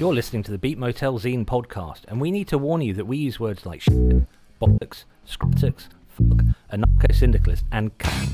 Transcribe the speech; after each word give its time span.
You're 0.00 0.14
listening 0.14 0.42
to 0.44 0.50
the 0.50 0.56
Beat 0.56 0.78
Motel 0.78 1.18
Zine 1.18 1.44
podcast, 1.44 2.06
and 2.08 2.22
we 2.22 2.30
need 2.30 2.48
to 2.48 2.56
warn 2.56 2.80
you 2.80 2.94
that 2.94 3.04
we 3.04 3.18
use 3.18 3.38
words 3.38 3.66
like 3.66 3.82
shit, 3.82 4.24
bollocks, 4.58 5.04
scrotix, 5.28 5.88
fuck, 6.08 6.42
anarcho-syndicalist, 6.72 7.66
and 7.70 7.98
cunt, 7.98 8.32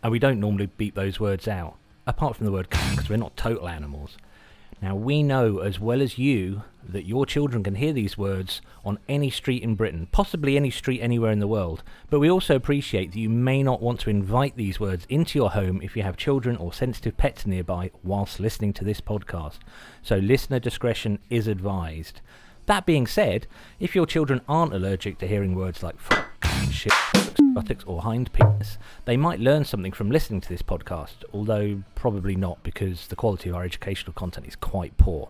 and 0.00 0.12
we 0.12 0.20
don't 0.20 0.38
normally 0.38 0.66
beat 0.66 0.94
those 0.94 1.18
words 1.18 1.48
out, 1.48 1.74
apart 2.06 2.36
from 2.36 2.46
the 2.46 2.52
word 2.52 2.70
cunt, 2.70 2.92
because 2.92 3.10
we're 3.10 3.16
not 3.16 3.36
total 3.36 3.68
animals. 3.68 4.16
Now, 4.80 4.94
we 4.94 5.22
know 5.24 5.58
as 5.58 5.80
well 5.80 6.00
as 6.00 6.18
you 6.18 6.62
that 6.88 7.04
your 7.04 7.26
children 7.26 7.62
can 7.64 7.74
hear 7.74 7.92
these 7.92 8.16
words 8.16 8.62
on 8.84 8.98
any 9.08 9.28
street 9.28 9.62
in 9.62 9.74
Britain, 9.74 10.06
possibly 10.12 10.56
any 10.56 10.70
street 10.70 11.00
anywhere 11.00 11.32
in 11.32 11.40
the 11.40 11.48
world, 11.48 11.82
but 12.08 12.20
we 12.20 12.30
also 12.30 12.54
appreciate 12.54 13.12
that 13.12 13.18
you 13.18 13.28
may 13.28 13.62
not 13.62 13.82
want 13.82 14.00
to 14.00 14.10
invite 14.10 14.56
these 14.56 14.78
words 14.78 15.04
into 15.08 15.38
your 15.38 15.50
home 15.50 15.80
if 15.82 15.96
you 15.96 16.02
have 16.02 16.16
children 16.16 16.56
or 16.56 16.72
sensitive 16.72 17.16
pets 17.16 17.44
nearby 17.44 17.90
whilst 18.04 18.40
listening 18.40 18.72
to 18.72 18.84
this 18.84 19.00
podcast. 19.00 19.58
So, 20.02 20.16
listener 20.16 20.60
discretion 20.60 21.18
is 21.28 21.48
advised. 21.48 22.20
That 22.66 22.86
being 22.86 23.06
said, 23.06 23.46
if 23.80 23.94
your 23.94 24.06
children 24.06 24.42
aren't 24.48 24.74
allergic 24.74 25.18
to 25.18 25.26
hearing 25.26 25.54
words 25.54 25.82
like 25.82 25.98
fuck, 25.98 26.37
shit, 26.66 26.92
buttocks, 27.54 27.84
or 27.86 28.02
hind 28.02 28.32
penis, 28.32 28.78
they 29.04 29.16
might 29.16 29.40
learn 29.40 29.64
something 29.64 29.92
from 29.92 30.10
listening 30.10 30.40
to 30.40 30.48
this 30.48 30.62
podcast, 30.62 31.24
although 31.32 31.82
probably 31.94 32.36
not 32.36 32.62
because 32.62 33.06
the 33.06 33.16
quality 33.16 33.48
of 33.48 33.56
our 33.56 33.64
educational 33.64 34.12
content 34.12 34.46
is 34.46 34.56
quite 34.56 34.96
poor. 34.96 35.28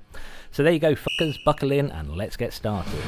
So 0.51 0.63
there 0.63 0.73
you 0.73 0.79
go, 0.79 0.95
fuckers, 0.95 1.37
buckle 1.45 1.73
in 1.73 1.91
and 1.91 2.17
let's 2.17 2.37
get 2.37 2.53
started. 2.53 3.01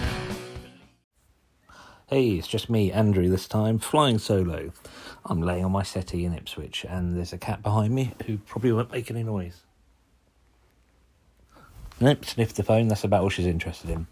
Hey, 2.09 2.31
it's 2.31 2.49
just 2.49 2.69
me, 2.69 2.91
Andrew, 2.91 3.29
this 3.29 3.47
time, 3.47 3.79
flying 3.79 4.19
solo. 4.19 4.73
I'm 5.25 5.43
laying 5.43 5.65
on 5.65 5.71
my 5.71 5.85
settee 5.85 6.25
in 6.25 6.35
Ipswich, 6.35 6.85
and 6.89 7.17
there's 7.17 7.33
a 7.33 7.39
cat 7.39 7.63
behind 7.63 7.95
me 7.95 8.15
who 8.27 8.39
probably 8.39 8.73
won't 8.73 8.91
make 8.91 9.11
any 9.13 9.23
noise. 9.23 9.63
Nope, 12.01 12.25
sniffed 12.25 12.57
the 12.57 12.63
phone. 12.63 12.89
That's 12.89 13.05
about 13.05 13.23
all 13.23 13.29
she's 13.29 13.47
interested 13.47 13.91
in. 13.91 14.07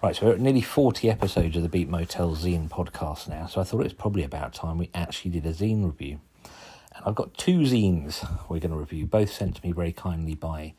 Right, 0.00 0.14
so 0.14 0.26
we're 0.26 0.34
at 0.34 0.40
nearly 0.40 0.60
40 0.60 1.10
episodes 1.10 1.56
of 1.56 1.64
the 1.64 1.68
Beat 1.68 1.88
Motel 1.88 2.36
Zine 2.36 2.68
podcast 2.68 3.26
now, 3.26 3.46
so 3.46 3.60
I 3.60 3.64
thought 3.64 3.80
it 3.80 3.82
was 3.82 3.92
probably 3.92 4.22
about 4.22 4.54
time 4.54 4.78
we 4.78 4.90
actually 4.94 5.32
did 5.32 5.44
a 5.44 5.52
zine 5.52 5.84
review. 5.84 6.20
And 6.94 7.04
I've 7.04 7.16
got 7.16 7.36
two 7.36 7.62
zines 7.62 8.24
we're 8.48 8.60
going 8.60 8.70
to 8.70 8.76
review, 8.76 9.06
both 9.06 9.32
sent 9.32 9.56
to 9.56 9.66
me 9.66 9.72
very 9.72 9.90
kindly 9.90 10.36
by 10.36 10.74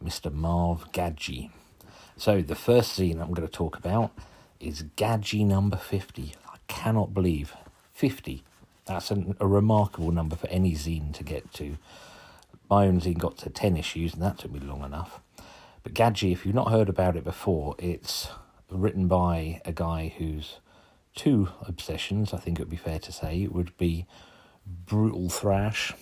Mr. 0.00 0.32
Marv 0.32 0.92
Gadgie. 0.92 1.50
So 2.16 2.42
the 2.42 2.54
first 2.54 2.96
zine 2.96 3.20
I'm 3.20 3.34
going 3.34 3.48
to 3.48 3.52
talk 3.52 3.76
about 3.76 4.12
is 4.60 4.84
Gadgie 4.94 5.42
number 5.42 5.76
50. 5.76 6.34
I 6.46 6.58
cannot 6.68 7.12
believe 7.12 7.56
50. 7.92 8.44
That's 8.86 9.10
an, 9.10 9.34
a 9.40 9.48
remarkable 9.48 10.12
number 10.12 10.36
for 10.36 10.46
any 10.46 10.74
zine 10.74 11.12
to 11.14 11.24
get 11.24 11.52
to. 11.54 11.76
My 12.70 12.86
own 12.86 13.00
zine 13.00 13.18
got 13.18 13.36
to 13.38 13.50
10 13.50 13.76
issues, 13.76 14.14
and 14.14 14.22
that 14.22 14.38
took 14.38 14.52
me 14.52 14.60
long 14.60 14.84
enough. 14.84 15.18
But 15.82 15.92
Gadgie, 15.94 16.30
if 16.30 16.46
you've 16.46 16.54
not 16.54 16.70
heard 16.70 16.88
about 16.88 17.16
it 17.16 17.24
before, 17.24 17.74
it's 17.80 18.28
written 18.70 19.08
by 19.08 19.60
a 19.64 19.72
guy 19.72 20.14
whose 20.16 20.56
two 21.14 21.48
obsessions, 21.66 22.32
I 22.32 22.38
think 22.38 22.58
it 22.58 22.62
would 22.62 22.70
be 22.70 22.76
fair 22.76 22.98
to 23.00 23.12
say, 23.12 23.46
would 23.46 23.76
be 23.76 24.06
brutal 24.66 25.28
thrash 25.28 25.92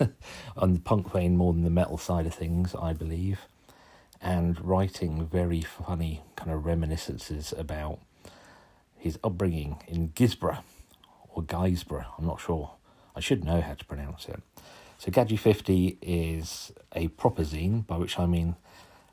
on 0.56 0.74
the 0.74 0.80
punk 0.80 1.12
vein 1.12 1.36
more 1.36 1.52
than 1.52 1.64
the 1.64 1.70
metal 1.70 1.98
side 1.98 2.26
of 2.26 2.34
things, 2.34 2.74
I 2.74 2.92
believe, 2.92 3.40
and 4.20 4.60
writing 4.64 5.26
very 5.26 5.60
funny 5.60 6.22
kind 6.36 6.50
of 6.50 6.64
reminiscences 6.64 7.52
about 7.56 7.98
his 8.96 9.18
upbringing 9.22 9.82
in 9.86 10.10
Gisborough 10.10 10.62
or 11.28 11.42
Guisborough, 11.42 12.06
I'm 12.18 12.26
not 12.26 12.40
sure. 12.40 12.72
I 13.16 13.20
should 13.20 13.44
know 13.44 13.60
how 13.60 13.74
to 13.74 13.84
pronounce 13.84 14.26
it. 14.28 14.42
So 14.98 15.10
Gadgie 15.10 15.36
50 15.36 15.98
is 16.00 16.72
a 16.94 17.08
proper 17.08 17.42
zine, 17.42 17.86
by 17.86 17.96
which 17.96 18.18
I 18.18 18.26
mean 18.26 18.56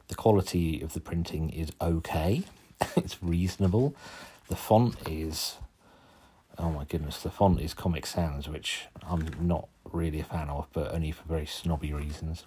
the 0.07 0.15
quality 0.15 0.81
of 0.81 0.93
the 0.93 1.01
printing 1.01 1.49
is 1.49 1.71
okay. 1.81 2.43
it's 2.95 3.21
reasonable. 3.21 3.95
The 4.47 4.55
font 4.55 4.95
is, 5.07 5.55
oh 6.57 6.71
my 6.71 6.83
goodness, 6.85 7.21
the 7.21 7.31
font 7.31 7.61
is 7.61 7.73
Comic 7.73 8.05
Sans, 8.05 8.47
which 8.47 8.87
I'm 9.07 9.29
not 9.39 9.67
really 9.91 10.19
a 10.19 10.23
fan 10.23 10.49
of, 10.49 10.67
but 10.73 10.93
only 10.93 11.11
for 11.11 11.23
very 11.27 11.45
snobby 11.45 11.93
reasons. 11.93 12.45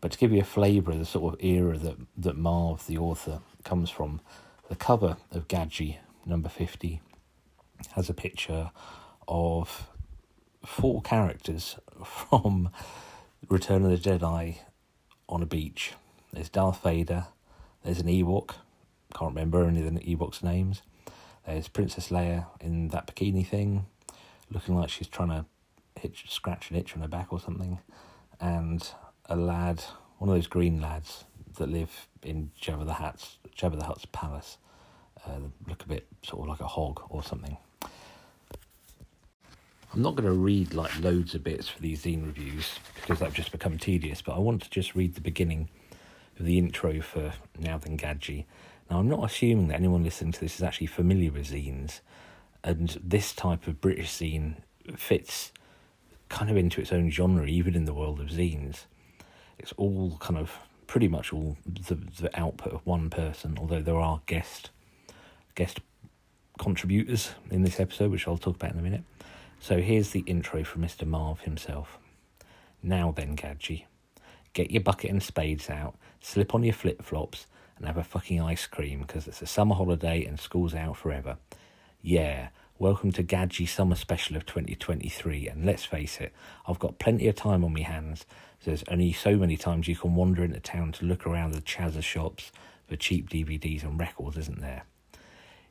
But 0.00 0.12
to 0.12 0.18
give 0.18 0.32
you 0.32 0.40
a 0.40 0.44
flavour 0.44 0.92
of 0.92 0.98
the 0.98 1.04
sort 1.04 1.34
of 1.34 1.44
era 1.44 1.78
that, 1.78 1.96
that 2.16 2.36
Marv, 2.36 2.86
the 2.86 2.98
author, 2.98 3.40
comes 3.64 3.90
from, 3.90 4.20
the 4.68 4.76
cover 4.76 5.16
of 5.30 5.48
Gadgie 5.48 5.98
number 6.24 6.48
50 6.48 7.00
has 7.92 8.08
a 8.08 8.14
picture 8.14 8.70
of 9.28 9.88
four 10.64 11.02
characters 11.02 11.76
from 12.04 12.70
Return 13.48 13.84
of 13.84 13.90
the 13.90 14.10
Jedi 14.10 14.58
on 15.28 15.42
a 15.42 15.46
beach 15.46 15.92
there's 16.34 16.48
Darth 16.48 16.82
Vader. 16.82 17.26
There's 17.84 18.00
an 18.00 18.08
Ewok. 18.08 18.56
Can't 19.14 19.30
remember 19.30 19.64
any 19.64 19.86
of 19.86 19.94
the 19.94 20.00
Ewok's 20.00 20.42
names. 20.42 20.82
There's 21.46 21.68
Princess 21.68 22.08
Leia 22.08 22.46
in 22.60 22.88
that 22.88 23.06
bikini 23.06 23.46
thing, 23.46 23.86
looking 24.50 24.76
like 24.76 24.88
she's 24.88 25.06
trying 25.06 25.28
to 25.28 25.44
hitch, 26.00 26.24
scratch 26.28 26.70
an 26.70 26.76
itch 26.76 26.94
on 26.94 27.02
her 27.02 27.08
back 27.08 27.32
or 27.32 27.40
something. 27.40 27.78
And 28.40 28.86
a 29.26 29.36
lad, 29.36 29.84
one 30.18 30.30
of 30.30 30.34
those 30.34 30.46
green 30.46 30.80
lads 30.80 31.24
that 31.58 31.68
live 31.68 32.08
in 32.22 32.50
Jabba 32.60 32.86
the 32.86 32.94
Hutt's 32.94 33.38
Jabba 33.56 33.78
the 33.78 33.84
Hutt's 33.84 34.06
palace, 34.06 34.58
uh, 35.26 35.38
look 35.68 35.84
a 35.84 35.88
bit 35.88 36.06
sort 36.22 36.42
of 36.42 36.48
like 36.48 36.60
a 36.60 36.66
hog 36.66 37.02
or 37.08 37.22
something. 37.22 37.56
I'm 39.92 40.02
not 40.02 40.16
going 40.16 40.26
to 40.26 40.32
read 40.32 40.74
like 40.74 40.98
loads 41.00 41.36
of 41.36 41.44
bits 41.44 41.68
for 41.68 41.80
these 41.80 42.02
zine 42.02 42.26
reviews 42.26 42.80
because 42.96 43.20
that 43.20 43.26
have 43.26 43.34
just 43.34 43.52
become 43.52 43.78
tedious, 43.78 44.22
but 44.22 44.34
I 44.34 44.40
want 44.40 44.62
to 44.62 44.70
just 44.70 44.96
read 44.96 45.14
the 45.14 45.20
beginning 45.20 45.68
of 46.38 46.46
the 46.46 46.58
intro 46.58 47.00
for 47.00 47.32
Now 47.60 47.78
Then 47.78 47.96
Gadgie. 47.96 48.46
Now, 48.90 48.98
I'm 48.98 49.08
not 49.08 49.24
assuming 49.24 49.68
that 49.68 49.76
anyone 49.76 50.04
listening 50.04 50.32
to 50.32 50.40
this 50.40 50.56
is 50.56 50.62
actually 50.62 50.88
familiar 50.88 51.32
with 51.32 51.50
zines, 51.50 52.00
and 52.62 52.98
this 53.02 53.32
type 53.32 53.66
of 53.66 53.80
British 53.80 54.10
zine 54.10 54.56
fits 54.96 55.52
kind 56.28 56.50
of 56.50 56.56
into 56.56 56.80
its 56.80 56.92
own 56.92 57.10
genre, 57.10 57.46
even 57.46 57.74
in 57.74 57.84
the 57.84 57.94
world 57.94 58.20
of 58.20 58.28
zines. 58.28 58.84
It's 59.58 59.72
all 59.72 60.16
kind 60.20 60.38
of 60.38 60.58
pretty 60.86 61.08
much 61.08 61.32
all 61.32 61.56
the, 61.66 61.94
the 61.94 62.30
output 62.38 62.72
of 62.72 62.86
one 62.86 63.10
person, 63.10 63.56
although 63.58 63.80
there 63.80 63.96
are 63.96 64.20
guest 64.26 64.70
guest 65.54 65.80
contributors 66.58 67.30
in 67.50 67.62
this 67.62 67.78
episode, 67.80 68.10
which 68.10 68.26
I'll 68.26 68.36
talk 68.36 68.56
about 68.56 68.72
in 68.72 68.78
a 68.78 68.82
minute. 68.82 69.04
So 69.60 69.80
here's 69.80 70.10
the 70.10 70.20
intro 70.20 70.64
from 70.64 70.82
Mr. 70.82 71.06
Marv 71.06 71.40
himself. 71.40 71.98
Now 72.82 73.12
then, 73.12 73.34
Gadgie. 73.34 73.86
Get 74.52 74.70
your 74.70 74.82
bucket 74.82 75.10
and 75.10 75.22
spades 75.22 75.68
out, 75.68 75.96
slip 76.20 76.54
on 76.54 76.62
your 76.62 76.74
flip 76.74 77.02
flops, 77.02 77.46
and 77.76 77.86
have 77.86 77.96
a 77.96 78.04
fucking 78.04 78.40
ice 78.40 78.66
cream 78.66 79.00
because 79.00 79.26
it's 79.26 79.42
a 79.42 79.46
summer 79.46 79.74
holiday 79.74 80.24
and 80.24 80.38
school's 80.38 80.74
out 80.74 80.96
forever. 80.96 81.36
Yeah, 82.02 82.48
welcome 82.78 83.12
to 83.12 83.22
Gadgie 83.22 83.66
Summer 83.66 83.96
Special 83.96 84.36
of 84.36 84.46
2023. 84.46 85.48
And 85.48 85.64
let's 85.64 85.84
face 85.84 86.20
it, 86.20 86.32
I've 86.66 86.78
got 86.78 86.98
plenty 86.98 87.28
of 87.28 87.34
time 87.34 87.64
on 87.64 87.72
my 87.72 87.80
hands. 87.80 88.26
So 88.60 88.70
there's 88.70 88.84
only 88.88 89.12
so 89.12 89.36
many 89.36 89.56
times 89.56 89.88
you 89.88 89.96
can 89.96 90.14
wander 90.14 90.44
into 90.44 90.60
town 90.60 90.92
to 90.92 91.04
look 91.04 91.26
around 91.26 91.52
the 91.52 91.60
Chazza 91.60 92.02
shops 92.02 92.52
for 92.86 92.96
cheap 92.96 93.30
DVDs 93.30 93.82
and 93.82 93.98
records, 93.98 94.36
isn't 94.38 94.60
there? 94.60 94.84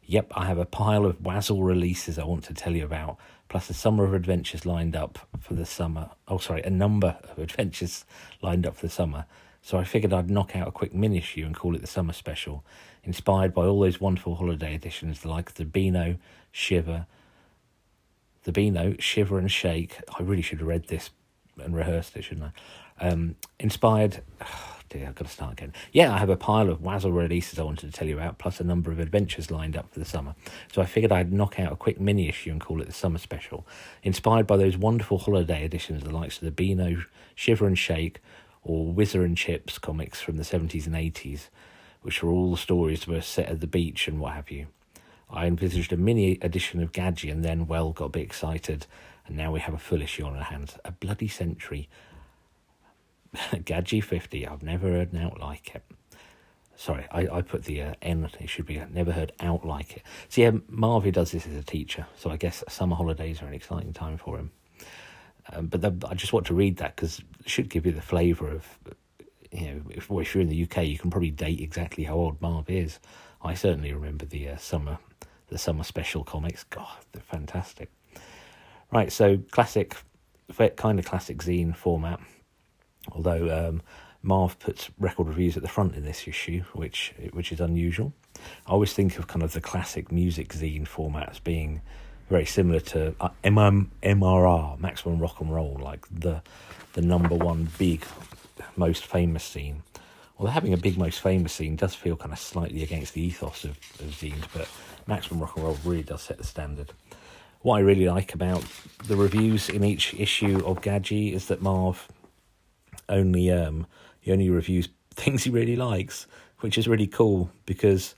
Yep, 0.06 0.34
I 0.36 0.46
have 0.46 0.58
a 0.58 0.66
pile 0.66 1.06
of 1.06 1.22
Wazzle 1.22 1.64
releases 1.64 2.20
I 2.20 2.26
want 2.26 2.44
to 2.46 2.54
tell 2.54 2.76
you 2.76 2.84
about, 2.84 3.18
plus 3.48 3.70
a 3.70 3.74
summer 3.74 4.04
of 4.04 4.14
adventures 4.14 4.66
lined 4.66 4.96
up 4.96 5.20
for 5.40 5.54
the 5.54 5.66
summer. 5.66 6.10
Oh, 6.28 6.40
sorry, 6.40 6.62
a 6.64 6.70
number 6.70 7.18
of 7.24 7.38
adventures 7.40 8.04
lined 8.42 8.68
up 8.68 8.76
for 8.76 8.88
the 8.88 8.92
summer. 8.92 9.26
So 9.64 9.78
I 9.78 9.86
figured 9.86 10.12
I'd 10.12 10.30
knock 10.30 10.58
out 10.58 10.68
a 10.68 10.72
quick 10.72 10.94
mini 10.94 11.18
issue 11.18 11.46
and 11.46 11.56
call 11.56 11.74
it 11.74 11.80
the 11.80 11.88
summer 11.88 12.12
special, 12.12 12.66
inspired 13.06 13.54
by 13.54 13.66
all 13.66 13.80
those 13.80 14.00
wonderful 14.00 14.36
holiday 14.36 14.76
editions 14.76 15.26
like 15.26 15.54
the 15.54 15.64
Beano, 15.64 16.18
Shiver, 16.52 17.08
the 18.44 18.52
Beano, 18.52 18.96
Shiver 19.00 19.40
and 19.40 19.50
Shake. 19.50 20.00
I 20.20 20.22
really 20.22 20.42
should 20.42 20.60
have 20.60 20.68
read 20.68 20.90
this 20.90 21.12
and 21.64 21.74
rehearsed 21.74 22.18
it, 22.18 22.26
shouldn't 22.26 22.52
I? 23.00 23.08
Um, 23.08 23.38
inspired. 23.58 24.22
dear, 24.90 25.08
I've 25.08 25.16
got 25.16 25.28
to 25.28 25.34
start 25.34 25.54
again. 25.54 25.72
Yeah, 25.94 26.14
I 26.14 26.18
have 26.18 26.30
a 26.30 26.36
pile 26.36 26.70
of 26.70 26.82
Wazzle 26.82 27.14
releases 27.14 27.58
I 27.58 27.64
wanted 27.64 27.90
to 27.90 27.98
tell 27.98 28.08
you 28.08 28.18
about, 28.18 28.38
plus 28.38 28.60
a 28.60 28.66
number 28.66 28.92
of 28.92 29.00
adventures 29.00 29.50
lined 29.50 29.78
up 29.78 29.92
for 29.92 30.00
the 30.00 30.06
summer. 30.06 30.36
So 30.74 30.82
I 30.82 30.86
figured 30.86 31.12
I'd 31.12 31.32
knock 31.32 31.58
out 31.58 31.72
a 31.72 31.78
quick 31.78 32.02
mini 32.02 32.28
issue 32.28 32.52
and 32.52 32.60
call 32.60 32.82
it 32.82 32.88
the 32.88 32.94
summer 32.94 33.18
special, 33.18 33.66
inspired 34.04 34.46
by 34.46 34.58
those 34.58 34.78
wonderful 34.78 35.20
holiday 35.20 35.64
editions, 35.64 36.04
the 36.04 36.12
likes 36.12 36.38
of 36.38 36.44
the 36.44 36.52
Beano, 36.52 37.04
Shiver 37.34 37.66
and 37.66 37.78
Shake, 37.78 38.20
or 38.64 38.94
Whizzer 38.94 39.24
and 39.24 39.38
Chips 39.38 39.78
comics 39.78 40.22
from 40.22 40.38
the 40.38 40.44
70s 40.44 40.86
and 40.86 40.96
80s, 40.96 41.50
which 42.02 42.24
were 42.24 42.32
all 42.32 42.56
stories 42.56 43.02
that 43.02 43.10
were 43.10 43.22
set 43.22 43.50
at 43.50 43.60
the 43.60 43.68
beach 43.68 44.08
and 44.08 44.20
what 44.20 44.34
have 44.34 44.52
you. 44.52 44.68
I 45.30 45.48
envisaged 45.48 45.92
a 45.92 45.98
mini 45.98 46.38
edition 46.42 46.82
of 46.82 46.92
Gadgie 46.92 47.30
and 47.30 47.44
then, 47.44 47.68
well, 47.68 47.92
got 47.92 48.06
a 48.06 48.10
bit 48.10 48.24
excited, 48.24 48.86
and 49.26 49.36
now 49.36 49.52
we 49.52 49.60
have 49.60 49.74
a 49.74 49.80
full 49.80 50.02
issue 50.02 50.26
on 50.26 50.36
our 50.36 50.44
hands. 50.44 50.78
A 50.86 50.92
bloody 50.92 51.28
century 51.28 51.90
Gadgie 53.66 54.02
50, 54.02 54.48
I've 54.48 54.64
never 54.64 54.88
heard 54.88 55.14
an 55.14 55.20
out 55.20 55.40
like 55.40 55.76
it. 55.76 55.84
Sorry, 56.76 57.06
I, 57.12 57.28
I 57.28 57.42
put 57.42 57.66
the 57.66 57.82
uh, 57.82 57.94
N, 58.02 58.30
it 58.40 58.50
should 58.50 58.66
be 58.66 58.82
never 58.92 59.12
heard 59.12 59.32
out 59.40 59.66
like 59.66 59.98
it. 59.98 60.04
So 60.30 60.42
yeah, 60.42 60.52
Marvy 60.52 61.12
does 61.12 61.32
this 61.32 61.46
as 61.46 61.56
a 61.56 61.64
teacher, 61.64 62.08
so 62.18 62.32
I 62.32 62.38
guess 62.38 62.64
summer 62.68 62.96
holidays 62.96 63.42
are 63.42 63.48
an 63.48 63.54
exciting 63.54 63.94
time 63.94 64.18
for 64.18 64.38
him. 64.38 64.52
Um, 65.52 65.68
but 65.68 65.84
I 66.10 66.14
just 66.14 66.32
want 66.32 66.46
to 66.48 66.54
read 66.54 66.78
that 66.78 66.96
because 66.96 67.20
it 67.40 67.50
should 67.50 67.70
give 67.70 67.86
you 67.86 67.92
the 67.92 68.02
flavour 68.02 68.50
of 68.50 68.80
you 69.52 69.68
know, 69.68 69.82
if, 69.90 70.10
if 70.10 70.34
you're 70.36 70.42
in 70.42 70.50
the 70.50 70.64
UK, 70.64 70.86
you 70.86 70.98
can 70.98 71.12
probably 71.12 71.32
date 71.32 71.62
exactly 71.62 72.04
how 72.04 72.16
old 72.16 72.42
Marv 72.42 72.70
is. 72.70 73.00
I 73.42 73.54
certainly 73.54 73.94
remember 73.94 74.26
the 74.26 74.50
uh, 74.50 74.58
summer, 74.58 74.98
the 75.48 75.58
summer 75.58 75.84
special 75.84 76.24
comics. 76.24 76.64
God, 76.64 76.98
they're 77.12 77.22
fantastic. 77.22 77.92
Right, 78.92 79.12
so 79.12 79.38
classic, 79.52 79.96
kind 80.76 81.00
of 81.00 81.06
classic 81.06 81.38
zine 81.40 81.76
format. 81.76 82.20
Although 83.12 83.70
um, 83.70 83.82
Marv 84.22 84.58
puts 84.60 84.90
record 84.98 85.28
reviews 85.28 85.58
at 85.58 85.64
the 85.64 85.70
front 85.70 85.96
in 85.96 86.04
this 86.04 86.28
issue, 86.28 86.64
which 86.74 87.14
which 87.32 87.52
is 87.52 87.60
unusual. 87.60 88.14
I 88.66 88.72
always 88.72 88.94
think 88.94 89.20
of 89.20 89.28
kind 89.28 89.44
of 89.44 89.54
the 89.54 89.62
classic 89.62 90.12
music 90.12 90.50
zine 90.50 90.88
format 90.88 91.30
as 91.30 91.40
being 91.40 91.82
very 92.30 92.46
similar 92.46 92.80
to 92.80 93.16
uh, 93.20 93.30
MM, 93.44 93.88
MRR, 94.02 94.80
Maximum 94.80 95.20
Rock 95.20 95.40
and 95.40 95.54
Roll, 95.54 95.80
like 95.82 96.06
the 96.10 96.42
the 96.94 97.02
number 97.02 97.36
one 97.36 97.70
big, 97.78 98.06
most 98.76 99.06
famous 99.06 99.44
scene. 99.44 99.84
Well, 100.38 100.52
having 100.52 100.74
a 100.74 100.78
big, 100.78 100.98
most 100.98 101.22
famous 101.22 101.54
scene 101.54 101.76
does 101.76 101.96
feel 101.96 102.16
kind 102.16 102.32
of 102.32 102.40
slightly 102.40 102.84
against 102.84 103.14
the 103.14 103.22
ethos 103.22 103.64
of, 103.64 103.72
of 103.72 104.08
zines, 104.08 104.46
but 104.54 104.68
Maximum 105.08 105.42
Rock 105.42 105.56
and 105.56 105.66
Roll 105.66 105.78
really 105.84 106.04
does 106.04 106.22
set 106.22 106.38
the 106.38 106.44
standard. 106.44 106.92
What 107.62 107.78
I 107.78 107.80
really 107.80 108.08
like 108.08 108.34
about 108.34 108.64
the 109.08 109.16
reviews 109.16 109.70
in 109.70 109.84
each 109.84 110.14
issue 110.16 110.62
of 110.66 110.82
Gadgie 110.82 111.34
is 111.34 111.48
that 111.48 111.62
Marv 111.62 112.08
only 113.10 113.52
um, 113.52 113.88
he 114.20 114.32
only 114.32 114.50
reviews 114.50 114.90
things 115.12 115.44
he 115.44 115.50
really 115.50 115.76
likes, 115.76 116.28
which 116.60 116.78
is 116.78 116.88
really 116.88 117.08
cool 117.08 117.50
because 117.66 118.16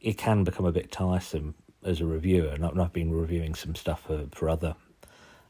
it 0.00 0.18
can 0.18 0.42
become 0.44 0.66
a 0.66 0.72
bit 0.72 0.90
tiresome 0.90 1.54
as 1.84 2.00
a 2.00 2.06
reviewer. 2.06 2.48
And 2.48 2.80
I've 2.80 2.92
been 2.92 3.12
reviewing 3.12 3.54
some 3.54 3.74
stuff 3.74 4.02
for, 4.06 4.26
for 4.32 4.48
other 4.48 4.74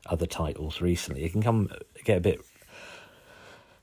other 0.07 0.27
titles 0.27 0.81
recently. 0.81 1.25
It 1.25 1.31
can 1.31 1.43
come 1.43 1.71
get 2.05 2.19
a 2.19 2.21
bit 2.21 2.41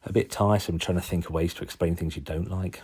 a 0.06 0.14
bit 0.14 0.32
tiresome 0.32 0.80
trying 0.80 0.98
to 0.98 1.04
think 1.04 1.26
of 1.26 1.32
ways 1.32 1.54
to 1.56 1.64
explain 1.64 1.96
things 1.96 2.16
you 2.16 2.22
don't 2.22 2.50
like. 2.50 2.82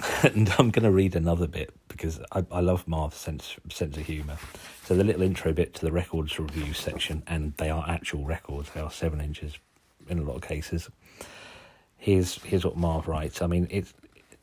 and 0.22 0.48
I'm 0.58 0.70
going 0.70 0.84
to 0.84 0.90
read 0.90 1.16
another 1.16 1.46
bit 1.46 1.74
because 1.88 2.20
I, 2.32 2.44
I 2.50 2.60
love 2.60 2.86
Marv's 2.86 3.16
sense 3.16 3.56
sense 3.70 3.96
of 3.96 4.06
humour. 4.06 4.36
So 4.84 4.94
the 4.94 5.04
little 5.04 5.22
intro 5.22 5.52
bit 5.52 5.74
to 5.74 5.84
the 5.84 5.92
records 5.92 6.38
review 6.38 6.72
section, 6.72 7.22
and 7.26 7.54
they 7.56 7.70
are 7.70 7.84
actual 7.88 8.24
records. 8.24 8.70
They 8.70 8.80
are 8.80 8.90
seven 8.90 9.20
inches 9.20 9.58
in 10.08 10.18
a 10.18 10.22
lot 10.22 10.36
of 10.36 10.42
cases. 10.42 10.88
Here's 11.96 12.40
here's 12.42 12.64
what 12.64 12.76
Marv 12.76 13.08
writes. 13.08 13.42
I 13.42 13.48
mean, 13.48 13.66
it's 13.70 13.92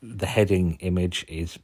the 0.02 0.26
heading 0.26 0.76
image 0.80 1.24
is 1.28 1.58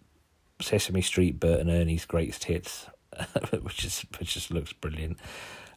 Sesame 0.63 1.03
Street, 1.03 1.39
Bert 1.39 1.61
and 1.61 1.71
Ernie's 1.71 2.05
greatest 2.05 2.45
hits, 2.45 2.87
which 3.61 3.85
is 3.85 4.05
which 4.19 4.35
just 4.35 4.51
looks 4.51 4.73
brilliant. 4.73 5.19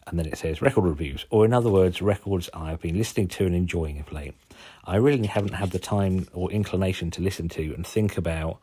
And 0.08 0.20
then 0.20 0.28
it 0.28 0.38
says 0.38 0.62
record 0.62 0.84
reviews, 0.84 1.26
or 1.32 1.46
in 1.46 1.54
other 1.54 1.70
words, 1.70 2.02
records 2.02 2.50
I 2.54 2.70
have 2.70 2.82
been 2.82 2.98
listening 2.98 3.28
to 3.30 3.46
and 3.46 3.56
enjoying 3.56 4.00
of 4.00 4.12
late. 4.12 4.36
I 4.86 4.98
really 4.98 5.26
haven't 5.26 5.54
had 5.54 5.72
the 5.72 5.80
time 5.80 6.28
or 6.32 6.52
inclination 6.52 7.10
to 7.12 7.22
listen 7.22 7.50
to 7.50 7.74
and 7.74 7.86
think 7.86 8.18
about 8.18 8.60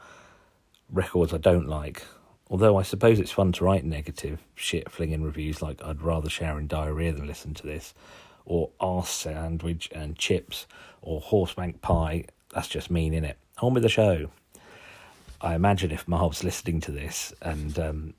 records 0.89 1.35
I 1.35 1.39
don't 1.39 1.69
like. 1.69 2.05
Although 2.49 2.77
I 2.77 2.83
suppose 2.83 3.19
it's 3.19 3.33
fun 3.33 3.51
to 3.53 3.65
write 3.65 3.85
negative 3.85 4.39
shit 4.55 4.91
flinging 4.91 5.23
reviews 5.23 5.63
like 5.63 5.83
I'd 5.83 6.03
rather 6.03 6.29
shower 6.29 6.61
in 6.61 6.69
diarrhea 6.69 7.13
than 7.13 7.27
listen 7.27 7.55
to 7.55 7.67
this, 7.67 7.95
or 8.45 8.71
arse 8.79 9.09
sandwich 9.09 9.89
and 9.93 10.19
chips, 10.19 10.67
or 11.01 11.21
horsebank 11.21 11.81
pie. 11.81 12.27
That's 12.55 12.69
just 12.69 12.91
mean, 12.91 13.15
innit? 13.15 13.35
On 13.61 13.75
with 13.75 13.83
the 13.83 13.89
show. 13.89 14.31
I 15.43 15.55
imagine 15.55 15.91
if 15.91 16.07
Marv's 16.07 16.45
listening 16.45 16.81
to 16.83 16.93
this, 16.93 17.35
and 17.43 17.77
um, 17.79 18.15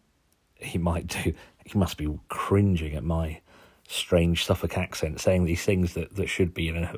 he 0.56 0.78
might 0.78 1.08
do, 1.08 1.34
he 1.66 1.78
must 1.78 1.98
be 1.98 2.20
cringing 2.28 2.96
at 2.96 3.04
my 3.04 3.40
strange 3.88 4.46
Suffolk 4.46 4.78
accent, 4.78 5.22
saying 5.22 5.46
these 5.46 5.64
things 5.64 5.94
that, 5.94 6.16
that 6.16 6.28
should 6.28 6.54
be 6.54 6.68
in 6.68 6.78
a, 6.78 6.96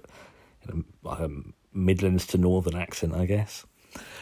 in 0.68 0.86
a 1.06 1.10
um, 1.10 1.54
Midlands 1.74 2.25
to 2.27 2.38
Northern 2.39 2.75
accent, 2.75 3.13
I 3.13 3.25
guess. 3.25 3.66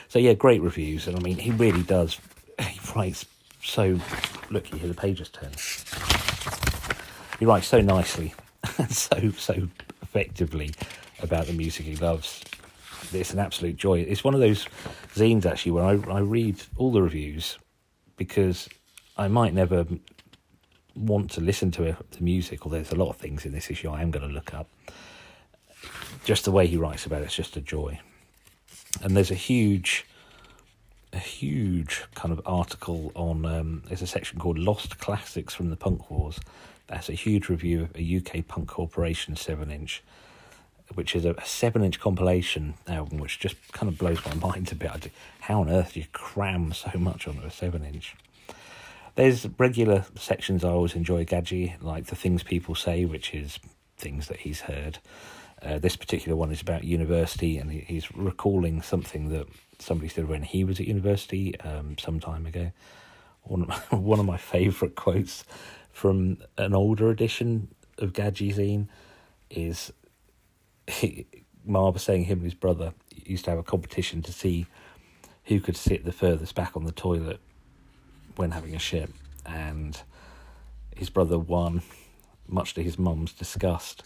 So 0.09 0.19
yeah, 0.19 0.33
great 0.33 0.61
reviews, 0.61 1.07
and 1.07 1.15
I 1.15 1.19
mean, 1.21 1.37
he 1.37 1.51
really 1.51 1.83
does. 1.83 2.19
He 2.59 2.79
writes 2.93 3.25
so. 3.63 3.99
Look, 4.49 4.67
here 4.67 4.87
the 4.87 4.93
pages 4.93 5.29
turn. 5.29 5.51
He 7.39 7.45
writes 7.45 7.67
so 7.67 7.79
nicely, 7.81 8.33
so 8.89 9.31
so 9.31 9.69
effectively 10.01 10.71
about 11.21 11.47
the 11.47 11.53
music 11.53 11.85
he 11.85 11.95
loves 11.95 12.43
it's 13.11 13.33
an 13.33 13.39
absolute 13.39 13.75
joy. 13.75 13.99
It's 13.99 14.23
one 14.23 14.33
of 14.33 14.39
those 14.39 14.65
zines 15.15 15.45
actually 15.45 15.73
where 15.73 15.83
I, 15.83 15.99
I 16.11 16.19
read 16.19 16.61
all 16.77 16.91
the 16.91 17.01
reviews 17.01 17.57
because 18.17 18.69
I 19.17 19.27
might 19.27 19.53
never 19.53 19.85
want 20.95 21.31
to 21.31 21.41
listen 21.41 21.71
to 21.71 21.97
the 22.11 22.23
music, 22.23 22.65
or 22.65 22.71
there's 22.71 22.91
a 22.91 22.95
lot 22.95 23.09
of 23.09 23.17
things 23.17 23.45
in 23.45 23.51
this 23.51 23.69
issue 23.69 23.89
I 23.89 24.01
am 24.01 24.11
going 24.11 24.27
to 24.27 24.33
look 24.33 24.53
up. 24.53 24.69
Just 26.23 26.45
the 26.45 26.51
way 26.51 26.67
he 26.67 26.77
writes 26.77 27.05
about 27.05 27.21
it, 27.21 27.25
it's 27.25 27.35
just 27.35 27.57
a 27.57 27.61
joy. 27.61 27.99
And 29.01 29.15
there's 29.15 29.31
a 29.31 29.35
huge, 29.35 30.05
a 31.11 31.17
huge 31.17 32.05
kind 32.15 32.31
of 32.31 32.41
article 32.45 33.11
on. 33.15 33.45
Um, 33.45 33.83
there's 33.87 34.01
a 34.01 34.07
section 34.07 34.39
called 34.39 34.57
"Lost 34.57 34.99
Classics 34.99 35.53
from 35.53 35.69
the 35.69 35.75
Punk 35.75 36.09
Wars." 36.09 36.39
That's 36.87 37.09
a 37.09 37.13
huge 37.13 37.49
review 37.49 37.81
of 37.81 37.95
a 37.95 38.17
UK 38.17 38.47
punk 38.47 38.67
corporation 38.67 39.35
seven-inch 39.35 40.03
which 40.93 41.15
is 41.15 41.25
a 41.25 41.35
seven 41.43 41.83
inch 41.83 41.99
compilation 41.99 42.75
album, 42.87 43.17
which 43.19 43.39
just 43.39 43.55
kind 43.71 43.91
of 43.91 43.97
blows 43.97 44.23
my 44.25 44.33
mind 44.47 44.71
a 44.71 44.75
bit. 44.75 45.11
How 45.41 45.61
on 45.61 45.69
earth 45.69 45.93
do 45.93 45.99
you 45.99 46.05
cram 46.11 46.73
so 46.73 46.91
much 46.97 47.27
onto 47.27 47.41
a 47.41 47.51
seven 47.51 47.83
inch? 47.83 48.15
There's 49.15 49.47
regular 49.59 50.05
sections 50.15 50.63
I 50.63 50.69
always 50.69 50.95
enjoy, 50.95 51.25
Gadgie, 51.25 51.75
like 51.81 52.07
the 52.07 52.15
things 52.15 52.41
people 52.41 52.73
say, 52.73 53.05
which 53.05 53.33
is 53.33 53.59
things 53.97 54.27
that 54.27 54.39
he's 54.39 54.61
heard. 54.61 54.97
Uh, 55.61 55.77
this 55.77 55.95
particular 55.95 56.35
one 56.35 56.51
is 56.51 56.61
about 56.61 56.83
university, 56.83 57.57
and 57.57 57.71
he, 57.71 57.79
he's 57.81 58.13
recalling 58.15 58.81
something 58.81 59.29
that 59.29 59.47
somebody 59.79 60.09
said 60.09 60.27
when 60.27 60.41
he 60.41 60.63
was 60.63 60.79
at 60.79 60.87
university 60.87 61.59
um, 61.61 61.95
some 61.97 62.19
time 62.19 62.45
ago. 62.45 62.71
One, 63.43 63.61
one 63.91 64.19
of 64.19 64.25
my 64.25 64.37
favourite 64.37 64.95
quotes 64.95 65.43
from 65.91 66.37
an 66.57 66.73
older 66.73 67.09
edition 67.09 67.67
of 67.99 68.13
Gadgie 68.13 68.53
Zine 68.53 68.87
is 69.51 69.93
was 71.65 72.03
saying 72.03 72.25
him 72.25 72.39
and 72.39 72.45
his 72.45 72.53
brother 72.53 72.93
used 73.25 73.45
to 73.45 73.51
have 73.51 73.59
a 73.59 73.63
competition 73.63 74.21
to 74.23 74.33
see 74.33 74.65
who 75.45 75.59
could 75.59 75.77
sit 75.77 76.05
the 76.05 76.11
furthest 76.11 76.55
back 76.55 76.75
on 76.75 76.85
the 76.85 76.91
toilet 76.91 77.39
when 78.35 78.51
having 78.51 78.75
a 78.75 78.79
shit, 78.79 79.09
and 79.45 80.01
his 80.95 81.09
brother 81.09 81.37
won, 81.37 81.81
much 82.47 82.73
to 82.73 82.83
his 82.83 82.97
mum's 82.97 83.33
disgust. 83.33 84.03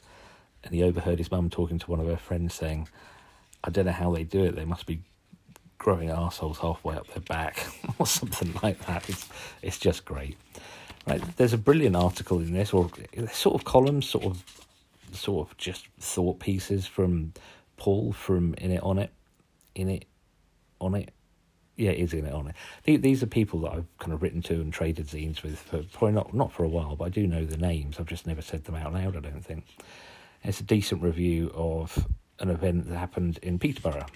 And 0.63 0.73
he 0.73 0.83
overheard 0.83 1.19
his 1.19 1.31
mum 1.31 1.49
talking 1.49 1.79
to 1.79 1.91
one 1.91 1.99
of 1.99 2.07
her 2.07 2.17
friends 2.17 2.53
saying, 2.53 2.89
"I 3.63 3.69
don't 3.69 3.85
know 3.85 3.91
how 3.91 4.13
they 4.13 4.23
do 4.23 4.43
it. 4.43 4.55
They 4.55 4.65
must 4.65 4.85
be 4.85 5.01
growing 5.77 6.09
assholes 6.09 6.57
halfway 6.57 6.95
up 6.95 7.07
their 7.07 7.21
back, 7.21 7.65
or 7.99 8.07
something 8.07 8.53
like 8.63 8.85
that." 8.87 9.07
It's 9.09 9.29
it's 9.61 9.77
just 9.77 10.03
great. 10.03 10.37
Right, 11.05 11.21
there's 11.37 11.53
a 11.53 11.57
brilliant 11.57 11.95
article 11.95 12.39
in 12.39 12.51
this, 12.51 12.73
or 12.73 12.89
sort 13.31 13.55
of 13.55 13.63
columns, 13.63 14.09
sort 14.09 14.25
of 14.25 14.43
sort 15.19 15.49
of 15.49 15.57
just 15.57 15.87
thought 15.99 16.39
pieces 16.39 16.87
from 16.87 17.33
Paul 17.77 18.11
from 18.11 18.53
In 18.55 18.71
It 18.71 18.81
On 18.83 18.97
It, 18.97 19.11
In 19.75 19.89
It 19.89 20.05
On 20.79 20.95
It. 20.95 21.11
Yeah, 21.75 21.91
it 21.91 21.99
is 21.99 22.13
in 22.13 22.25
it 22.25 22.33
on 22.33 22.47
it. 22.47 23.01
These 23.03 23.21
are 23.21 23.27
people 23.27 23.61
that 23.61 23.73
I've 23.73 23.97
kind 23.99 24.11
of 24.11 24.23
written 24.23 24.41
to 24.43 24.55
and 24.55 24.73
traded 24.73 25.07
zines 25.07 25.43
with 25.43 25.59
for 25.59 25.83
probably 25.83 26.13
not 26.13 26.33
not 26.33 26.51
for 26.51 26.63
a 26.63 26.67
while, 26.67 26.95
but 26.95 27.05
I 27.05 27.09
do 27.09 27.27
know 27.27 27.45
the 27.45 27.57
names. 27.57 27.99
I've 27.99 28.07
just 28.07 28.25
never 28.25 28.41
said 28.41 28.63
them 28.63 28.73
out 28.73 28.93
loud. 28.93 29.15
I 29.15 29.19
don't 29.19 29.45
think. 29.45 29.65
It's 30.43 30.59
a 30.59 30.63
decent 30.63 31.03
review 31.03 31.51
of 31.53 32.07
an 32.39 32.49
event 32.49 32.89
that 32.89 32.97
happened 32.97 33.37
in 33.43 33.59
Peterborough. 33.59 34.07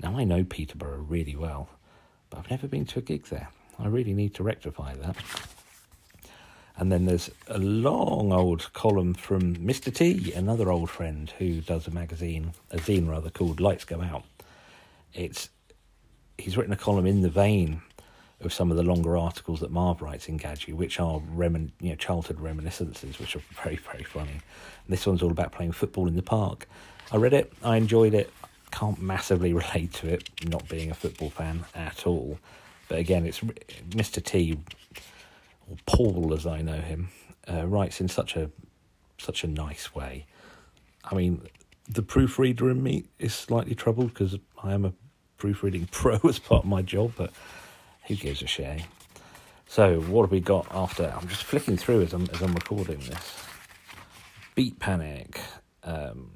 Now 0.00 0.18
I 0.18 0.24
know 0.24 0.44
Peterborough 0.44 1.04
really 1.08 1.34
well, 1.34 1.68
but 2.28 2.38
I've 2.38 2.50
never 2.50 2.68
been 2.68 2.86
to 2.86 3.00
a 3.00 3.02
gig 3.02 3.26
there. 3.26 3.48
I 3.78 3.88
really 3.88 4.14
need 4.14 4.34
to 4.34 4.42
rectify 4.42 4.94
that. 4.94 5.16
And 6.80 6.90
then 6.90 7.04
there's 7.04 7.30
a 7.46 7.58
long 7.58 8.32
old 8.32 8.72
column 8.72 9.12
from 9.12 9.54
Mr. 9.56 9.94
T, 9.94 10.32
another 10.32 10.72
old 10.72 10.88
friend 10.88 11.30
who 11.38 11.60
does 11.60 11.86
a 11.86 11.90
magazine, 11.90 12.54
a 12.70 12.78
zine 12.78 13.06
rather, 13.06 13.28
called 13.28 13.60
Lights 13.60 13.84
Go 13.84 14.00
Out. 14.00 14.24
It's 15.12 15.50
he's 16.38 16.56
written 16.56 16.72
a 16.72 16.78
column 16.78 17.04
in 17.04 17.20
the 17.20 17.28
vein 17.28 17.82
of 18.40 18.54
some 18.54 18.70
of 18.70 18.78
the 18.78 18.82
longer 18.82 19.14
articles 19.14 19.60
that 19.60 19.70
Marv 19.70 20.00
writes 20.00 20.26
in 20.26 20.38
Gadgie, 20.38 20.72
which 20.72 20.98
are 20.98 21.20
remin- 21.20 21.72
you 21.82 21.90
know, 21.90 21.96
childhood 21.96 22.40
reminiscences, 22.40 23.18
which 23.18 23.36
are 23.36 23.42
very, 23.62 23.76
very 23.76 24.04
funny. 24.04 24.30
And 24.30 24.88
this 24.88 25.06
one's 25.06 25.22
all 25.22 25.30
about 25.30 25.52
playing 25.52 25.72
football 25.72 26.08
in 26.08 26.16
the 26.16 26.22
park. 26.22 26.66
I 27.12 27.18
read 27.18 27.34
it, 27.34 27.52
I 27.62 27.76
enjoyed 27.76 28.14
it. 28.14 28.32
Can't 28.70 29.02
massively 29.02 29.52
relate 29.62 29.92
to 29.94 30.08
it, 30.08 30.30
not 30.48 30.66
being 30.66 30.90
a 30.90 30.94
football 30.94 31.28
fan 31.28 31.66
at 31.74 32.06
all. 32.06 32.38
But 32.88 33.00
again, 33.00 33.26
it's 33.26 33.40
Mr. 33.90 34.24
T 34.24 34.58
or 35.70 35.76
Paul 35.86 36.34
as 36.34 36.46
I 36.46 36.62
know 36.62 36.80
him, 36.80 37.10
uh, 37.50 37.66
writes 37.66 38.00
in 38.00 38.08
such 38.08 38.36
a 38.36 38.50
such 39.18 39.44
a 39.44 39.46
nice 39.46 39.94
way. 39.94 40.26
I 41.04 41.14
mean, 41.14 41.42
the 41.88 42.02
proofreader 42.02 42.70
in 42.70 42.82
me 42.82 43.04
is 43.18 43.34
slightly 43.34 43.74
troubled 43.74 44.08
because 44.08 44.36
I 44.62 44.72
am 44.72 44.84
a 44.84 44.92
proofreading 45.36 45.88
pro 45.90 46.18
as 46.28 46.38
part 46.38 46.64
of 46.64 46.68
my 46.68 46.82
job, 46.82 47.12
but 47.16 47.32
who 48.06 48.16
gives 48.16 48.42
a 48.42 48.46
shit? 48.46 48.82
So, 49.66 50.00
what 50.00 50.22
have 50.22 50.32
we 50.32 50.40
got 50.40 50.66
after? 50.72 51.14
I'm 51.16 51.28
just 51.28 51.44
flicking 51.44 51.76
through 51.76 52.02
as 52.02 52.12
I'm 52.12 52.28
as 52.32 52.42
I'm 52.42 52.54
recording 52.54 52.98
this. 53.00 53.36
Beat 54.54 54.78
Panic. 54.78 55.40
Um, 55.84 56.32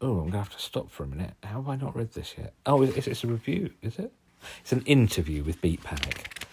Oh, 0.00 0.12
I'm 0.12 0.18
going 0.18 0.32
to 0.32 0.38
have 0.38 0.50
to 0.50 0.60
stop 0.60 0.90
for 0.90 1.02
a 1.02 1.08
minute. 1.08 1.34
How 1.42 1.56
have 1.56 1.68
I 1.68 1.74
not 1.74 1.96
read 1.96 2.12
this 2.12 2.34
yet? 2.38 2.54
Oh, 2.66 2.82
it's, 2.82 3.08
it's 3.08 3.24
a 3.24 3.26
review, 3.26 3.70
is 3.82 3.98
it? 3.98 4.12
It's 4.60 4.70
an 4.70 4.82
interview 4.82 5.42
with 5.42 5.60
Beat 5.60 5.82
Panic. 5.82 6.46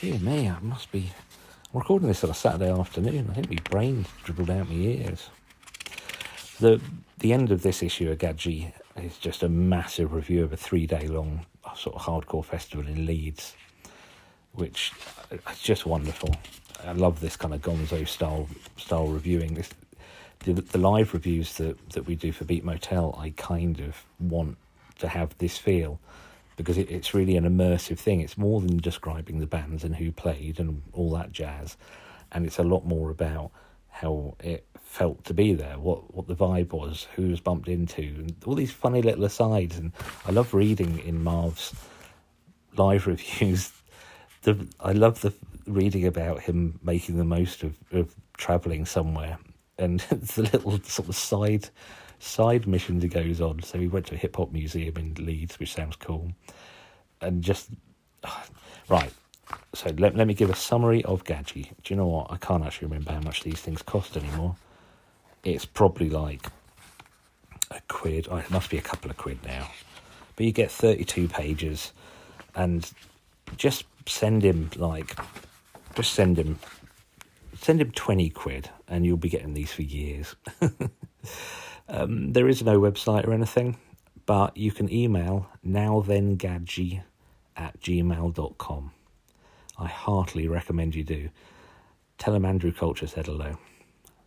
Dear 0.00 0.18
me, 0.18 0.48
I 0.48 0.58
must 0.60 0.90
be. 0.92 1.12
I'm 1.72 1.80
recording 1.80 2.08
this 2.08 2.24
on 2.24 2.30
a 2.30 2.34
Saturday 2.34 2.70
afternoon. 2.70 3.28
I 3.30 3.34
think 3.34 3.50
my 3.50 3.58
brain's 3.70 4.08
dribbled 4.24 4.50
out 4.50 4.68
my 4.68 4.74
ears. 4.74 5.30
The 6.60 6.80
the 7.18 7.32
end 7.32 7.50
of 7.52 7.62
this 7.62 7.82
issue 7.82 8.10
of 8.10 8.18
Gadgie 8.18 8.74
is 8.96 9.16
just 9.18 9.42
a 9.42 9.48
massive 9.48 10.12
review 10.12 10.44
of 10.44 10.52
a 10.52 10.56
three 10.56 10.86
day 10.86 11.06
long 11.06 11.46
sort 11.76 11.96
of 11.96 12.02
hardcore 12.02 12.44
festival 12.44 12.86
in 12.86 13.06
Leeds, 13.06 13.54
which 14.52 14.92
uh, 15.32 15.36
is 15.50 15.60
just 15.60 15.86
wonderful. 15.86 16.34
I 16.84 16.92
love 16.92 17.20
this 17.20 17.36
kind 17.36 17.54
of 17.54 17.62
Gonzo 17.62 18.06
style 18.06 18.48
style 18.76 19.06
reviewing. 19.06 19.54
This 19.54 19.70
the, 20.40 20.54
the 20.54 20.78
live 20.78 21.14
reviews 21.14 21.54
that, 21.54 21.90
that 21.90 22.06
we 22.06 22.16
do 22.16 22.32
for 22.32 22.44
Beat 22.44 22.64
Motel, 22.64 23.16
I 23.18 23.30
kind 23.30 23.80
of 23.80 24.04
want 24.18 24.58
to 24.98 25.08
have 25.08 25.38
this 25.38 25.56
feel 25.56 25.98
because 26.56 26.78
it, 26.78 26.90
it's 26.90 27.14
really 27.14 27.36
an 27.36 27.44
immersive 27.44 27.98
thing. 27.98 28.20
It's 28.20 28.38
more 28.38 28.60
than 28.60 28.78
describing 28.78 29.40
the 29.40 29.46
bands 29.46 29.84
and 29.84 29.96
who 29.96 30.12
played 30.12 30.60
and 30.60 30.82
all 30.92 31.10
that 31.12 31.32
jazz, 31.32 31.76
and 32.32 32.46
it's 32.46 32.58
a 32.58 32.64
lot 32.64 32.84
more 32.84 33.10
about 33.10 33.50
how 33.88 34.34
it 34.40 34.66
felt 34.82 35.24
to 35.24 35.34
be 35.34 35.54
there, 35.54 35.78
what 35.78 36.14
what 36.14 36.26
the 36.26 36.36
vibe 36.36 36.72
was, 36.72 37.06
who 37.16 37.28
was 37.28 37.40
bumped 37.40 37.68
into, 37.68 38.02
and 38.02 38.34
all 38.46 38.54
these 38.54 38.72
funny 38.72 39.02
little 39.02 39.24
asides. 39.24 39.78
And 39.78 39.92
I 40.26 40.30
love 40.30 40.54
reading 40.54 40.98
in 41.00 41.22
Marv's 41.22 41.74
live 42.76 43.06
reviews. 43.08 43.72
The 44.42 44.66
I 44.80 44.92
love 44.92 45.20
the 45.20 45.32
reading 45.66 46.06
about 46.06 46.40
him 46.40 46.78
making 46.82 47.16
the 47.16 47.24
most 47.24 47.62
of, 47.62 47.76
of 47.92 48.14
traveling 48.36 48.84
somewhere 48.84 49.38
and 49.78 50.00
the 50.10 50.42
little 50.42 50.78
sort 50.82 51.08
of 51.08 51.16
side 51.16 51.68
side 52.24 52.66
missions 52.66 53.02
he 53.02 53.08
goes 53.08 53.40
on. 53.40 53.62
So 53.62 53.78
he 53.78 53.86
went 53.86 54.06
to 54.06 54.14
a 54.14 54.18
hip 54.18 54.36
hop 54.36 54.52
museum 54.52 54.96
in 54.96 55.14
Leeds, 55.14 55.58
which 55.58 55.72
sounds 55.72 55.96
cool, 55.96 56.32
and 57.20 57.42
just 57.42 57.70
right. 58.88 59.12
So 59.74 59.90
let 59.98 60.16
let 60.16 60.26
me 60.26 60.34
give 60.34 60.50
a 60.50 60.56
summary 60.56 61.04
of 61.04 61.24
Gadgie. 61.24 61.70
Do 61.82 61.94
you 61.94 61.96
know 61.96 62.06
what? 62.06 62.30
I 62.30 62.36
can't 62.36 62.64
actually 62.64 62.88
remember 62.88 63.12
how 63.12 63.20
much 63.20 63.42
these 63.42 63.60
things 63.60 63.82
cost 63.82 64.16
anymore. 64.16 64.56
It's 65.44 65.66
probably 65.66 66.08
like 66.08 66.46
a 67.70 67.80
quid. 67.88 68.28
Oh, 68.30 68.36
it 68.36 68.50
must 68.50 68.70
be 68.70 68.78
a 68.78 68.82
couple 68.82 69.10
of 69.10 69.16
quid 69.16 69.38
now. 69.44 69.70
But 70.36 70.46
you 70.46 70.52
get 70.52 70.70
thirty-two 70.70 71.28
pages, 71.28 71.92
and 72.54 72.90
just 73.56 73.84
send 74.06 74.42
him 74.42 74.70
like, 74.76 75.14
just 75.94 76.14
send 76.14 76.38
him 76.38 76.58
send 77.64 77.80
him 77.80 77.90
20 77.92 78.28
quid 78.30 78.68
and 78.88 79.06
you'll 79.06 79.16
be 79.16 79.30
getting 79.30 79.54
these 79.54 79.72
for 79.72 79.82
years. 79.82 80.36
um, 81.88 82.32
there 82.32 82.48
is 82.48 82.62
no 82.62 82.80
website 82.80 83.26
or 83.26 83.32
anything, 83.32 83.76
but 84.26 84.56
you 84.56 84.72
can 84.72 84.92
email 84.92 85.48
nowthengadgie 85.66 87.02
at 87.56 87.80
gmail.com. 87.80 88.90
I 89.78 89.86
heartily 89.86 90.48
recommend 90.48 90.94
you 90.94 91.04
do. 91.04 91.30
Tell 92.18 92.34
him 92.34 92.44
Andrew 92.44 92.72
Culture 92.72 93.06
said 93.06 93.26
hello. 93.26 93.58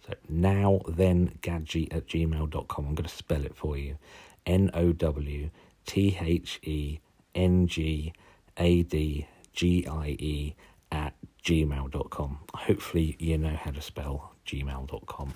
So 0.05 0.13
nowthengadgie 0.31 1.93
at 1.95 2.07
gmail.com. 2.07 2.85
I'm 2.85 2.95
going 2.95 3.09
to 3.09 3.09
spell 3.09 3.45
it 3.45 3.55
for 3.55 3.77
you. 3.77 3.97
N 4.45 4.69
O 4.73 4.93
W 4.93 5.49
T 5.85 6.17
H 6.19 6.59
E 6.63 6.99
N 7.35 7.67
G 7.67 8.13
A 8.57 8.83
D 8.83 9.27
G 9.53 9.85
I 9.87 10.15
E 10.19 10.55
at 10.91 11.15
gmail.com. 11.43 12.39
Hopefully, 12.53 13.15
you 13.19 13.37
know 13.37 13.55
how 13.55 13.71
to 13.71 13.81
spell 13.81 14.33
gmail.com. 14.45 15.33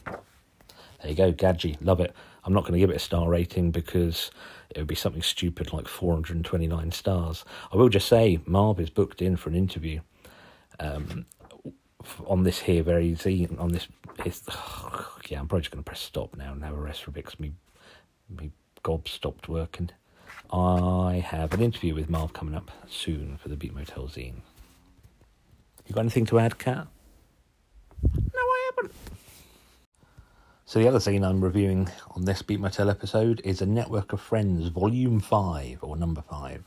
There 1.02 1.12
you 1.12 1.18
go, 1.18 1.32
Gadgie. 1.32 1.78
Love 1.82 2.00
it. 2.00 2.16
I'm 2.44 2.54
not 2.54 2.64
going 2.64 2.74
to 2.74 2.80
give 2.80 2.90
it 2.90 2.96
a 2.96 3.00
star 3.00 3.28
rating 3.30 3.72
because 3.72 4.32
it 4.70 4.78
would 4.78 4.88
be 4.88 4.96
something 4.96 5.22
stupid 5.22 5.74
like 5.74 5.88
429 5.88 6.92
stars. 6.92 7.46
I 7.72 7.78
will 7.78 7.90
just 7.90 8.08
say, 8.08 8.40
Marv 8.46 8.80
is 8.80 8.90
booked 8.90 9.22
in 9.22 9.36
for 9.36 9.50
an 9.50 9.56
interview 9.56 10.02
um, 10.80 11.26
on 12.26 12.44
this 12.44 12.60
here 12.60 12.84
very 12.84 13.12
zine. 13.12 13.60
On 13.60 13.72
this, 13.72 13.88
it's, 14.26 14.44
yeah, 15.30 15.40
I'm 15.40 15.48
probably 15.48 15.62
just 15.62 15.72
going 15.72 15.84
to 15.84 15.88
press 15.88 16.02
stop 16.02 16.36
now 16.36 16.52
and 16.52 16.64
have 16.64 16.74
a 16.74 16.82
rest 16.82 17.04
for 17.04 17.12
a 17.12 17.14
bit 17.14 17.26
because 17.26 17.40
me, 17.40 17.54
me 18.30 18.52
gob 18.84 19.08
stopped 19.08 19.48
working. 19.50 19.90
I 20.52 21.24
have 21.26 21.54
an 21.54 21.62
interview 21.62 21.96
with 21.96 22.10
Marv 22.10 22.34
coming 22.34 22.56
up 22.56 22.72
soon 22.90 23.38
for 23.42 23.50
the 23.50 23.56
Beat 23.56 23.74
Motel 23.74 24.08
zine. 24.08 24.42
You 25.88 25.96
got 25.96 26.02
anything 26.02 26.26
to 26.28 26.40
add, 26.40 26.58
Kat? 26.58 26.88
No, 28.04 28.40
I 28.40 28.72
haven't. 28.76 28.96
So 30.72 30.80
the 30.80 30.88
other 30.88 31.02
scene 31.02 31.26
I'm 31.26 31.44
reviewing 31.44 31.90
on 32.12 32.24
this 32.24 32.42
Beat 32.42 32.62
Motel 32.62 32.90
episode 32.90 33.42
is 33.44 33.62
a 33.62 33.66
Network 33.66 34.14
of 34.14 34.22
Friends 34.22 34.70
Volume 34.70 35.20
Five 35.20 35.80
or 35.82 35.98
Number 35.98 36.22
Five. 36.22 36.64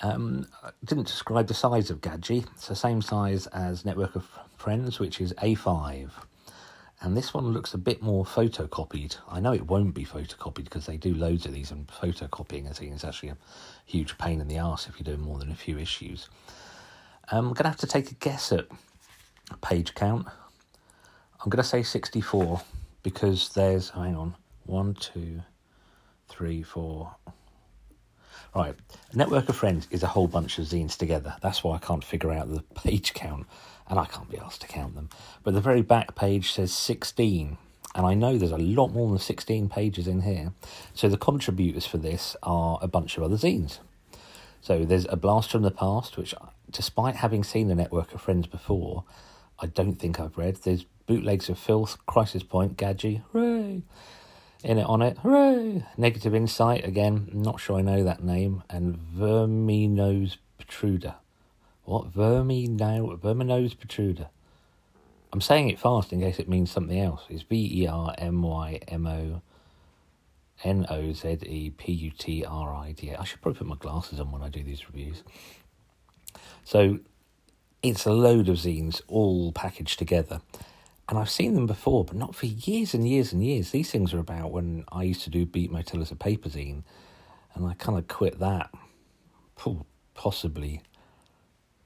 Um, 0.00 0.48
I 0.60 0.70
didn't 0.84 1.06
describe 1.06 1.46
the 1.46 1.54
size 1.54 1.90
of 1.90 2.00
Gadgie. 2.00 2.46
It's 2.52 2.66
the 2.66 2.74
same 2.74 3.00
size 3.00 3.46
as 3.46 3.84
Network 3.84 4.16
of 4.16 4.28
Friends, 4.56 4.98
which 4.98 5.20
is 5.20 5.32
A5. 5.34 6.10
And 7.00 7.16
this 7.16 7.32
one 7.32 7.52
looks 7.52 7.74
a 7.74 7.78
bit 7.78 8.02
more 8.02 8.24
photocopied. 8.24 9.18
I 9.30 9.38
know 9.38 9.52
it 9.52 9.68
won't 9.68 9.94
be 9.94 10.04
photocopied 10.04 10.64
because 10.64 10.86
they 10.86 10.96
do 10.96 11.14
loads 11.14 11.46
of 11.46 11.52
these, 11.52 11.70
and 11.70 11.86
photocopying 11.86 12.68
a 12.68 12.74
scene 12.74 12.92
is 12.92 13.04
actually 13.04 13.28
a 13.28 13.36
huge 13.86 14.18
pain 14.18 14.40
in 14.40 14.48
the 14.48 14.58
arse 14.58 14.88
if 14.88 14.98
you're 14.98 15.14
doing 15.14 15.24
more 15.24 15.38
than 15.38 15.52
a 15.52 15.54
few 15.54 15.78
issues. 15.78 16.28
Um, 17.30 17.46
I'm 17.46 17.54
going 17.54 17.62
to 17.62 17.68
have 17.68 17.76
to 17.76 17.86
take 17.86 18.10
a 18.10 18.14
guess 18.14 18.50
at 18.50 18.66
page 19.62 19.94
count. 19.94 20.26
I'm 20.26 21.50
going 21.50 21.62
to 21.62 21.68
say 21.68 21.84
64 21.84 22.60
because 23.02 23.50
there's, 23.50 23.90
hang 23.90 24.14
on, 24.14 24.36
one, 24.64 24.94
two, 24.94 25.42
three, 26.28 26.62
four. 26.62 27.16
Right, 28.54 28.74
Network 29.14 29.48
of 29.48 29.56
Friends 29.56 29.86
is 29.90 30.02
a 30.02 30.08
whole 30.08 30.26
bunch 30.26 30.58
of 30.58 30.64
zines 30.64 30.96
together. 30.96 31.36
That's 31.40 31.62
why 31.62 31.76
I 31.76 31.78
can't 31.78 32.04
figure 32.04 32.32
out 32.32 32.50
the 32.50 32.62
page 32.74 33.14
count, 33.14 33.46
and 33.88 33.98
I 33.98 34.06
can't 34.06 34.30
be 34.30 34.38
asked 34.38 34.62
to 34.62 34.66
count 34.66 34.94
them. 34.94 35.08
But 35.42 35.54
the 35.54 35.60
very 35.60 35.82
back 35.82 36.14
page 36.14 36.52
says 36.52 36.72
16, 36.72 37.56
and 37.94 38.06
I 38.06 38.14
know 38.14 38.38
there's 38.38 38.52
a 38.52 38.58
lot 38.58 38.88
more 38.88 39.08
than 39.08 39.18
16 39.18 39.68
pages 39.68 40.06
in 40.06 40.22
here. 40.22 40.52
So 40.94 41.08
the 41.08 41.16
contributors 41.16 41.86
for 41.86 41.98
this 41.98 42.36
are 42.42 42.78
a 42.82 42.88
bunch 42.88 43.16
of 43.16 43.22
other 43.22 43.36
zines. 43.36 43.78
So 44.60 44.84
there's 44.84 45.06
a 45.08 45.16
blast 45.16 45.50
from 45.50 45.62
the 45.62 45.70
past, 45.70 46.16
which, 46.16 46.34
despite 46.70 47.16
having 47.16 47.42
seen 47.42 47.68
the 47.68 47.74
network 47.74 48.12
of 48.14 48.20
friends 48.20 48.46
before, 48.46 49.04
I 49.58 49.66
don't 49.66 49.96
think 49.96 50.20
I've 50.20 50.36
read. 50.36 50.56
There's 50.56 50.84
bootlegs 51.10 51.48
of 51.48 51.58
filth, 51.58 51.98
crisis 52.06 52.44
point, 52.44 52.76
Gadgie, 52.76 53.22
hooray! 53.32 53.82
In 54.62 54.78
it 54.78 54.84
on 54.86 55.02
it, 55.02 55.18
hooray! 55.18 55.84
Negative 55.96 56.32
insight 56.32 56.84
again. 56.84 57.28
Not 57.32 57.58
sure 57.58 57.78
I 57.78 57.82
know 57.82 58.04
that 58.04 58.22
name. 58.22 58.62
And 58.70 58.96
Verminose 58.96 60.36
Protruder. 60.56 61.16
What 61.82 62.12
Vermino 62.12 63.18
Verminose 63.18 63.76
Protruder? 63.76 64.28
I'm 65.32 65.40
saying 65.40 65.68
it 65.68 65.80
fast 65.80 66.12
in 66.12 66.20
case 66.20 66.38
it 66.38 66.48
means 66.48 66.70
something 66.70 67.00
else. 67.00 67.22
It's 67.28 67.42
V 67.42 67.82
E 67.82 67.88
R 67.88 68.14
M 68.16 68.42
Y 68.42 68.78
M 68.86 69.04
O 69.08 69.42
N 70.62 70.86
O 70.88 71.12
Z 71.12 71.38
E 71.44 71.70
P 71.70 71.90
U 71.90 72.12
T 72.12 72.44
R 72.44 72.72
I 72.72 72.92
D 72.92 73.10
A. 73.10 73.18
I 73.18 73.24
should 73.24 73.42
probably 73.42 73.58
put 73.58 73.66
my 73.66 73.74
glasses 73.74 74.20
on 74.20 74.30
when 74.30 74.42
I 74.42 74.48
do 74.48 74.62
these 74.62 74.88
reviews. 74.88 75.24
So 76.62 77.00
it's 77.82 78.06
a 78.06 78.12
load 78.12 78.48
of 78.48 78.58
zines 78.58 79.00
all 79.08 79.50
packaged 79.50 79.98
together. 79.98 80.40
And 81.10 81.18
I've 81.18 81.28
seen 81.28 81.54
them 81.54 81.66
before, 81.66 82.04
but 82.04 82.14
not 82.14 82.36
for 82.36 82.46
years 82.46 82.94
and 82.94 83.06
years 83.06 83.32
and 83.32 83.44
years. 83.44 83.72
These 83.72 83.90
things 83.90 84.14
are 84.14 84.20
about 84.20 84.52
when 84.52 84.84
I 84.92 85.02
used 85.02 85.22
to 85.22 85.30
do 85.30 85.44
Beat 85.44 85.72
Motel 85.72 86.00
as 86.00 86.12
a 86.12 86.16
paper 86.16 86.48
zine, 86.48 86.84
and 87.54 87.66
I 87.66 87.74
kind 87.74 87.98
of 87.98 88.06
quit 88.06 88.38
that 88.38 88.70
possibly 90.14 90.82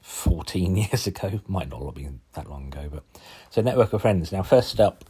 14 0.03 0.77
years 0.77 1.07
ago. 1.07 1.41
Might 1.49 1.71
not 1.71 1.83
have 1.83 1.95
been 1.95 2.21
that 2.35 2.51
long 2.51 2.67
ago, 2.67 2.91
but 2.93 3.05
so 3.49 3.63
Network 3.63 3.95
of 3.95 4.03
Friends. 4.03 4.31
Now, 4.31 4.43
first 4.43 4.79
up, 4.79 5.07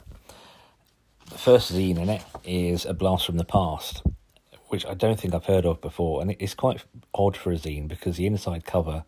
the 1.29 1.39
first 1.39 1.73
zine 1.73 1.99
in 1.99 2.09
it 2.09 2.23
is 2.45 2.87
A 2.87 2.95
Blast 2.95 3.27
from 3.27 3.37
the 3.37 3.45
Past, 3.45 4.05
which 4.69 4.87
I 4.87 4.95
don't 4.95 5.19
think 5.19 5.35
I've 5.35 5.47
heard 5.47 5.67
of 5.67 5.81
before. 5.81 6.23
And 6.23 6.37
it's 6.39 6.55
quite 6.55 6.85
odd 7.15 7.37
for 7.37 7.51
a 7.51 7.57
zine 7.57 7.89
because 7.89 8.17
the 8.17 8.27
inside 8.27 8.65
cover 8.65 9.03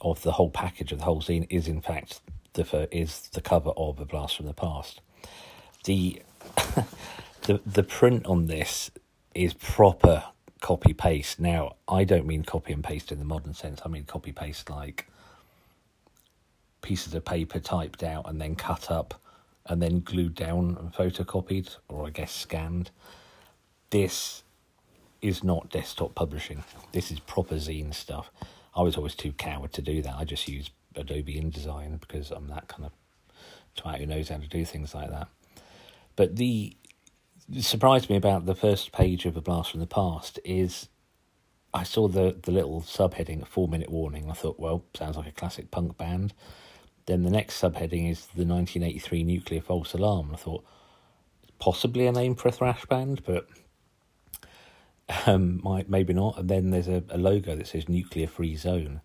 of 0.00 0.22
the 0.22 0.32
whole 0.32 0.50
package 0.50 0.90
of 0.90 0.98
the 0.98 1.04
whole 1.04 1.22
zine 1.22 1.46
is, 1.48 1.68
in 1.68 1.80
fact, 1.80 2.20
the 2.54 2.88
is 2.96 3.28
the 3.32 3.40
cover 3.40 3.70
of 3.70 4.00
A 4.00 4.04
Blast 4.04 4.36
from 4.36 4.46
the 4.46 4.54
Past. 4.54 5.00
The 5.84 6.22
the 7.42 7.60
the 7.64 7.82
print 7.82 8.26
on 8.26 8.46
this 8.46 8.90
is 9.34 9.54
proper 9.54 10.24
copy 10.60 10.92
paste. 10.92 11.40
Now, 11.40 11.76
I 11.88 12.04
don't 12.04 12.26
mean 12.26 12.42
copy 12.42 12.72
and 12.72 12.84
paste 12.84 13.10
in 13.12 13.18
the 13.18 13.24
modern 13.24 13.54
sense. 13.54 13.80
I 13.84 13.88
mean 13.88 14.04
copy 14.04 14.32
paste 14.32 14.68
like 14.70 15.06
pieces 16.82 17.14
of 17.14 17.24
paper 17.24 17.60
typed 17.60 18.02
out 18.02 18.28
and 18.28 18.40
then 18.40 18.56
cut 18.56 18.90
up 18.90 19.20
and 19.66 19.82
then 19.82 20.00
glued 20.00 20.34
down 20.34 20.76
and 20.80 20.92
photocopied, 20.92 21.76
or 21.88 22.06
I 22.06 22.10
guess 22.10 22.32
scanned. 22.32 22.90
This 23.90 24.42
is 25.20 25.44
not 25.44 25.70
desktop 25.70 26.14
publishing. 26.14 26.64
This 26.92 27.10
is 27.10 27.20
proper 27.20 27.56
zine 27.56 27.94
stuff. 27.94 28.30
I 28.74 28.82
was 28.82 28.96
always 28.96 29.14
too 29.14 29.32
coward 29.32 29.72
to 29.74 29.82
do 29.82 30.00
that. 30.02 30.14
I 30.16 30.24
just 30.24 30.48
use 30.48 30.70
Adobe 30.96 31.40
InDesign 31.40 32.00
because 32.00 32.30
I'm 32.30 32.48
that 32.48 32.68
kind 32.68 32.84
of 32.84 32.92
twat 33.76 33.98
who 33.98 34.06
knows 34.06 34.28
how 34.28 34.38
to 34.38 34.48
do 34.48 34.64
things 34.64 34.94
like 34.94 35.10
that. 35.10 35.28
But 36.16 36.36
the 36.36 36.76
surprised 37.58 38.08
me 38.08 38.16
about 38.16 38.46
the 38.46 38.54
first 38.54 38.92
page 38.92 39.26
of 39.26 39.36
A 39.36 39.40
Blast 39.40 39.72
from 39.72 39.80
the 39.80 39.86
Past 39.86 40.38
is 40.44 40.88
I 41.72 41.82
saw 41.82 42.08
the, 42.08 42.36
the 42.42 42.52
little 42.52 42.82
subheading, 42.82 43.46
four 43.46 43.68
minute 43.68 43.90
warning. 43.90 44.30
I 44.30 44.34
thought, 44.34 44.58
well, 44.58 44.84
sounds 44.94 45.16
like 45.16 45.28
a 45.28 45.32
classic 45.32 45.70
punk 45.70 45.96
band. 45.96 46.34
Then 47.06 47.22
the 47.22 47.30
next 47.30 47.60
subheading 47.60 48.10
is 48.10 48.26
the 48.26 48.44
1983 48.44 49.24
Nuclear 49.24 49.60
False 49.60 49.94
Alarm. 49.94 50.30
I 50.32 50.36
thought, 50.36 50.64
possibly 51.58 52.06
a 52.06 52.12
name 52.12 52.34
for 52.34 52.48
a 52.48 52.52
thrash 52.52 52.84
band, 52.86 53.22
but 53.24 53.48
um, 55.26 55.60
might 55.62 55.88
maybe 55.88 56.12
not. 56.12 56.38
And 56.38 56.48
then 56.48 56.70
there's 56.70 56.88
a, 56.88 57.02
a 57.08 57.18
logo 57.18 57.54
that 57.54 57.66
says 57.68 57.88
Nuclear 57.88 58.26
Free 58.26 58.56
Zone, 58.56 59.00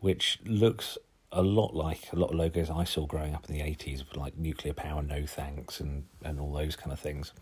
which 0.00 0.40
looks 0.44 0.98
a 1.32 1.42
lot 1.42 1.74
like 1.74 2.12
a 2.12 2.16
lot 2.16 2.30
of 2.30 2.36
logos 2.36 2.70
I 2.70 2.84
saw 2.84 3.06
growing 3.06 3.34
up 3.34 3.48
in 3.48 3.54
the 3.54 3.62
80s, 3.62 4.04
like 4.14 4.36
nuclear 4.36 4.74
power, 4.74 5.02
no 5.02 5.24
thanks, 5.26 5.80
and, 5.80 6.04
and 6.22 6.38
all 6.38 6.52
those 6.52 6.76
kind 6.76 6.92
of 6.92 7.00
things. 7.00 7.32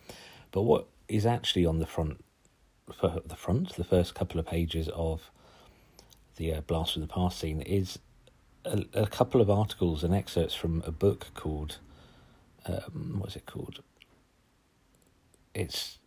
But 0.53 0.63
what 0.63 0.87
is 1.09 1.27
actually 1.27 1.67
on 1.67 1.81
the 1.81 1.87
front, 1.87 2.25
for 2.99 3.21
the 3.27 3.37
front, 3.37 3.75
the 3.75 3.85
first 3.85 4.15
couple 4.15 4.39
of 4.39 4.47
pages 4.47 4.89
of 4.95 5.31
the 6.37 6.55
uh, 6.55 6.61
Blast 6.63 6.93
from 6.95 7.03
the 7.03 7.09
Past 7.09 7.39
scene 7.39 7.61
is 7.63 7.99
a, 8.65 8.85
a, 8.95 9.07
couple 9.07 9.41
of 9.41 9.51
articles 9.51 10.05
and 10.05 10.15
excerpts 10.15 10.55
from 10.55 10.83
a 10.87 10.93
book 10.93 11.29
called, 11.35 11.79
um, 12.67 13.17
what's 13.19 13.37
it 13.37 13.47
called? 13.47 13.83
It's, 15.53 15.99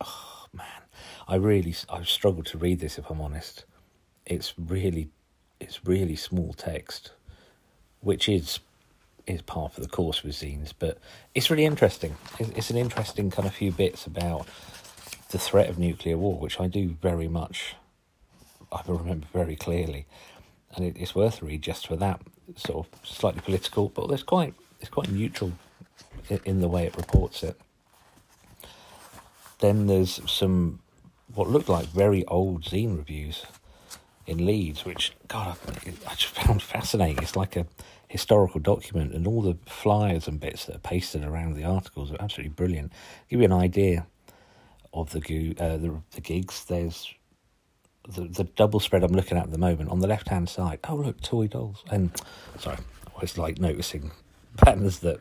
oh 0.00 0.46
man, 0.52 0.66
I 1.28 1.36
really, 1.36 1.74
I've 1.90 2.08
struggled 2.08 2.46
to 2.46 2.58
read 2.58 2.80
this 2.80 2.98
if 2.98 3.10
I'm 3.10 3.20
honest. 3.20 3.64
It's 4.24 4.54
really 4.58 5.10
it's 5.60 5.84
really 5.84 6.16
small 6.16 6.52
text, 6.52 7.12
which 8.00 8.28
is 8.28 8.60
is 9.26 9.40
part 9.42 9.76
of 9.76 9.82
the 9.82 9.88
course 9.88 10.22
with 10.22 10.34
zines, 10.34 10.72
but 10.78 10.98
it's 11.34 11.50
really 11.50 11.64
interesting. 11.64 12.14
It's 12.38 12.70
an 12.70 12.76
interesting 12.76 13.30
kind 13.30 13.48
of 13.48 13.54
few 13.54 13.72
bits 13.72 14.06
about 14.06 14.46
the 15.30 15.38
threat 15.38 15.70
of 15.70 15.78
nuclear 15.78 16.18
war, 16.18 16.38
which 16.38 16.60
I 16.60 16.66
do 16.66 16.90
very 17.00 17.28
much, 17.28 17.74
I 18.70 18.82
remember 18.86 19.26
very 19.32 19.56
clearly, 19.56 20.06
and 20.74 20.84
it, 20.84 20.96
it's 20.98 21.14
worth 21.14 21.42
a 21.42 21.46
read 21.46 21.62
just 21.62 21.86
for 21.86 21.96
that 21.96 22.20
sort 22.56 22.86
of 22.86 23.08
slightly 23.08 23.40
political, 23.40 23.88
but 23.88 24.10
it's 24.10 24.22
quite 24.22 24.54
it's 24.80 24.90
quite 24.90 25.10
neutral 25.10 25.52
in, 26.28 26.40
in 26.44 26.60
the 26.60 26.68
way 26.68 26.84
it 26.84 26.96
reports 26.96 27.42
it. 27.42 27.58
Then 29.60 29.86
there's 29.86 30.20
some 30.30 30.80
what 31.34 31.48
looked 31.48 31.68
like 31.68 31.86
very 31.86 32.24
old 32.26 32.64
zine 32.64 32.96
reviews 32.96 33.46
in 34.26 34.44
Leeds, 34.44 34.84
which 34.84 35.12
God 35.28 35.56
I 36.06 36.14
just 36.14 36.34
found 36.34 36.62
fascinating. 36.62 37.22
It's 37.22 37.36
like 37.36 37.56
a 37.56 37.66
historical 38.08 38.60
document, 38.60 39.12
and 39.12 39.26
all 39.26 39.42
the 39.42 39.56
flyers 39.66 40.28
and 40.28 40.40
bits 40.40 40.66
that 40.66 40.76
are 40.76 40.80
pasted 40.80 41.24
around 41.24 41.54
the 41.54 41.64
articles 41.64 42.12
are 42.12 42.16
absolutely 42.20 42.54
brilliant. 42.54 42.92
Give 43.28 43.40
you 43.40 43.46
an 43.46 43.52
idea 43.52 44.06
of 44.92 45.10
the 45.10 45.54
uh, 45.58 45.76
the, 45.76 46.00
the 46.12 46.20
gigs. 46.20 46.64
There's 46.64 47.12
the 48.08 48.22
the 48.22 48.44
double 48.44 48.80
spread 48.80 49.02
I'm 49.02 49.12
looking 49.12 49.36
at 49.36 49.44
at 49.44 49.50
the 49.50 49.58
moment 49.58 49.90
on 49.90 50.00
the 50.00 50.06
left 50.06 50.28
hand 50.28 50.48
side. 50.48 50.80
Oh 50.88 50.96
look, 50.96 51.20
toy 51.20 51.48
dolls, 51.48 51.84
and 51.90 52.10
sorry, 52.58 52.78
I 53.16 53.20
was 53.20 53.36
like 53.36 53.58
noticing 53.58 54.12
patterns 54.56 55.00
that 55.00 55.20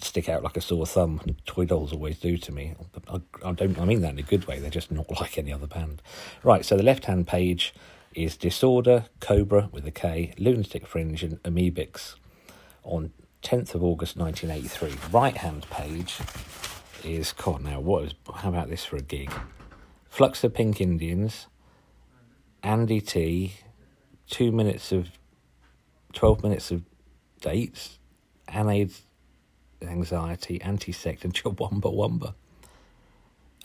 stick 0.00 0.28
out 0.28 0.42
like 0.42 0.56
a 0.56 0.60
sore 0.60 0.86
thumb. 0.86 1.20
Toy 1.44 1.64
dolls 1.64 1.92
always 1.92 2.18
do 2.18 2.36
to 2.38 2.52
me. 2.52 2.74
I, 3.08 3.20
I 3.44 3.52
don't. 3.52 3.78
I 3.78 3.84
mean 3.84 4.00
that 4.02 4.12
in 4.12 4.18
a 4.18 4.22
good 4.22 4.46
way. 4.46 4.58
They're 4.60 4.70
just 4.70 4.90
not 4.90 5.10
like 5.20 5.38
any 5.38 5.52
other 5.52 5.66
band. 5.66 6.02
Right. 6.42 6.64
So 6.64 6.76
the 6.76 6.82
left 6.82 7.06
hand 7.06 7.26
page 7.26 7.74
is 8.18 8.36
Disorder, 8.36 9.04
Cobra 9.20 9.68
with 9.70 9.86
a 9.86 9.92
K, 9.92 10.34
Lunatic 10.38 10.88
Fringe, 10.88 11.22
and 11.22 11.40
Amebix 11.44 12.16
on 12.82 13.12
10th 13.44 13.76
of 13.76 13.84
August 13.84 14.16
1983. 14.16 15.10
Right 15.12 15.36
hand 15.36 15.64
page 15.70 16.18
is, 17.04 17.32
God, 17.32 17.62
now 17.62 17.78
what 17.78 18.04
is, 18.04 18.14
how 18.34 18.48
about 18.48 18.70
this 18.70 18.84
for 18.84 18.96
a 18.96 19.02
gig? 19.02 19.32
Flux 20.08 20.42
of 20.42 20.52
Pink 20.52 20.80
Indians, 20.80 21.46
Andy 22.64 23.00
T, 23.00 23.54
two 24.28 24.50
minutes 24.50 24.90
of, 24.90 25.10
12 26.12 26.42
minutes 26.42 26.72
of 26.72 26.82
dates, 27.40 28.00
Annie 28.48 28.90
Anxiety, 29.80 30.60
Anti 30.60 30.90
Sect, 30.90 31.24
and 31.24 31.32
Chumbawamba 31.32 31.92
Wamba. 31.94 32.34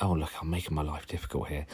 Oh, 0.02 0.14
look, 0.14 0.32
I'm 0.42 0.50
making 0.50 0.76
my 0.76 0.82
life 0.82 1.08
difficult 1.08 1.48
here. 1.48 1.66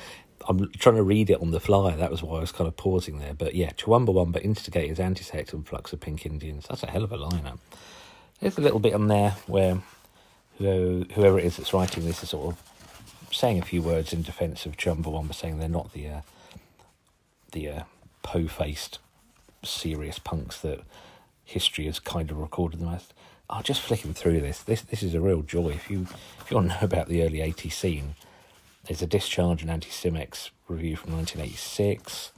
I'm 0.47 0.71
trying 0.73 0.95
to 0.95 1.03
read 1.03 1.29
it 1.29 1.41
on 1.41 1.51
the 1.51 1.59
fly. 1.59 1.95
That 1.95 2.11
was 2.11 2.23
why 2.23 2.37
I 2.37 2.41
was 2.41 2.51
kind 2.51 2.67
of 2.67 2.77
pausing 2.77 3.19
there. 3.19 3.33
But 3.33 3.55
yeah, 3.55 3.71
Chumbawamba 3.71 4.41
instigators, 4.41 4.99
anti-sect, 4.99 5.53
and 5.53 5.67
flux 5.67 5.91
of 5.93 5.99
pink 5.99 6.25
Indians. 6.25 6.65
That's 6.69 6.83
a 6.83 6.87
hell 6.89 7.03
of 7.03 7.11
a 7.11 7.17
lineup. 7.17 7.59
There's 8.39 8.57
a 8.57 8.61
little 8.61 8.79
bit 8.79 8.93
on 8.93 9.07
there 9.07 9.35
where 9.47 9.81
whoever 10.57 11.39
it 11.39 11.45
is 11.45 11.57
that's 11.57 11.73
writing 11.73 12.05
this 12.05 12.23
is 12.23 12.29
sort 12.29 12.53
of 12.53 12.61
saying 13.31 13.59
a 13.59 13.65
few 13.65 13.81
words 13.81 14.13
in 14.13 14.21
defence 14.21 14.65
of 14.65 14.77
Chumbawamba, 14.77 15.33
saying 15.33 15.59
they're 15.59 15.69
not 15.69 15.93
the 15.93 16.07
uh, 16.07 16.21
the 17.51 17.69
uh, 17.69 17.83
po-faced 18.21 18.99
serious 19.63 20.19
punks 20.19 20.61
that 20.61 20.81
history 21.43 21.85
has 21.85 21.99
kind 21.99 22.31
of 22.31 22.37
recorded 22.37 22.79
them 22.79 22.89
as. 22.89 23.07
I'll 23.49 23.63
just 23.63 23.81
flicking 23.81 24.13
through 24.13 24.41
this. 24.41 24.61
This 24.61 24.81
this 24.81 25.01
is 25.01 25.13
a 25.15 25.21
real 25.21 25.41
joy. 25.41 25.69
If 25.69 25.89
you 25.89 26.07
if 26.39 26.51
you 26.51 26.57
want 26.57 26.69
to 26.71 26.75
know 26.75 26.81
about 26.83 27.07
the 27.07 27.23
early 27.23 27.39
80s 27.39 27.73
scene, 27.73 28.15
there's 28.85 29.01
a 29.01 29.07
Discharge 29.07 29.63
and 29.63 29.71
Anticimex 29.71 30.51
review 30.67 30.95
from 30.95 31.13
1986. 31.13 32.31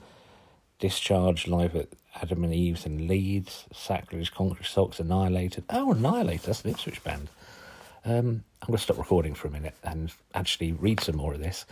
Discharge 0.78 1.46
live 1.46 1.76
at 1.76 1.88
Adam 2.20 2.44
and 2.44 2.54
Eve's 2.54 2.86
in 2.86 3.06
Leeds. 3.06 3.66
Sacrilege, 3.72 4.32
Concrete 4.32 4.66
Socks, 4.66 4.98
Annihilated. 4.98 5.64
Oh, 5.70 5.92
Annihilated, 5.92 6.46
that's 6.46 6.64
an 6.64 6.70
Ipswich 6.70 7.04
band. 7.04 7.28
Um, 8.04 8.44
I'm 8.60 8.68
going 8.68 8.78
to 8.78 8.82
stop 8.82 8.98
recording 8.98 9.34
for 9.34 9.48
a 9.48 9.50
minute 9.50 9.76
and 9.84 10.12
actually 10.34 10.72
read 10.72 11.00
some 11.00 11.16
more 11.16 11.34
of 11.34 11.40
this. 11.40 11.66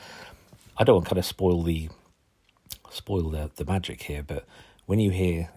I 0.78 0.84
don't 0.84 0.96
want 0.96 1.06
to 1.06 1.10
kind 1.10 1.18
of 1.18 1.24
spoil 1.24 1.62
the 1.62 1.88
spoil 2.90 3.30
the, 3.30 3.50
the 3.56 3.64
magic 3.64 4.02
here, 4.02 4.22
but 4.22 4.44
when 4.86 4.98
you 4.98 5.10
hear 5.10 5.50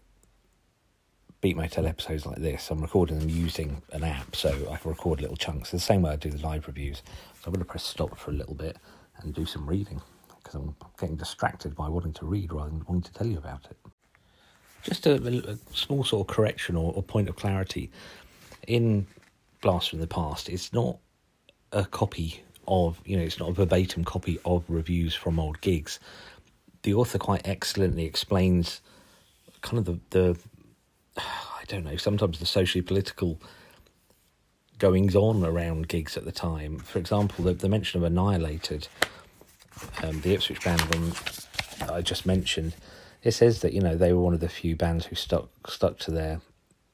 Beat 1.44 1.58
Motel 1.58 1.86
episodes 1.86 2.26
like 2.26 2.38
this, 2.38 2.72
I'm 2.72 2.80
recording 2.80 3.20
them 3.20 3.28
using 3.28 3.82
an 3.92 4.06
app, 4.06 4.34
so 4.34 4.50
I 4.72 4.78
can 4.78 4.90
record 4.90 5.20
little 5.20 5.36
chunks. 5.36 5.72
the 5.72 5.78
same 5.78 6.02
way 6.02 6.12
I 6.12 6.16
do 6.16 6.30
the 6.30 6.42
live 6.42 6.68
reviews. 6.68 7.04
So 7.34 7.48
I'm 7.48 7.52
going 7.52 7.60
to 7.60 7.66
press 7.66 7.84
stop 7.84 8.18
for 8.18 8.32
a 8.32 8.34
little 8.34 8.54
bit 8.54 8.78
and 9.18 9.34
do 9.34 9.46
some 9.46 9.68
reading 9.68 10.02
because 10.38 10.56
I'm 10.56 10.74
getting 10.98 11.18
distracted 11.18 11.76
by 11.76 11.90
wanting 11.90 12.14
to 12.14 12.26
read 12.26 12.54
rather 12.54 12.70
than 12.70 12.86
wanting 12.88 13.02
to 13.02 13.12
tell 13.12 13.28
you 13.28 13.38
about 13.40 13.66
it. 13.70 13.76
Just 14.84 15.06
a, 15.06 15.16
a 15.16 15.58
small 15.76 16.06
sort 16.06 16.30
of 16.30 16.34
correction 16.34 16.78
or, 16.78 16.94
or, 16.94 17.04
point 17.04 17.28
of 17.28 17.36
clarity. 17.36 17.92
In 18.66 19.06
Blast 19.60 19.90
from 19.90 20.00
the 20.00 20.08
Past, 20.08 20.48
it's 20.48 20.72
not 20.72 20.98
a 21.74 21.84
copy 21.84 22.42
of, 22.70 23.02
you 23.04 23.18
know, 23.18 23.24
it's 23.24 23.38
not 23.38 23.50
a 23.50 23.54
verbatim 23.54 24.06
copy 24.06 24.40
of 24.46 24.64
reviews 24.70 25.14
from 25.14 25.42
old 25.42 25.60
gigs. 25.60 26.00
The 26.84 26.94
author 26.94 27.18
quite 27.18 27.46
excellently 27.46 28.06
explains 28.06 28.80
kind 29.62 29.80
of 29.80 29.84
the, 29.84 30.00
the 30.12 30.40
I 31.64 31.66
don't 31.66 31.86
know, 31.86 31.96
sometimes 31.96 32.40
the 32.40 32.46
socially 32.46 32.82
political 32.82 33.40
goings 34.80 35.16
on 35.16 35.46
around 35.46 35.88
gigs 35.88 36.18
at 36.18 36.26
the 36.26 36.32
time. 36.32 36.80
For 36.80 37.00
example, 37.00 37.46
the, 37.46 37.54
the 37.54 37.70
mention 37.70 38.00
of 38.00 38.04
Annihilated, 38.04 38.90
um, 40.04 40.20
the 40.22 40.34
Ipswich 40.34 40.62
band 40.62 40.82
I 41.90 42.02
just 42.02 42.26
mentioned, 42.26 42.76
it 43.24 43.32
says 43.32 43.62
that 43.62 43.72
you 43.72 43.80
know 43.80 43.96
they 43.96 44.12
were 44.12 44.22
one 44.22 44.34
of 44.34 44.42
the 44.42 44.50
few 44.50 44.76
bands 44.76 45.06
who 45.06 45.16
stuck 45.16 45.50
stuck 45.70 46.00
to 46.00 46.12
their 46.12 46.42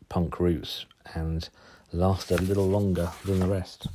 punk 0.07 0.39
roots 0.39 0.85
and 1.15 1.49
lasted 1.91 2.39
a 2.39 2.43
little 2.43 2.67
longer 2.67 3.11
than 3.25 3.39
the 3.39 3.47
rest. 3.47 3.87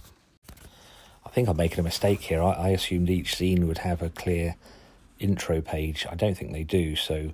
I 1.24 1.30
think 1.30 1.48
I'm 1.48 1.56
making 1.56 1.78
a 1.80 1.84
mistake 1.84 2.22
here. 2.22 2.42
I, 2.42 2.52
I 2.52 2.68
assumed 2.70 3.08
each 3.10 3.36
zine 3.36 3.68
would 3.68 3.78
have 3.78 4.02
a 4.02 4.10
clear 4.10 4.56
intro 5.20 5.60
page. 5.60 6.04
I 6.10 6.16
don't 6.16 6.36
think 6.36 6.52
they 6.52 6.64
do, 6.64 6.96
so 6.96 7.32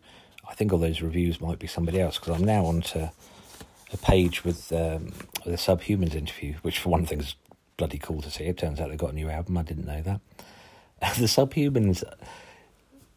I 0.50 0.54
think 0.54 0.72
all 0.72 0.78
those 0.78 1.00
reviews 1.00 1.40
might 1.40 1.58
be 1.58 1.68
somebody 1.68 2.00
else 2.00 2.18
because 2.18 2.38
I'm 2.38 2.44
now 2.44 2.66
on 2.66 2.82
to 2.82 3.12
a 3.92 3.96
page 3.96 4.44
with, 4.44 4.72
um, 4.72 5.12
a 5.46 5.50
Subhumans 5.50 6.14
interview, 6.14 6.54
which 6.62 6.78
for 6.80 6.90
one 6.90 7.06
thing 7.06 7.20
is 7.20 7.36
bloody 7.76 7.98
cool 7.98 8.20
to 8.22 8.30
see. 8.30 8.44
It 8.44 8.58
turns 8.58 8.80
out 8.80 8.90
they've 8.90 8.98
got 8.98 9.12
a 9.12 9.14
new 9.14 9.30
album. 9.30 9.56
I 9.56 9.62
didn't 9.62 9.86
know 9.86 10.02
that. 10.02 10.20
the 11.18 11.26
Subhumans 11.26 12.02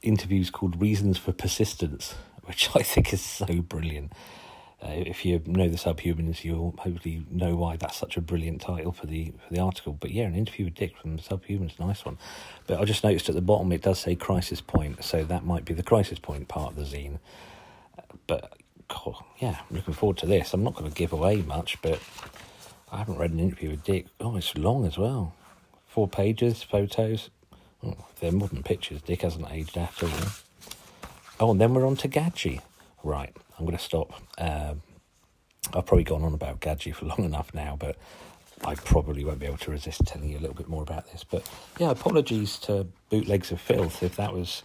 interviews 0.02 0.50
called 0.50 0.80
Reasons 0.80 1.18
for 1.18 1.32
Persistence, 1.32 2.16
which 2.44 2.70
I 2.76 2.84
think 2.84 3.12
is 3.14 3.22
so 3.22 3.46
brilliant. 3.62 4.14
Uh, 4.84 4.90
if 4.90 5.24
you 5.24 5.42
know 5.46 5.70
the 5.70 5.78
Subhumans, 5.78 6.44
you'll 6.44 6.76
hopefully 6.78 7.26
know 7.32 7.56
why 7.56 7.78
that's 7.78 7.96
such 7.96 8.18
a 8.18 8.22
brilliant 8.22 8.60
title 8.60 8.92
for 8.92 9.06
the 9.06 9.32
for 9.48 9.54
the 9.54 9.60
article. 9.62 9.94
But 9.94 10.12
yeah, 10.12 10.26
an 10.26 10.36
interview 10.36 10.66
with 10.66 10.76
Dick 10.76 10.98
from 10.98 11.18
Subhumans, 11.20 11.80
nice 11.80 12.04
one. 12.04 12.18
But 12.68 12.82
I 12.82 12.86
just 12.86 13.04
noticed 13.04 13.30
at 13.30 13.36
the 13.36 13.42
bottom 13.42 13.72
it 13.72 13.82
does 13.82 14.00
say 14.00 14.16
Crisis 14.16 14.60
Point, 14.60 15.04
so 15.04 15.24
that 15.24 15.46
might 15.46 15.64
be 15.64 15.74
the 15.74 15.84
Crisis 15.84 16.20
Point 16.20 16.50
part 16.50 16.72
of 16.72 16.76
the 16.76 16.84
zine. 16.84 17.20
But 18.28 18.58
God, 18.90 19.16
yeah, 19.40 19.60
I'm 19.70 19.76
looking 19.78 19.94
forward 19.94 20.18
to 20.18 20.26
this. 20.26 20.54
I'm 20.54 20.64
not 20.64 20.76
going 20.76 20.90
to 20.90 20.96
give 20.96 21.14
away 21.14 21.38
much, 21.38 21.82
but 21.82 22.00
I 22.92 22.98
haven't 22.98 23.18
read 23.18 23.32
an 23.32 23.40
interview 23.40 23.72
with 23.72 23.84
Dick. 23.84 24.08
Oh, 24.20 24.36
it's 24.36 24.58
long 24.58 24.86
as 24.86 24.98
well. 24.98 25.34
Four 25.88 26.10
pages, 26.10 26.62
photos. 26.62 27.30
Oh, 27.86 27.96
they're 28.20 28.32
modern 28.32 28.64
pictures. 28.64 29.02
Dick 29.02 29.22
hasn't 29.22 29.50
aged 29.50 29.78
at 29.78 30.04
all. 30.04 30.10
Oh, 31.40 31.52
and 31.52 31.62
then 31.62 31.74
we're 31.74 31.88
on 31.88 31.96
to 31.98 32.08
Gadgie. 32.08 32.62
Right, 33.04 33.36
I'm 33.64 33.68
going 33.68 33.78
to 33.78 33.84
stop. 33.84 34.12
Um, 34.40 34.82
I've 35.74 35.86
probably 35.86 36.04
gone 36.04 36.24
on 36.24 36.34
about 36.34 36.60
Gadgie 36.60 36.92
for 36.92 37.06
long 37.06 37.24
enough 37.24 37.54
now, 37.54 37.78
but 37.80 37.96
I 38.66 38.76
probably 38.76 39.24
won't 39.24 39.40
be 39.40 39.46
able 39.46 39.58
to 39.60 39.72
resist 39.72 40.02
telling 40.06 40.30
you 40.30 40.38
a 40.38 40.42
little 40.42 40.56
bit 40.56 40.68
more 40.68 40.84
about 40.84 41.10
this. 41.10 41.24
But 41.24 41.50
yeah, 41.80 41.90
apologies 41.90 42.58
to 42.60 42.88
Bootlegs 43.10 43.54
of 43.54 43.62
Filth 43.62 44.04
if 44.04 44.18
that 44.18 44.34
was 44.34 44.64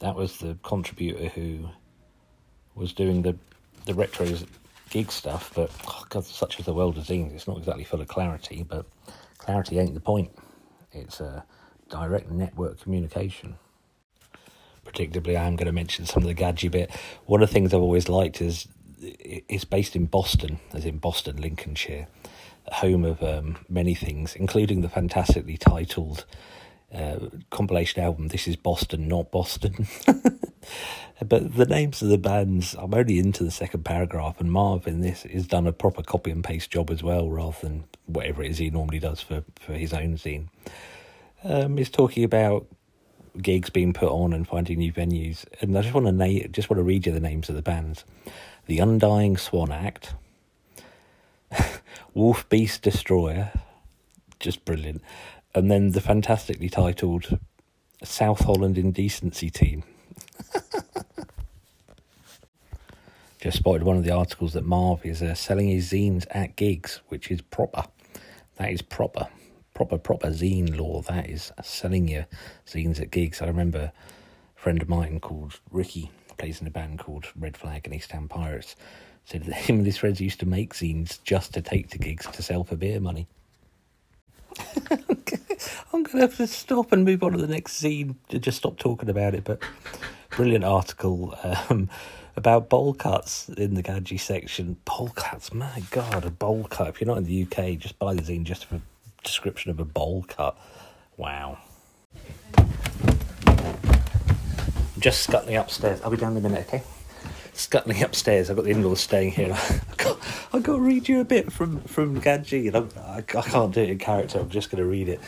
that 0.00 0.16
was 0.16 0.38
the 0.38 0.58
contributor 0.64 1.28
who 1.28 1.68
was 2.74 2.92
doing 2.92 3.22
the 3.22 3.36
the 3.84 3.94
retro 3.94 4.26
gig 4.90 5.12
stuff. 5.12 5.52
But 5.54 5.70
oh 5.86 6.04
God, 6.08 6.24
such 6.24 6.58
as 6.58 6.66
the 6.66 6.74
world 6.74 6.98
of 6.98 7.04
zines, 7.04 7.32
it's 7.32 7.46
not 7.46 7.58
exactly 7.58 7.84
full 7.84 8.00
of 8.00 8.08
clarity. 8.08 8.66
But 8.68 8.86
clarity 9.38 9.78
ain't 9.78 9.94
the 9.94 10.00
point. 10.00 10.32
It's 10.90 11.20
a 11.20 11.44
direct 11.90 12.32
network 12.32 12.80
communication. 12.80 13.54
Predictably, 14.86 15.36
I 15.36 15.44
am 15.44 15.56
going 15.56 15.66
to 15.66 15.72
mention 15.72 16.06
some 16.06 16.22
of 16.22 16.28
the 16.28 16.34
Gadgie 16.34 16.68
bit. 16.68 16.90
One 17.26 17.42
of 17.42 17.48
the 17.48 17.52
things 17.52 17.74
I've 17.74 17.80
always 17.80 18.08
liked 18.08 18.40
is 18.40 18.68
it's 19.00 19.64
based 19.64 19.96
in 19.96 20.06
Boston, 20.06 20.58
as 20.72 20.84
in 20.84 20.98
Boston, 20.98 21.36
Lincolnshire 21.36 22.06
home 22.72 23.04
of 23.04 23.22
um, 23.22 23.56
many 23.68 23.94
things, 23.94 24.34
including 24.34 24.80
the 24.80 24.88
fantastically 24.88 25.56
titled 25.56 26.24
uh, 26.92 27.18
compilation 27.50 28.02
album 28.02 28.28
"This 28.28 28.48
Is 28.48 28.56
Boston, 28.56 29.08
Not 29.08 29.30
Boston." 29.30 29.86
but 31.24 31.54
the 31.56 31.66
names 31.66 32.02
of 32.02 32.08
the 32.08 32.18
bands, 32.18 32.74
I'm 32.78 32.94
only 32.94 33.18
into 33.18 33.44
the 33.44 33.50
second 33.50 33.84
paragraph, 33.84 34.40
and 34.40 34.50
Marv 34.50 34.86
in 34.86 35.00
this 35.00 35.22
has 35.22 35.46
done 35.46 35.66
a 35.66 35.72
proper 35.72 36.02
copy 36.02 36.30
and 36.30 36.44
paste 36.44 36.70
job 36.70 36.90
as 36.90 37.02
well, 37.02 37.30
rather 37.30 37.56
than 37.60 37.84
whatever 38.06 38.42
it 38.42 38.50
is 38.50 38.58
he 38.58 38.70
normally 38.70 38.98
does 38.98 39.20
for, 39.20 39.44
for 39.56 39.74
his 39.74 39.92
own 39.92 40.16
scene. 40.16 40.50
Um, 41.44 41.76
he's 41.76 41.90
talking 41.90 42.24
about 42.24 42.66
gigs 43.42 43.70
being 43.70 43.92
put 43.92 44.10
on 44.10 44.32
and 44.32 44.46
finding 44.46 44.78
new 44.78 44.92
venues, 44.92 45.44
and 45.60 45.76
I 45.76 45.82
just 45.82 45.94
want 45.94 46.06
to 46.06 46.12
na- 46.12 46.46
just 46.50 46.70
want 46.70 46.78
to 46.78 46.84
read 46.84 47.06
you 47.06 47.12
the 47.12 47.20
names 47.20 47.48
of 47.48 47.54
the 47.54 47.62
bands: 47.62 48.04
the 48.66 48.78
Undying 48.78 49.36
Swan 49.36 49.72
Act. 49.72 50.14
Wolf 52.14 52.48
Beast 52.48 52.82
Destroyer, 52.82 53.52
just 54.40 54.64
brilliant. 54.64 55.02
And 55.54 55.70
then 55.70 55.92
the 55.92 56.00
fantastically 56.00 56.68
titled 56.68 57.38
South 58.02 58.40
Holland 58.40 58.76
Indecency 58.78 59.50
Team. 59.50 59.84
just 63.40 63.58
spotted 63.58 63.84
one 63.84 63.96
of 63.96 64.04
the 64.04 64.10
articles 64.10 64.54
that 64.54 64.64
Marv 64.64 65.04
is 65.06 65.22
uh, 65.22 65.34
selling 65.34 65.68
his 65.68 65.90
zines 65.90 66.26
at 66.30 66.56
gigs, 66.56 67.00
which 67.08 67.30
is 67.30 67.40
proper. 67.42 67.84
That 68.56 68.72
is 68.72 68.82
proper. 68.82 69.28
Proper, 69.76 69.98
proper 69.98 70.28
zine 70.28 70.74
law. 70.74 71.02
That 71.02 71.28
is 71.28 71.52
selling 71.62 72.08
your 72.08 72.26
zines 72.66 72.98
at 72.98 73.10
gigs. 73.10 73.42
I 73.42 73.46
remember 73.46 73.92
a 74.56 74.58
friend 74.58 74.80
of 74.80 74.88
mine 74.88 75.20
called 75.20 75.60
Ricky 75.70 76.10
plays 76.38 76.62
in 76.62 76.66
a 76.66 76.70
band 76.70 76.98
called 76.98 77.26
Red 77.38 77.58
Flag 77.58 77.82
and 77.84 77.94
East 77.94 78.10
Ham 78.12 78.26
Pirates 78.26 78.74
said 79.26 79.44
that 79.44 79.54
him 79.54 79.76
and 79.76 79.86
his 79.86 79.98
friends 79.98 80.18
used 80.18 80.40
to 80.40 80.46
make 80.46 80.72
zines 80.72 81.22
just 81.24 81.52
to 81.52 81.60
take 81.60 81.90
to 81.90 81.98
gigs 81.98 82.26
to 82.28 82.42
sell 82.42 82.64
for 82.64 82.76
beer 82.76 83.00
money. 83.00 83.26
I'm 85.92 86.02
going 86.02 86.04
to 86.04 86.18
have 86.20 86.38
to 86.38 86.46
stop 86.46 86.92
and 86.92 87.04
move 87.04 87.22
on 87.22 87.32
to 87.32 87.38
the 87.38 87.46
next 87.46 87.82
zine 87.82 88.14
to 88.30 88.38
just 88.38 88.56
stop 88.56 88.78
talking 88.78 89.10
about 89.10 89.34
it. 89.34 89.44
But 89.44 89.60
brilliant 90.30 90.64
article 90.64 91.36
um, 91.68 91.90
about 92.34 92.70
bowl 92.70 92.94
cuts 92.94 93.50
in 93.50 93.74
the 93.74 93.82
Gadgie 93.82 94.16
section. 94.16 94.78
Bowl 94.86 95.10
cuts, 95.14 95.52
my 95.52 95.82
God, 95.90 96.24
a 96.24 96.30
bowl 96.30 96.64
cut. 96.64 96.88
If 96.88 97.00
you're 97.02 97.08
not 97.08 97.18
in 97.18 97.24
the 97.24 97.42
UK, 97.42 97.78
just 97.78 97.98
buy 97.98 98.14
the 98.14 98.22
zine 98.22 98.44
just 98.44 98.64
for 98.64 98.80
description 99.26 99.70
of 99.70 99.78
a 99.78 99.84
bowl 99.84 100.24
cut. 100.26 100.56
Wow. 101.16 101.58
Just 104.98 105.22
scuttling 105.22 105.56
upstairs. 105.56 106.00
I'll 106.00 106.10
be 106.10 106.16
down 106.16 106.32
in 106.32 106.38
a 106.38 106.48
minute, 106.48 106.66
okay? 106.66 106.82
scuttling 107.56 108.02
upstairs. 108.02 108.50
I've 108.50 108.56
got 108.56 108.64
the 108.64 108.70
in-laws 108.70 109.00
staying 109.00 109.32
here. 109.32 109.52
I've 109.52 109.96
got, 109.96 110.18
I've 110.52 110.62
got 110.62 110.76
to 110.76 110.80
read 110.80 111.08
you 111.08 111.20
a 111.20 111.24
bit 111.24 111.52
from 111.52 111.80
from 111.82 112.20
Gadgie, 112.20 112.68
and 112.68 112.76
I'm, 112.76 112.90
I, 112.98 113.18
I 113.18 113.42
can't 113.42 113.74
do 113.74 113.82
it 113.82 113.90
in 113.90 113.98
character. 113.98 114.38
I'm 114.38 114.50
just 114.50 114.70
going 114.70 114.82
to 114.82 114.88
read 114.88 115.08
it. 115.08 115.20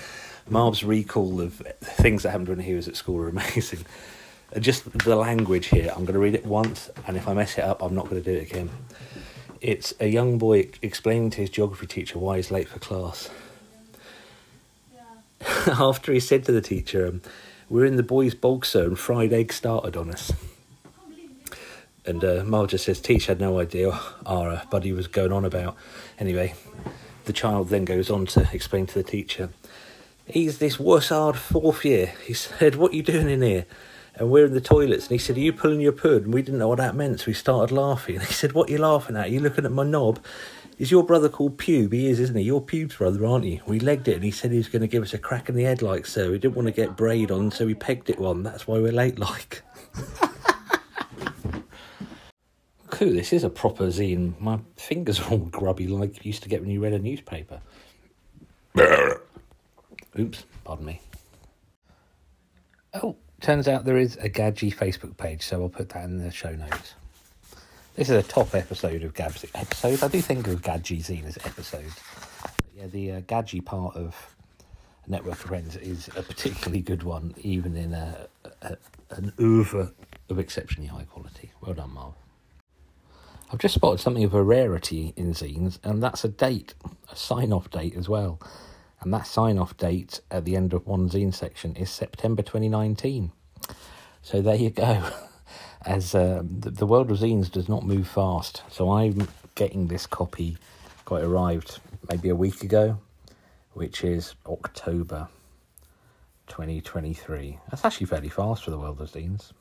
Marv's 0.48 0.84
recall 0.84 1.40
of 1.40 1.54
things 1.80 2.22
that 2.22 2.30
happened 2.30 2.48
when 2.48 2.60
he 2.60 2.74
was 2.74 2.88
at 2.88 2.96
school 2.96 3.20
are 3.22 3.28
amazing. 3.28 3.84
Just 4.58 4.90
the 5.00 5.14
language 5.14 5.66
here. 5.66 5.92
I'm 5.94 6.06
going 6.06 6.14
to 6.14 6.20
read 6.20 6.34
it 6.34 6.46
once, 6.46 6.88
and 7.06 7.18
if 7.18 7.28
I 7.28 7.34
mess 7.34 7.58
it 7.58 7.64
up, 7.64 7.82
I'm 7.82 7.94
not 7.94 8.08
going 8.08 8.22
to 8.22 8.32
do 8.32 8.38
it 8.38 8.50
again. 8.50 8.70
It's 9.60 9.92
a 10.00 10.06
young 10.06 10.38
boy 10.38 10.70
explaining 10.80 11.28
to 11.30 11.42
his 11.42 11.50
geography 11.50 11.86
teacher 11.86 12.18
why 12.18 12.36
he's 12.36 12.50
late 12.50 12.66
for 12.66 12.78
class. 12.78 13.28
After 15.66 16.12
he 16.12 16.20
said 16.20 16.44
to 16.44 16.52
the 16.52 16.60
teacher, 16.60 17.06
um, 17.06 17.22
"We're 17.68 17.86
in 17.86 17.96
the 17.96 18.02
boys' 18.02 18.34
bulk 18.34 18.64
zone. 18.64 18.96
Fried 18.96 19.32
egg 19.32 19.52
started 19.52 19.96
on 19.96 20.10
us." 20.10 20.32
And 22.08 22.24
uh, 22.24 22.66
says, 22.68 23.00
Teach 23.00 23.26
had 23.26 23.38
no 23.38 23.60
idea 23.60 24.00
our 24.24 24.62
buddy 24.70 24.92
was 24.92 25.08
going 25.08 25.30
on 25.30 25.44
about. 25.44 25.76
Anyway, 26.18 26.54
the 27.26 27.34
child 27.34 27.68
then 27.68 27.84
goes 27.84 28.10
on 28.10 28.24
to 28.26 28.48
explain 28.50 28.86
to 28.86 28.94
the 28.94 29.02
teacher, 29.02 29.50
He's 30.26 30.58
this 30.58 30.78
wussard 30.78 31.36
fourth 31.36 31.84
year. 31.84 32.14
He 32.26 32.32
said, 32.32 32.76
What 32.76 32.92
are 32.92 32.96
you 32.96 33.02
doing 33.02 33.28
in 33.28 33.42
here? 33.42 33.66
And 34.14 34.30
we're 34.30 34.46
in 34.46 34.54
the 34.54 34.60
toilets. 34.60 35.04
And 35.04 35.12
he 35.12 35.18
said, 35.18 35.36
Are 35.36 35.40
you 35.40 35.52
pulling 35.52 35.80
your 35.80 35.92
pud? 35.92 36.24
And 36.24 36.34
we 36.34 36.42
didn't 36.42 36.58
know 36.58 36.68
what 36.68 36.78
that 36.78 36.94
meant. 36.94 37.20
So 37.20 37.26
we 37.28 37.34
started 37.34 37.74
laughing. 37.74 38.16
And 38.16 38.24
he 38.26 38.32
said, 38.32 38.52
What 38.52 38.68
are 38.68 38.72
you 38.72 38.78
laughing 38.78 39.16
at? 39.16 39.26
Are 39.26 39.30
you 39.30 39.40
looking 39.40 39.64
at 39.64 39.72
my 39.72 39.84
knob? 39.84 40.18
Is 40.78 40.92
your 40.92 41.02
brother 41.02 41.28
called 41.28 41.58
Pube? 41.58 41.92
He 41.92 42.08
is, 42.08 42.20
isn't 42.20 42.36
he? 42.36 42.44
You're 42.44 42.60
Pube's 42.60 42.94
brother, 42.94 43.26
aren't 43.26 43.44
you? 43.44 43.60
We 43.66 43.80
legged 43.80 44.06
it 44.06 44.14
and 44.14 44.22
he 44.22 44.30
said 44.30 44.52
he 44.52 44.58
was 44.58 44.68
going 44.68 44.82
to 44.82 44.88
give 44.88 45.02
us 45.02 45.12
a 45.12 45.18
crack 45.18 45.48
in 45.48 45.56
the 45.56 45.64
head 45.64 45.82
like 45.82 46.06
so. 46.06 46.30
We 46.30 46.38
didn't 46.38 46.54
want 46.54 46.66
to 46.66 46.72
get 46.72 46.96
braid 46.96 47.32
on, 47.32 47.50
so 47.50 47.66
we 47.66 47.74
pegged 47.74 48.08
it 48.10 48.18
one. 48.18 48.44
That's 48.44 48.68
why 48.68 48.78
we're 48.78 48.92
late 48.92 49.18
like. 49.18 49.62
cool, 52.90 53.12
this 53.12 53.32
is 53.32 53.42
a 53.42 53.50
proper 53.50 53.88
zine. 53.88 54.40
My 54.40 54.60
fingers 54.76 55.18
are 55.18 55.30
all 55.30 55.38
grubby 55.38 55.88
like 55.88 56.24
you 56.24 56.28
used 56.28 56.44
to 56.44 56.48
get 56.48 56.60
when 56.60 56.70
you 56.70 56.80
read 56.80 56.92
a 56.92 57.00
newspaper. 57.00 57.60
Oops, 60.16 60.44
pardon 60.62 60.86
me. 60.86 61.00
Oh, 62.94 63.16
turns 63.40 63.66
out 63.66 63.84
there 63.84 63.98
is 63.98 64.16
a 64.18 64.28
Gadgie 64.28 64.70
Facebook 64.70 65.16
page, 65.16 65.42
so 65.42 65.60
I'll 65.60 65.68
put 65.68 65.88
that 65.88 66.04
in 66.04 66.18
the 66.18 66.30
show 66.30 66.52
notes. 66.52 66.94
This 67.98 68.10
is 68.10 68.24
a 68.24 68.28
top 68.28 68.54
episode 68.54 69.02
of 69.02 69.12
Gab's 69.12 69.44
episodes. 69.56 70.04
I 70.04 70.06
do 70.06 70.20
think 70.20 70.46
of 70.46 70.62
Gadgie 70.62 71.00
zine 71.00 71.26
as 71.26 71.36
episodes. 71.38 71.96
But 72.40 72.64
yeah, 72.76 72.86
the 72.86 73.10
uh, 73.10 73.20
Gadgie 73.26 73.60
part 73.60 73.96
of 73.96 74.36
Network 75.08 75.32
of 75.32 75.40
Friends 75.40 75.74
is 75.74 76.06
a 76.14 76.22
particularly 76.22 76.80
good 76.80 77.02
one, 77.02 77.34
even 77.42 77.76
in 77.76 77.94
a, 77.94 78.28
a 78.62 78.76
an 79.10 79.32
oeuvre 79.40 79.92
of 80.30 80.38
exceptionally 80.38 80.86
high 80.86 81.06
quality. 81.10 81.50
Well 81.60 81.74
done, 81.74 81.92
Marv. 81.92 82.14
I've 83.52 83.58
just 83.58 83.74
spotted 83.74 83.98
something 83.98 84.22
of 84.22 84.32
a 84.32 84.44
rarity 84.44 85.12
in 85.16 85.32
zines, 85.32 85.80
and 85.82 86.00
that's 86.00 86.22
a 86.22 86.28
date, 86.28 86.74
a 87.10 87.16
sign 87.16 87.52
off 87.52 87.68
date 87.68 87.96
as 87.96 88.08
well. 88.08 88.40
And 89.00 89.12
that 89.12 89.26
sign 89.26 89.58
off 89.58 89.76
date 89.76 90.20
at 90.30 90.44
the 90.44 90.54
end 90.54 90.72
of 90.72 90.86
one 90.86 91.08
zine 91.08 91.34
section 91.34 91.74
is 91.74 91.90
September 91.90 92.42
2019. 92.42 93.32
So 94.22 94.40
there 94.40 94.54
you 94.54 94.70
go. 94.70 95.02
As 95.86 96.14
uh, 96.14 96.42
the, 96.44 96.70
the 96.70 96.86
world 96.86 97.10
of 97.10 97.18
zines 97.18 97.50
does 97.50 97.68
not 97.68 97.84
move 97.84 98.08
fast, 98.08 98.62
so 98.70 98.90
I'm 98.90 99.28
getting 99.54 99.86
this 99.86 100.06
copy, 100.06 100.56
got 101.04 101.22
arrived 101.22 101.80
maybe 102.10 102.28
a 102.28 102.34
week 102.34 102.62
ago, 102.62 102.98
which 103.74 104.02
is 104.04 104.34
October 104.46 105.28
2023. 106.48 107.58
That's 107.70 107.84
actually 107.84 108.06
fairly 108.06 108.28
fast 108.28 108.64
for 108.64 108.70
the 108.70 108.78
world 108.78 109.00
of 109.00 109.10
zines. 109.10 109.52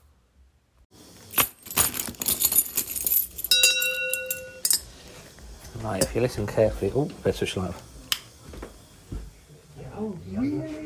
Right, 5.83 6.03
if 6.03 6.15
you 6.15 6.21
listen 6.21 6.47
carefully. 6.47 6.91
Oh, 6.95 7.09
let's 7.23 7.37
switch 7.37 7.55
light 7.55 7.69
off. 7.69 7.83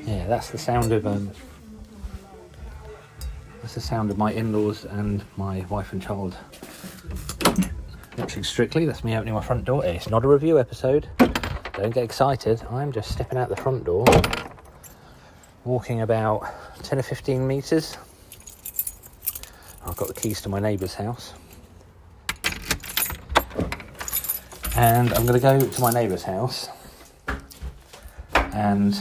Yeah, 0.06 0.28
that's 0.28 0.50
the 0.50 0.58
sound 0.58 0.92
of 0.92 1.08
um. 1.08 1.32
That's 3.72 3.88
the 3.88 3.90
sound 3.90 4.12
of 4.12 4.18
my 4.18 4.34
in-laws 4.34 4.84
and 4.84 5.24
my 5.38 5.62
wife 5.70 5.94
and 5.94 6.02
child. 6.02 6.36
Watching 8.18 8.44
Strictly, 8.44 8.86
that's 8.86 9.02
me 9.06 9.16
opening 9.16 9.34
my 9.34 9.42
front 9.42 9.64
door. 9.64 9.86
It's 9.86 10.10
not 10.10 10.26
a 10.26 10.28
review 10.28 10.60
episode. 10.60 11.08
Don't 11.18 11.94
get 11.94 12.04
excited. 12.04 12.62
I'm 12.70 12.92
just 12.92 13.10
stepping 13.10 13.38
out 13.38 13.48
the 13.48 13.56
front 13.56 13.86
door, 13.86 14.04
walking 15.64 16.02
about 16.02 16.54
10 16.84 17.00
or 17.00 17.02
15 17.02 17.48
metres. 17.48 17.96
I've 19.86 19.96
got 19.96 20.10
the 20.10 20.16
keys 20.16 20.42
to 20.42 20.50
my 20.50 20.60
neighbour's 20.60 20.96
house. 20.96 21.34
and 24.76 25.14
I'm 25.14 25.26
going 25.26 25.40
to 25.40 25.40
go 25.40 25.58
to 25.62 25.82
my 25.82 25.92
neighbour's 25.92 26.24
house 26.24 26.68
and 28.36 29.00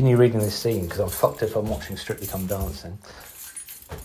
continue 0.00 0.16
reading 0.16 0.40
this 0.40 0.54
scene 0.54 0.84
because 0.84 0.98
I'm 0.98 1.10
fucked 1.10 1.42
if 1.42 1.54
I'm 1.54 1.68
watching 1.68 1.94
Strictly 1.94 2.26
Come 2.26 2.46
Dancing. 2.46 2.96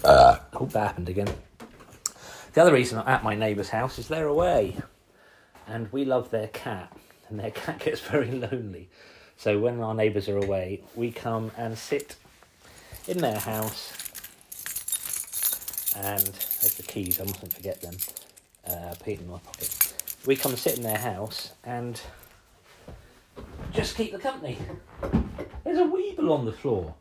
Uh, 0.03 0.39
hope 0.51 0.73
that 0.73 0.87
happened 0.87 1.07
again. 1.07 1.29
The 2.51 2.61
other 2.61 2.73
reason 2.73 2.97
I'm 2.99 3.07
at 3.07 3.23
my 3.23 3.33
neighbour's 3.33 3.69
house 3.69 3.97
is 3.97 4.09
they're 4.09 4.27
away 4.27 4.75
and 5.67 5.89
we 5.93 6.03
love 6.03 6.31
their 6.31 6.49
cat 6.49 6.91
and 7.29 7.39
their 7.39 7.51
cat 7.61 7.79
gets 7.79 8.01
very 8.01 8.29
lonely. 8.29 8.89
So 9.37 9.57
when 9.57 9.79
our 9.79 9.93
neighbours 9.93 10.27
are 10.27 10.37
away, 10.37 10.81
we 10.95 11.13
come 11.13 11.51
and 11.55 11.77
sit 11.77 12.17
in 13.07 13.19
their 13.19 13.39
house 13.39 13.93
and 15.95 16.25
there's 16.25 16.75
the 16.75 16.83
keys, 16.83 17.21
I 17.21 17.23
mustn't 17.23 17.53
forget 17.53 17.81
them 17.81 17.95
uh, 18.67 18.95
Pete 19.01 19.21
in 19.21 19.29
my 19.29 19.37
pocket. 19.37 19.93
we 20.25 20.35
come 20.35 20.51
and 20.51 20.59
sit 20.59 20.75
in 20.75 20.83
their 20.83 20.97
house 20.97 21.53
and 21.63 22.01
just 23.75 23.95
keep 23.97 24.13
the 24.13 24.19
company. 24.19 24.57
There's 25.63 25.77
a 25.77 25.83
weeble 25.83 26.31
on 26.31 26.45
the 26.45 26.53
floor. 26.53 26.95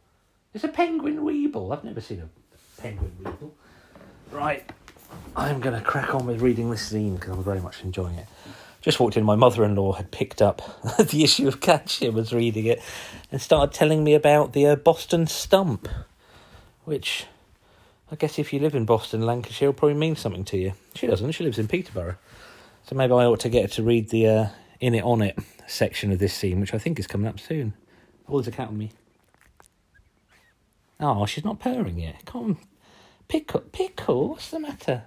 It's 0.53 0.65
a 0.65 0.69
penguin 0.69 1.19
weeble. 1.19 1.73
I've 1.73 1.85
never 1.85 2.01
seen 2.01 2.21
a 2.21 2.81
penguin 2.81 3.13
weeble. 3.23 3.51
Right, 4.33 4.69
I'm 5.37 5.61
going 5.61 5.79
to 5.79 5.85
crack 5.85 6.15
on 6.15 6.27
with 6.27 6.41
reading 6.41 6.71
this 6.71 6.93
zine 6.93 7.15
because 7.15 7.31
I'm 7.31 7.45
very 7.45 7.61
much 7.61 7.83
enjoying 7.85 8.17
it. 8.17 8.27
Just 8.81 8.99
walked 9.01 9.17
in, 9.17 9.25
my 9.25 9.37
mother 9.37 9.65
in 9.65 9.77
law 9.77 9.93
had 9.93 10.11
picked 10.11 10.43
up 10.43 10.61
the 10.99 11.23
issue 11.23 11.47
of 11.47 11.61
Catch 11.61 12.03
and 12.03 12.15
was 12.15 12.33
reading 12.33 12.67
it 12.67 12.83
and 13.31 13.41
started 13.41 13.73
telling 13.73 14.03
me 14.03 14.15
about 14.15 14.53
the 14.53 14.67
uh, 14.67 14.77
Boston 14.77 15.27
Stump, 15.27 15.89
which 16.85 17.27
I 18.11 18.17
guess 18.17 18.39
if 18.39 18.53
you 18.53 18.59
live 18.59 18.75
in 18.75 18.85
Boston, 18.85 19.23
Lancashire, 19.23 19.69
will 19.69 19.75
probably 19.75 19.97
mean 19.97 20.17
something 20.17 20.45
to 20.47 20.59
you. 20.59 20.73
She 20.95 21.07
doesn't, 21.07 21.33
she 21.33 21.45
lives 21.45 21.59
in 21.59 21.69
Peterborough. 21.69 22.17
So 22.87 22.95
maybe 22.97 23.13
I 23.13 23.25
ought 23.25 23.41
to 23.41 23.49
get 23.49 23.63
her 23.63 23.77
to 23.77 23.83
read 23.83 24.11
the 24.11 24.27
uh, 24.27 24.49
In 24.81 24.95
It 24.95 25.05
On 25.05 25.23
It 25.23 25.39
section 25.67 26.13
of 26.13 26.19
this 26.19 26.35
scene, 26.35 26.61
which 26.61 26.75
I 26.75 26.79
think 26.79 26.99
is 26.99 27.07
coming 27.07 27.27
up 27.27 27.41
soon. 27.41 27.75
Oh, 28.29 28.39
there's 28.39 28.49
a 28.49 28.57
cat 28.57 28.69
on 28.69 28.79
me. 28.79 28.91
Oh, 31.01 31.27
she's 31.27 31.45
not 31.45 31.59
purring 31.59 31.99
yet. 31.99 32.25
Come 32.25 32.43
on. 32.43 32.59
Pickle, 33.29 33.61
Pickle, 33.73 34.29
what's 34.31 34.51
the 34.51 34.61
matter? 34.61 35.03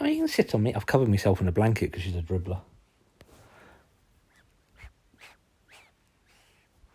No, 0.00 0.06
you 0.06 0.16
can 0.16 0.28
sit 0.28 0.54
on 0.54 0.62
me. 0.62 0.74
I've 0.74 0.86
covered 0.86 1.08
myself 1.08 1.40
in 1.40 1.48
a 1.48 1.52
blanket 1.52 1.90
because 1.90 2.02
she's 2.02 2.16
a 2.16 2.22
dribbler. 2.22 2.60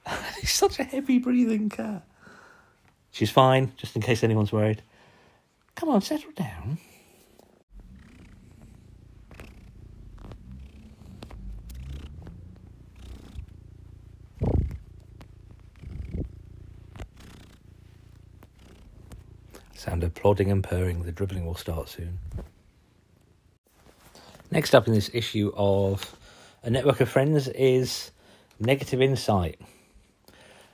She's 0.39 0.51
such 0.51 0.79
a 0.79 0.83
heavy 0.83 1.19
breathing 1.19 1.69
cat. 1.69 2.03
She's 3.11 3.29
fine, 3.29 3.73
just 3.77 3.95
in 3.95 4.01
case 4.01 4.23
anyone's 4.23 4.51
worried. 4.51 4.81
Come 5.75 5.89
on, 5.89 6.01
settle 6.01 6.31
down. 6.31 6.79
Sound 19.81 20.03
of 20.03 20.13
plodding 20.13 20.51
and 20.51 20.63
purring. 20.63 21.01
The 21.01 21.11
dribbling 21.11 21.43
will 21.43 21.55
start 21.55 21.89
soon. 21.89 22.19
Next 24.51 24.75
up 24.75 24.85
in 24.87 24.93
this 24.93 25.09
issue 25.11 25.51
of 25.55 26.15
A 26.61 26.69
Network 26.69 27.01
of 27.01 27.09
Friends 27.09 27.47
is 27.47 28.11
Negative 28.59 29.01
Insight. 29.01 29.59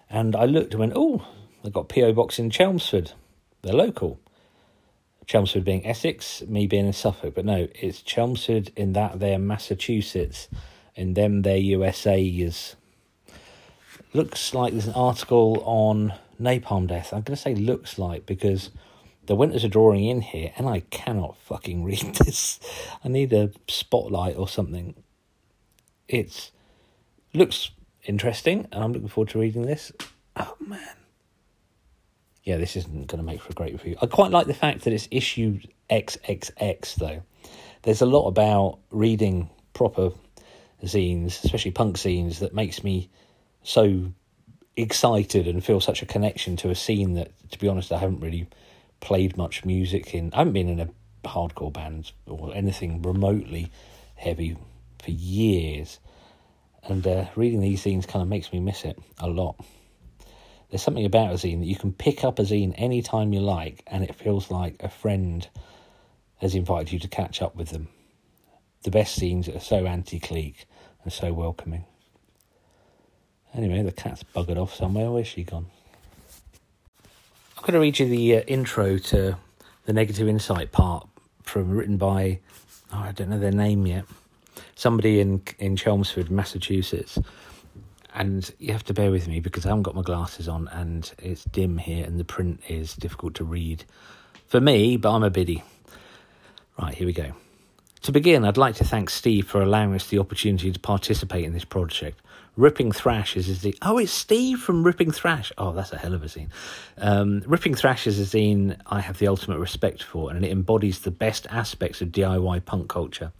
And 0.10 0.36
I 0.36 0.43
looked 0.43 0.74
and 0.74 0.82
went, 0.82 0.91
oh, 0.93 1.26
they've 1.63 1.72
got 1.72 1.88
P.O. 1.88 2.12
Box 2.12 2.38
in 2.38 2.50
Chelmsford. 2.50 3.13
They're 3.62 3.74
local. 3.74 4.20
Chelmsford 5.26 5.63
being 5.63 5.88
Essex, 5.88 6.41
me 6.46 6.67
being 6.67 6.88
in 6.88 6.91
Suffolk. 6.91 7.34
But 7.34 7.46
no, 7.46 7.70
it's 7.76 8.02
Chelmsford 8.02 8.74
in 8.76 8.91
that 8.91 9.22
they're 9.22 9.39
Massachusetts, 9.39 10.50
in 10.96 11.13
them 11.13 11.43
they're 11.43 11.56
USA's. 11.56 12.76
Looks 14.12 14.54
like 14.54 14.74
there's 14.74 14.88
an 14.88 14.96
article 14.96 15.63
on 15.65 16.12
napalm 16.41 16.88
death. 16.88 17.13
I'm 17.13 17.22
going 17.22 17.38
to 17.38 17.41
say 17.41 17.56
looks 17.56 17.98
like 17.98 18.26
because 18.26 18.70
the 19.28 19.36
winters 19.36 19.63
are 19.63 19.70
drawing 19.70 20.06
in 20.06 20.22
here 20.22 20.52
and 20.58 20.68
I 20.68 20.80
cannot 20.80 21.38
fucking 21.38 21.84
read 21.84 22.16
this. 22.26 22.60
I 23.04 23.10
need 23.10 23.32
a 23.34 23.52
spotlight 23.68 24.38
or 24.38 24.48
something. 24.48 24.96
It's 26.08 26.52
looks 27.34 27.72
interesting 28.06 28.68
and 28.72 28.84
I'm 28.84 28.94
looking 28.94 29.10
forward 29.10 29.30
to 29.30 29.40
reading 29.40 29.63
this. 29.63 29.92
Oh 30.36 30.56
man. 30.66 30.96
Yeah, 32.44 32.58
this 32.58 32.78
isn't 32.78 33.08
going 33.08 33.20
to 33.20 33.26
make 33.26 33.42
for 33.42 33.50
a 33.50 33.54
great 33.54 33.74
review. 33.74 33.98
I 34.02 34.06
quite 34.06 34.32
like 34.32 34.48
the 34.48 34.54
fact 34.54 34.86
that 34.86 34.94
it's 34.94 35.10
issue 35.12 35.60
XXX 35.90 36.96
though. 36.96 37.22
There's 37.84 38.02
a 38.02 38.06
lot 38.06 38.28
about 38.28 38.80
reading 38.90 39.50
proper 39.74 40.12
zines, 40.84 41.44
especially 41.44 41.72
punk 41.72 41.98
zines, 41.98 42.40
that 42.40 42.54
makes 42.54 42.84
me 42.84 43.10
so 43.63 44.12
excited 44.78 45.48
and 45.48 45.63
feel 45.63 45.82
such 45.82 46.02
a 46.02 46.06
connection 46.06 46.56
to 46.58 46.70
a 46.70 46.76
scene 46.76 47.13
that, 47.16 47.32
to 47.52 47.60
be 47.60 47.68
honest, 47.68 47.92
I 47.92 47.98
haven't 47.98 48.22
really 48.22 48.48
played 49.00 49.38
much 49.38 49.66
music 49.66 50.14
in. 50.14 50.34
I 50.34 50.40
haven't 50.40 50.54
been 50.54 50.70
in 50.70 50.80
a 50.80 50.90
hardcore 51.28 51.74
band 51.74 52.12
or 52.26 52.54
anything 52.56 53.02
remotely 53.02 53.72
heavy 54.16 54.58
for 55.00 55.12
years, 55.12 56.00
and 56.84 57.06
uh, 57.06 57.26
reading 57.36 57.62
these 57.62 57.84
zines 57.84 58.08
kind 58.08 58.24
of 58.24 58.28
makes 58.28 58.52
me 58.52 58.60
miss 58.60 58.84
it 58.84 58.98
a 59.20 59.28
lot. 59.28 59.56
There's 60.70 60.82
something 60.82 61.06
about 61.06 61.32
a 61.32 61.36
zine 61.36 61.60
that 61.60 61.68
you 61.68 61.76
can 61.76 61.94
pick 61.94 62.24
up 62.24 62.40
a 62.40 62.42
zine 62.42 62.74
anytime 62.76 63.34
you 63.34 63.40
like, 63.40 63.84
and 63.88 64.04
it 64.04 64.16
feels 64.16 64.52
like 64.52 64.76
a 64.82 64.90
friend 64.90 65.48
has 66.38 66.56
invited 66.56 66.92
you 66.92 67.00
to 67.00 67.08
catch 67.08 67.42
up 67.42 67.56
with 67.56 67.70
them. 67.70 67.88
The 68.84 68.92
best 68.92 69.20
zines 69.20 69.54
are 69.54 69.60
so 69.60 69.86
anti-clique 69.86 70.66
and 71.04 71.12
so 71.12 71.34
welcoming. 71.34 71.86
Anyway, 73.54 73.82
the 73.82 73.92
cat's 73.92 74.24
buggered 74.24 74.58
off 74.58 74.74
somewhere. 74.74 75.10
Where's 75.10 75.28
she 75.28 75.44
gone? 75.44 75.68
I'm 77.58 77.63
going 77.63 77.74
to 77.74 77.80
read 77.80 77.98
you 77.98 78.08
the 78.08 78.38
uh, 78.38 78.41
intro 78.41 79.00
to 79.00 79.36
the 79.86 79.93
negative 79.93 80.28
insight 80.28 80.72
part 80.72 81.08
from 81.41 81.72
written 81.72 81.98
by 81.98 82.39
oh, 82.93 83.00
I 83.00 83.12
don't 83.13 83.30
know 83.30 83.39
their 83.39 83.52
name 83.52 83.88
yet. 83.88 84.06
Somebody 84.76 85.20
in 85.20 85.41
in 85.58 85.76
Chelmsford, 85.76 86.30
Massachusetts. 86.30 87.17
And 88.13 88.52
you 88.60 88.74
have 88.74 88.84
to 88.86 88.93
bear 88.93 89.10
with 89.10 89.28
me 89.28 89.39
because 89.39 89.65
I 89.65 89.70
haven't 89.70 89.84
got 89.84 89.96
my 89.96 90.04
glasses 90.04 90.48
on 90.48 90.67
and 90.67 91.12
it's 91.17 91.43
dim 91.46 91.80
here 91.80 92.06
and 92.06 92.20
the 92.20 92.24
print 92.24 92.62
is 92.67 92.93
difficult 92.93 93.34
to 93.36 93.43
read 93.43 93.86
for 94.46 94.62
me, 94.62 94.98
but 94.98 95.12
I'm 95.12 95.24
a 95.24 95.30
biddy. 95.32 95.63
Right, 96.80 96.93
here 96.93 97.08
we 97.08 97.13
go. 97.13 97.34
To 98.04 98.12
begin, 98.12 98.46
I'd 98.46 98.58
like 98.58 98.76
to 98.76 98.84
thank 98.84 99.10
Steve 99.10 99.48
for 99.48 99.62
allowing 99.62 99.96
us 99.96 100.08
the 100.08 100.20
opportunity 100.20 100.72
to 100.72 100.80
participate 100.80 101.43
in 101.43 101.54
this 101.54 101.65
project. 101.65 102.22
Ripping 102.58 102.91
Thrash 102.91 103.38
is 103.38 103.48
zine. 103.48 103.78
Oh, 103.84 104.00
it's 104.00 104.12
Steve 104.12 104.60
from 104.60 104.84
Ripping 104.84 105.12
Thrash. 105.12 105.52
Oh, 105.60 105.74
that's 105.74 105.93
a 105.93 105.98
hell 105.98 106.15
of 106.15 106.24
a 106.24 106.26
zine. 106.26 106.50
Um, 106.98 107.43
Ripping 107.46 107.76
Thrash 107.76 108.08
is 108.08 108.20
a 108.20 108.24
zine 108.24 108.76
I 108.88 109.00
have 109.00 109.20
the 109.20 109.28
ultimate 109.28 109.60
respect 109.60 110.02
for, 110.02 110.32
and 110.32 110.43
it 110.43 110.52
embodies 110.52 111.02
the 111.02 111.12
best 111.12 111.46
aspects 111.52 112.02
of 112.02 112.10
DIY 112.10 112.65
punk 112.65 112.89
culture. 112.89 113.32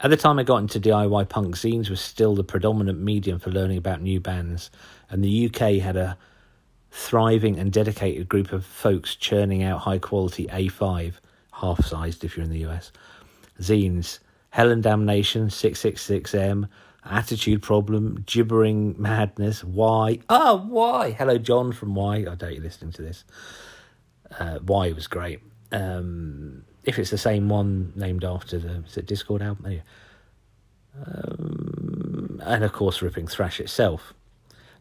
At 0.00 0.10
the 0.10 0.16
time 0.18 0.38
I 0.38 0.42
got 0.42 0.58
into 0.58 0.78
DIY 0.78 1.30
punk, 1.30 1.56
zines 1.56 1.88
was 1.88 2.02
still 2.02 2.34
the 2.34 2.44
predominant 2.44 3.00
medium 3.00 3.38
for 3.38 3.50
learning 3.50 3.78
about 3.78 4.02
new 4.02 4.20
bands, 4.20 4.70
and 5.08 5.24
the 5.24 5.46
UK 5.46 5.82
had 5.82 5.96
a 5.96 6.18
thriving 6.90 7.58
and 7.58 7.72
dedicated 7.72 8.28
group 8.28 8.52
of 8.52 8.66
folks 8.66 9.16
churning 9.16 9.62
out 9.62 9.80
high 9.80 9.98
quality 9.98 10.46
A5, 10.48 11.14
half 11.52 11.82
sized 11.82 12.24
if 12.24 12.36
you're 12.36 12.44
in 12.44 12.50
the 12.50 12.66
US, 12.66 12.92
zines. 13.58 14.18
Hell 14.50 14.70
and 14.70 14.82
Damnation, 14.82 15.46
666M, 15.46 16.68
Attitude 17.04 17.62
Problem, 17.62 18.22
Gibbering 18.26 18.94
Madness, 18.98 19.64
Why? 19.64 20.18
Oh, 20.28 20.66
Why? 20.68 21.12
Hello, 21.12 21.38
John 21.38 21.72
from 21.72 21.94
Why. 21.94 22.26
I 22.30 22.34
doubt 22.34 22.52
you're 22.54 22.62
listening 22.62 22.92
to 22.92 23.02
this. 23.02 23.24
Uh, 24.38 24.58
Why 24.58 24.92
was 24.92 25.06
great. 25.06 25.40
Um, 25.72 26.64
if 26.84 26.98
it's 26.98 27.10
the 27.10 27.18
same 27.18 27.48
one 27.48 27.92
named 27.96 28.24
after 28.24 28.58
the 28.58 28.84
is 28.86 28.96
it 28.96 29.06
Dischord 29.06 29.40
album, 29.42 29.66
anyway. 29.66 29.82
um, 31.06 32.40
and 32.44 32.64
of 32.64 32.72
course, 32.72 33.02
Ripping 33.02 33.26
Thrash 33.26 33.60
itself. 33.60 34.12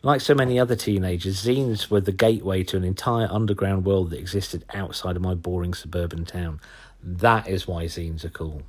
Like 0.01 0.21
so 0.21 0.33
many 0.33 0.57
other 0.59 0.75
teenagers, 0.77 1.43
zines 1.43 1.89
were 1.89 1.99
the 1.99 2.13
gateway 2.13 2.63
to 2.63 2.77
an 2.77 2.85
entire 2.85 3.27
underground 3.29 3.85
world 3.85 4.11
that 4.11 4.19
existed 4.19 4.63
outside 4.73 5.15
of 5.17 5.21
my 5.21 5.33
boring 5.33 5.73
suburban 5.73 6.23
town. 6.25 6.61
That 7.03 7.47
is 7.47 7.67
why 7.67 7.85
zines 7.85 8.23
are 8.23 8.29
cool. 8.29 8.63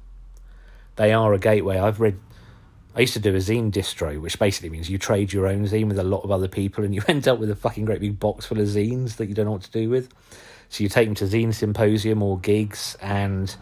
They 0.97 1.13
are 1.13 1.33
a 1.33 1.39
gateway. 1.39 1.79
I've 1.79 2.01
read 2.01 2.19
I 3.01 3.05
used 3.05 3.15
to 3.15 3.19
do 3.19 3.35
a 3.35 3.39
zine 3.39 3.73
distro, 3.73 4.21
which 4.21 4.39
basically 4.39 4.69
means 4.69 4.91
you 4.91 4.99
trade 4.99 5.33
your 5.33 5.47
own 5.47 5.65
zine 5.65 5.89
with 5.89 5.99
a 5.99 6.05
lot 6.05 6.23
of 6.23 6.31
other 6.31 6.49
people 6.49 6.85
and 6.85 6.95
you 6.95 7.01
end 7.09 7.27
up 7.27 7.39
with 7.39 7.51
a 7.51 7.57
fucking 7.57 7.87
great 7.87 8.03
big 8.03 8.21
box 8.21 8.45
full 8.45 8.61
of 8.61 8.67
zines 8.67 9.17
that 9.17 9.27
you 9.27 9.35
don't 9.35 9.47
know 9.47 9.53
what 9.53 9.63
to 9.63 9.71
do 9.71 9.89
with. 9.89 10.11
So 10.69 10.83
you 10.83 10.91
take 10.91 11.09
them 11.09 11.15
to 11.15 11.25
zine 11.25 11.55
symposium 11.55 12.23
or 12.23 12.39
gigs 12.39 12.99
and 13.01 13.57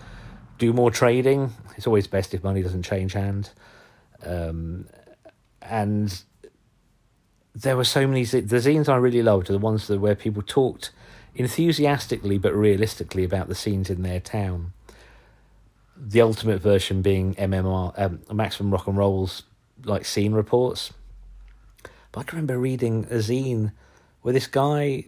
do 0.59 0.73
more 0.73 0.91
trading. 0.91 1.53
It's 1.77 1.87
always 1.87 2.09
best 2.09 2.35
if 2.35 2.43
money 2.43 2.65
doesn't 2.65 2.83
change 2.83 3.13
hand. 3.13 3.51
Um, 4.27 4.89
and 5.63 6.21
there 7.55 7.77
were 7.77 7.85
so 7.85 8.09
many 8.09 8.25
the 8.25 8.57
zines 8.57 8.89
I 8.89 8.97
really 8.97 9.23
loved 9.23 9.51
are 9.51 9.53
the 9.53 9.61
ones 9.61 9.87
that 9.87 10.01
where 10.01 10.17
people 10.17 10.43
talked 10.43 10.91
enthusiastically 11.37 12.39
but 12.39 12.53
realistically 12.57 13.23
about 13.23 13.47
the 13.47 13.55
scenes 13.55 13.89
in 13.89 14.03
their 14.03 14.19
town 14.19 14.73
the 16.01 16.21
ultimate 16.21 16.61
version 16.63 17.03
being 17.03 17.35
MMR, 17.35 17.93
um, 17.97 18.21
Maximum 18.33 18.73
Rock 18.73 18.87
and 18.87 18.97
Roll's 18.97 19.43
like 19.85 20.05
scene 20.05 20.33
reports. 20.33 20.93
But 22.13 22.21
I 22.21 22.23
can 22.25 22.37
remember 22.37 22.59
reading 22.59 23.05
a 23.11 23.17
zine 23.17 23.73
where 24.23 24.33
this 24.33 24.47
guy 24.47 25.07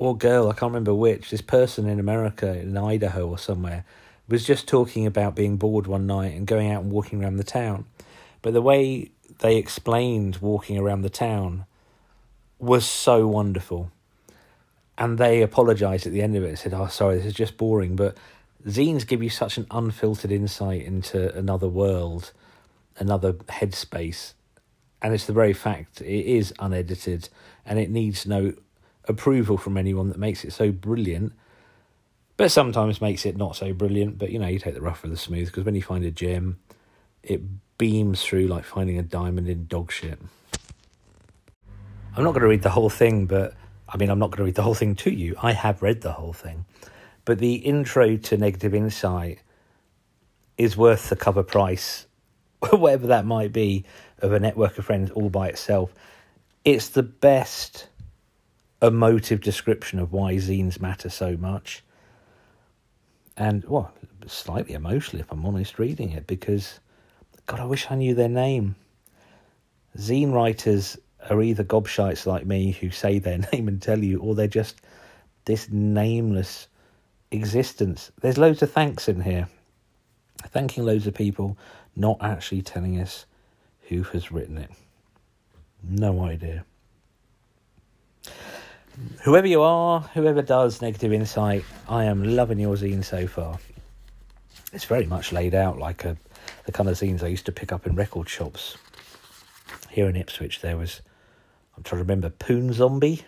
or 0.00 0.16
girl, 0.16 0.48
I 0.48 0.52
can't 0.52 0.70
remember 0.70 0.94
which, 0.94 1.30
this 1.30 1.42
person 1.42 1.86
in 1.86 2.00
America, 2.00 2.58
in 2.58 2.74
Idaho 2.76 3.28
or 3.28 3.38
somewhere, 3.38 3.84
was 4.28 4.46
just 4.46 4.66
talking 4.66 5.04
about 5.06 5.34
being 5.34 5.58
bored 5.58 5.86
one 5.86 6.06
night 6.06 6.34
and 6.34 6.46
going 6.46 6.70
out 6.70 6.82
and 6.82 6.90
walking 6.90 7.22
around 7.22 7.36
the 7.36 7.44
town. 7.44 7.84
But 8.40 8.54
the 8.54 8.62
way 8.62 9.10
they 9.40 9.56
explained 9.56 10.38
walking 10.38 10.78
around 10.78 11.02
the 11.02 11.10
town 11.10 11.66
was 12.58 12.86
so 12.86 13.26
wonderful. 13.26 13.92
And 14.96 15.18
they 15.18 15.42
apologized 15.42 16.06
at 16.06 16.12
the 16.12 16.22
end 16.22 16.34
of 16.34 16.44
it 16.44 16.48
and 16.48 16.58
said, 16.58 16.72
Oh, 16.72 16.86
sorry, 16.86 17.16
this 17.16 17.26
is 17.26 17.34
just 17.34 17.58
boring. 17.58 17.94
But 17.94 18.16
zines 18.66 19.06
give 19.06 19.22
you 19.22 19.30
such 19.30 19.58
an 19.58 19.66
unfiltered 19.70 20.32
insight 20.32 20.82
into 20.82 21.34
another 21.36 21.68
world, 21.68 22.32
another 22.98 23.32
headspace, 23.32 24.34
and 25.02 25.14
it's 25.14 25.26
the 25.26 25.32
very 25.32 25.52
fact 25.52 26.00
it 26.00 26.26
is 26.26 26.52
unedited 26.58 27.28
and 27.64 27.78
it 27.78 27.90
needs 27.90 28.26
no 28.26 28.52
approval 29.06 29.56
from 29.56 29.76
anyone 29.76 30.08
that 30.08 30.18
makes 30.18 30.44
it 30.44 30.52
so 30.52 30.70
brilliant. 30.70 31.32
But 32.36 32.50
sometimes 32.50 33.00
makes 33.00 33.26
it 33.26 33.36
not 33.36 33.56
so 33.56 33.72
brilliant. 33.72 34.18
But 34.18 34.30
you 34.30 34.38
know, 34.38 34.46
you 34.46 34.58
take 34.58 34.74
the 34.74 34.80
rough 34.80 35.02
with 35.02 35.10
the 35.10 35.16
smooth 35.16 35.46
because 35.46 35.64
when 35.64 35.74
you 35.74 35.82
find 35.82 36.04
a 36.04 36.10
gem, 36.10 36.58
it 37.22 37.42
beams 37.78 38.22
through 38.22 38.46
like 38.46 38.64
finding 38.64 38.98
a 38.98 39.02
diamond 39.02 39.48
in 39.48 39.66
dog 39.66 39.92
shit. 39.92 40.18
I'm 42.16 42.24
not 42.24 42.32
going 42.32 42.42
to 42.42 42.48
read 42.48 42.62
the 42.62 42.70
whole 42.70 42.90
thing, 42.90 43.26
but 43.26 43.54
I 43.88 43.96
mean, 43.96 44.10
I'm 44.10 44.18
not 44.18 44.30
going 44.30 44.38
to 44.38 44.44
read 44.44 44.54
the 44.54 44.62
whole 44.62 44.74
thing 44.74 44.94
to 44.96 45.10
you. 45.10 45.36
I 45.42 45.52
have 45.52 45.82
read 45.82 46.00
the 46.00 46.12
whole 46.12 46.32
thing. 46.32 46.64
But 47.24 47.38
the 47.38 47.54
intro 47.54 48.16
to 48.16 48.36
Negative 48.36 48.74
Insight 48.74 49.40
is 50.56 50.76
worth 50.76 51.08
the 51.08 51.16
cover 51.16 51.42
price, 51.42 52.06
whatever 52.70 53.06
that 53.08 53.24
might 53.24 53.52
be, 53.52 53.84
of 54.18 54.32
a 54.32 54.40
network 54.40 54.78
of 54.78 54.84
friends 54.84 55.10
all 55.10 55.30
by 55.30 55.48
itself. 55.48 55.94
It's 56.64 56.88
the 56.88 57.02
best 57.02 57.88
emotive 58.82 59.40
description 59.40 59.98
of 59.98 60.12
why 60.12 60.34
zines 60.34 60.80
matter 60.80 61.08
so 61.08 61.36
much. 61.36 61.82
And, 63.36 63.64
well, 63.64 63.92
slightly 64.26 64.74
emotional 64.74 65.20
if 65.20 65.32
I'm 65.32 65.46
honest 65.46 65.78
reading 65.78 66.10
it 66.10 66.26
because, 66.26 66.80
God, 67.46 67.60
I 67.60 67.64
wish 67.64 67.90
I 67.90 67.94
knew 67.94 68.14
their 68.14 68.28
name. 68.28 68.76
Zine 69.96 70.32
writers 70.32 70.98
are 71.28 71.42
either 71.42 71.64
gobshites 71.64 72.26
like 72.26 72.46
me 72.46 72.72
who 72.72 72.90
say 72.90 73.18
their 73.18 73.38
name 73.52 73.68
and 73.68 73.80
tell 73.80 73.98
you, 73.98 74.20
or 74.20 74.34
they're 74.34 74.46
just 74.46 74.80
this 75.44 75.70
nameless 75.70 76.68
existence. 77.30 78.10
There's 78.20 78.38
loads 78.38 78.62
of 78.62 78.72
thanks 78.72 79.08
in 79.08 79.22
here. 79.22 79.48
Thanking 80.48 80.84
loads 80.84 81.06
of 81.06 81.14
people, 81.14 81.56
not 81.94 82.18
actually 82.20 82.62
telling 82.62 82.98
us 82.98 83.26
who 83.88 84.02
has 84.04 84.32
written 84.32 84.58
it. 84.58 84.70
No 85.82 86.22
idea. 86.24 86.64
Whoever 89.22 89.46
you 89.46 89.62
are, 89.62 90.00
whoever 90.00 90.42
does 90.42 90.82
Negative 90.82 91.12
Insight, 91.12 91.64
I 91.88 92.04
am 92.04 92.24
loving 92.24 92.58
your 92.58 92.76
zine 92.76 93.04
so 93.04 93.26
far. 93.26 93.58
It's 94.72 94.84
very 94.84 95.06
much 95.06 95.32
laid 95.32 95.54
out 95.54 95.78
like 95.78 96.04
a 96.04 96.16
the 96.66 96.72
kind 96.72 96.88
of 96.88 96.96
zines 96.96 97.22
I 97.22 97.28
used 97.28 97.46
to 97.46 97.52
pick 97.52 97.72
up 97.72 97.86
in 97.86 97.94
record 97.94 98.28
shops. 98.28 98.76
Here 99.90 100.08
in 100.08 100.16
Ipswich, 100.16 100.60
there 100.60 100.76
was, 100.76 101.00
I'm 101.76 101.82
trying 101.82 101.98
to 101.98 102.04
remember, 102.04 102.30
Poon 102.30 102.72
Zombie, 102.72 103.24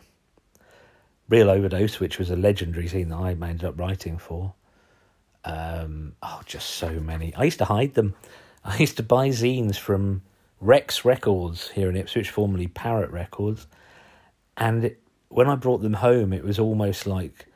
Real 1.32 1.48
Overdose, 1.48 1.98
which 1.98 2.18
was 2.18 2.28
a 2.28 2.36
legendary 2.36 2.86
zine 2.86 3.08
that 3.08 3.16
I 3.16 3.30
ended 3.30 3.64
up 3.64 3.80
writing 3.80 4.18
for. 4.18 4.52
Um, 5.46 6.12
oh, 6.22 6.42
just 6.44 6.68
so 6.72 7.00
many. 7.00 7.34
I 7.34 7.44
used 7.44 7.56
to 7.60 7.64
hide 7.64 7.94
them. 7.94 8.14
I 8.66 8.76
used 8.76 8.98
to 8.98 9.02
buy 9.02 9.30
zines 9.30 9.76
from 9.76 10.20
Rex 10.60 11.06
Records 11.06 11.70
here 11.70 11.88
in 11.88 11.96
Ipswich, 11.96 12.28
formerly 12.28 12.66
Parrot 12.66 13.10
Records, 13.10 13.66
and 14.58 14.84
it, 14.84 15.00
when 15.30 15.48
I 15.48 15.54
brought 15.54 15.80
them 15.80 15.94
home, 15.94 16.34
it 16.34 16.44
was 16.44 16.58
almost 16.58 17.06
like 17.06 17.46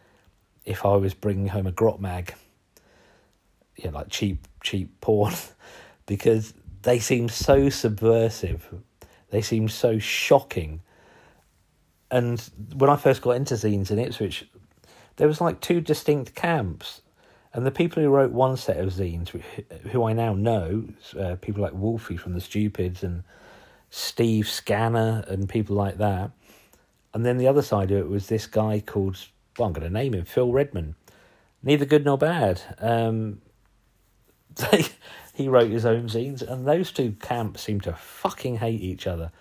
if 0.65 0.87
I 0.87 0.97
was 0.97 1.13
bringing 1.13 1.49
home 1.49 1.67
a 1.67 1.71
grot 1.71 2.01
mag, 2.01 2.33
yeah, 3.77 3.91
like 3.91 4.09
cheap, 4.09 4.49
cheap 4.63 5.03
porn, 5.03 5.35
because 6.07 6.55
they 6.81 6.99
seem 6.99 7.29
so 7.29 7.69
subversive, 7.69 8.73
they 9.29 9.43
seem 9.43 9.69
so 9.69 9.99
shocking. 9.99 10.81
And 12.11 12.41
when 12.75 12.91
I 12.91 12.97
first 12.97 13.23
got 13.23 13.33
into 13.33 13.55
zines 13.55 13.91
in 13.91 13.99
Ipswich, 13.99 14.47
there 15.17 15.29
was 15.29 15.41
like 15.41 15.61
two 15.61 15.81
distinct 15.81 16.35
camps. 16.35 17.03
And 17.53 17.65
the 17.65 17.71
people 17.71 18.03
who 18.03 18.11
wrote 18.11 18.33
one 18.33 18.57
set 18.57 18.77
of 18.77 18.91
zines, 18.91 19.29
who 19.91 20.05
I 20.05 20.13
now 20.13 20.35
know, 20.35 20.85
uh, 21.19 21.37
people 21.37 21.63
like 21.63 21.73
Wolfie 21.73 22.17
from 22.19 22.35
the 22.35 22.41
Stupids 22.41 23.03
and 23.03 23.25
Steve 23.89 24.49
Scanner 24.49 25.25
and 25.27 25.49
people 25.49 25.75
like 25.75 25.97
that, 25.99 26.33
and 27.17 27.25
then 27.25 27.39
the 27.39 27.49
other 27.49 27.63
side 27.63 27.91
of 27.91 27.97
it 27.97 28.09
was 28.09 28.27
this 28.27 28.47
guy 28.47 28.79
called, 28.85 29.17
well, 29.59 29.69
I'm 29.69 29.73
going 29.73 29.87
to 29.87 29.93
name 29.93 30.13
him, 30.13 30.27
Phil 30.27 30.53
Redman. 30.53 30.97
Neither 31.63 31.87
good 31.87 32.05
nor 32.05 32.19
bad. 32.19 32.61
Um, 32.79 33.41
they, 34.55 34.85
he 35.33 35.49
wrote 35.49 35.71
his 35.71 35.87
own 35.87 36.09
zines, 36.09 36.43
and 36.43 36.69
those 36.69 36.93
two 36.93 37.13
camps 37.23 37.63
seemed 37.63 37.85
to 37.85 37.95
fucking 37.95 38.59
hate 38.59 38.83
each 38.83 39.07
other. 39.07 39.33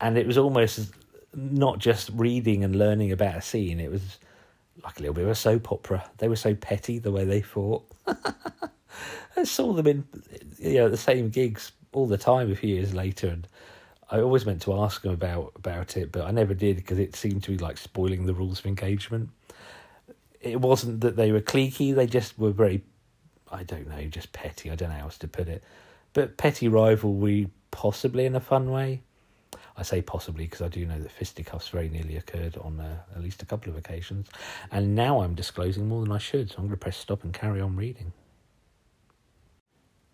And 0.00 0.16
it 0.16 0.26
was 0.26 0.38
almost 0.38 0.92
not 1.34 1.78
just 1.78 2.10
reading 2.14 2.64
and 2.64 2.76
learning 2.76 3.12
about 3.12 3.36
a 3.36 3.42
scene, 3.42 3.80
it 3.80 3.90
was 3.90 4.18
like 4.82 4.98
a 4.98 5.02
little 5.02 5.14
bit 5.14 5.24
of 5.24 5.30
a 5.30 5.34
soap 5.34 5.70
opera. 5.72 6.04
They 6.18 6.28
were 6.28 6.36
so 6.36 6.54
petty 6.54 6.98
the 6.98 7.12
way 7.12 7.24
they 7.24 7.40
fought. 7.40 7.84
I 9.36 9.44
saw 9.44 9.72
them 9.72 9.86
in 9.86 10.04
you 10.58 10.74
know 10.74 10.88
the 10.88 10.96
same 10.96 11.30
gigs 11.30 11.72
all 11.92 12.06
the 12.06 12.18
time 12.18 12.50
a 12.50 12.56
few 12.56 12.74
years 12.74 12.94
later, 12.94 13.28
and 13.28 13.46
I 14.10 14.20
always 14.20 14.46
meant 14.46 14.62
to 14.62 14.74
ask 14.74 15.02
them 15.02 15.12
about 15.12 15.52
about 15.56 15.96
it, 15.96 16.12
but 16.12 16.24
I 16.24 16.30
never 16.30 16.54
did 16.54 16.76
because 16.76 16.98
it 16.98 17.16
seemed 17.16 17.42
to 17.44 17.52
be 17.52 17.58
like 17.58 17.78
spoiling 17.78 18.26
the 18.26 18.34
rules 18.34 18.60
of 18.60 18.66
engagement. 18.66 19.30
It 20.40 20.60
wasn't 20.60 21.02
that 21.02 21.16
they 21.16 21.32
were 21.32 21.40
cliquey; 21.40 21.94
they 21.94 22.06
just 22.06 22.38
were 22.38 22.50
very, 22.50 22.82
I 23.50 23.62
don't 23.62 23.88
know, 23.88 24.02
just 24.06 24.32
petty. 24.32 24.70
I 24.70 24.74
don't 24.74 24.88
know 24.88 24.96
how 24.96 25.04
else 25.04 25.18
to 25.18 25.28
put 25.28 25.48
it, 25.48 25.62
but 26.12 26.36
petty 26.36 26.68
rivalry, 26.68 27.48
possibly 27.70 28.26
in 28.26 28.34
a 28.34 28.40
fun 28.40 28.70
way. 28.70 29.02
I 29.80 29.82
say 29.82 30.02
possibly 30.02 30.44
because 30.44 30.60
I 30.60 30.68
do 30.68 30.84
know 30.84 31.00
that 31.00 31.10
fisticuffs 31.10 31.68
very 31.70 31.88
nearly 31.88 32.18
occurred 32.18 32.58
on 32.58 32.78
uh, 32.78 32.98
at 33.16 33.22
least 33.22 33.42
a 33.42 33.46
couple 33.46 33.72
of 33.72 33.78
occasions, 33.78 34.28
and 34.70 34.94
now 34.94 35.22
I'm 35.22 35.34
disclosing 35.34 35.88
more 35.88 36.02
than 36.02 36.12
I 36.12 36.18
should, 36.18 36.50
so 36.50 36.56
I'm 36.58 36.64
going 36.64 36.72
to 36.72 36.76
press 36.76 36.98
stop 36.98 37.24
and 37.24 37.32
carry 37.32 37.62
on 37.62 37.76
reading. 37.76 38.12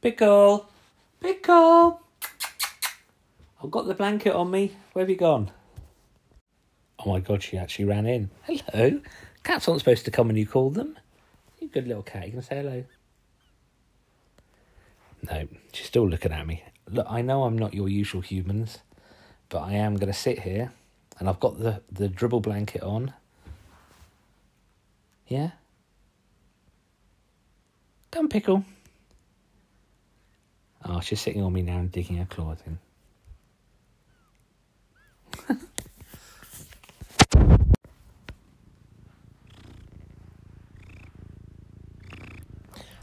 Pickle, 0.01 0.69
pickle. 1.21 2.01
I've 3.61 3.73
got 3.73 3.89
the 3.89 3.95
blanket 3.95 4.35
on 4.35 4.53
me. 4.53 4.77
Where 4.93 5.03
have 5.03 5.11
you 5.11 5.17
gone? 5.17 5.51
Oh 7.05 7.11
my 7.11 7.19
god, 7.19 7.43
she 7.43 7.59
actually 7.59 7.87
ran 7.87 8.07
in. 8.07 8.31
Hello. 8.45 9.01
Cats 9.43 9.67
aren't 9.67 9.81
supposed 9.81 10.05
to 10.05 10.13
come 10.13 10.29
when 10.29 10.37
you 10.37 10.47
call 10.47 10.71
them. 10.71 10.97
You 11.59 11.67
good 11.67 11.89
little 11.89 12.05
cat. 12.05 12.27
You 12.27 12.33
can 12.35 12.43
say 12.43 12.59
hello. 12.59 12.85
No, 15.29 15.49
she's 15.73 15.87
still 15.89 16.09
looking 16.09 16.31
at 16.31 16.47
me. 16.47 16.63
Look, 16.89 17.07
I 17.11 17.21
know 17.21 17.43
I'm 17.43 17.59
not 17.59 17.75
your 17.75 17.89
usual 17.89 18.21
humans, 18.21 18.79
but 19.49 19.63
I 19.63 19.73
am 19.75 19.97
going 19.97 20.13
to 20.13 20.19
sit 20.19 20.41
here 20.41 20.73
and 21.19 21.29
I've 21.29 21.41
got 21.41 21.59
the, 21.59 21.83
the 21.91 22.09
dribble 22.09 22.41
blanket 22.41 22.83
on. 22.83 23.13
Yeah? 25.29 25.51
Come, 28.11 28.29
Pickle. 28.29 28.65
Oh, 30.85 31.01
she's 31.01 31.21
sitting 31.21 31.43
on 31.43 31.53
me 31.53 31.63
now 31.63 31.79
and 31.79 31.91
digging 31.91 32.17
her 32.19 32.27
claws 32.27 32.59
in. 32.67 32.79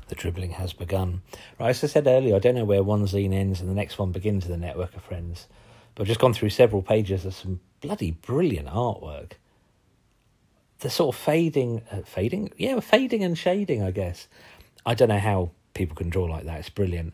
the 0.07 0.15
dribbling 0.15 0.51
has 0.51 0.71
begun. 0.71 1.21
Right, 1.59 1.69
as 1.69 1.83
I 1.83 1.87
said 1.87 2.07
earlier, 2.07 2.35
I 2.35 2.39
don't 2.39 2.55
know 2.55 2.63
where 2.63 2.83
one 2.83 3.05
zine 3.05 3.33
ends 3.33 3.59
and 3.59 3.69
the 3.69 3.73
next 3.75 3.99
one 3.99 4.11
begins 4.11 4.45
in 4.45 4.51
the 4.51 4.57
network 4.57 4.95
of 4.95 5.03
friends, 5.03 5.47
but 5.95 6.03
I've 6.03 6.07
just 6.07 6.19
gone 6.19 6.33
through 6.33 6.49
several 6.49 6.81
pages 6.81 7.25
of 7.25 7.33
some 7.33 7.59
bloody 7.81 8.11
brilliant 8.11 8.67
artwork. 8.67 9.33
The 10.79 10.89
sort 10.89 11.15
of 11.15 11.21
fading, 11.21 11.81
uh, 11.91 12.01
fading, 12.01 12.51
yeah, 12.57 12.79
fading 12.79 13.23
and 13.23 13.37
shading, 13.37 13.83
I 13.83 13.91
guess. 13.91 14.27
I 14.85 14.95
don't 14.95 15.09
know 15.09 15.19
how 15.19 15.51
people 15.73 15.95
can 15.95 16.09
draw 16.09 16.25
like 16.25 16.45
that. 16.45 16.59
It's 16.59 16.69
brilliant. 16.69 17.13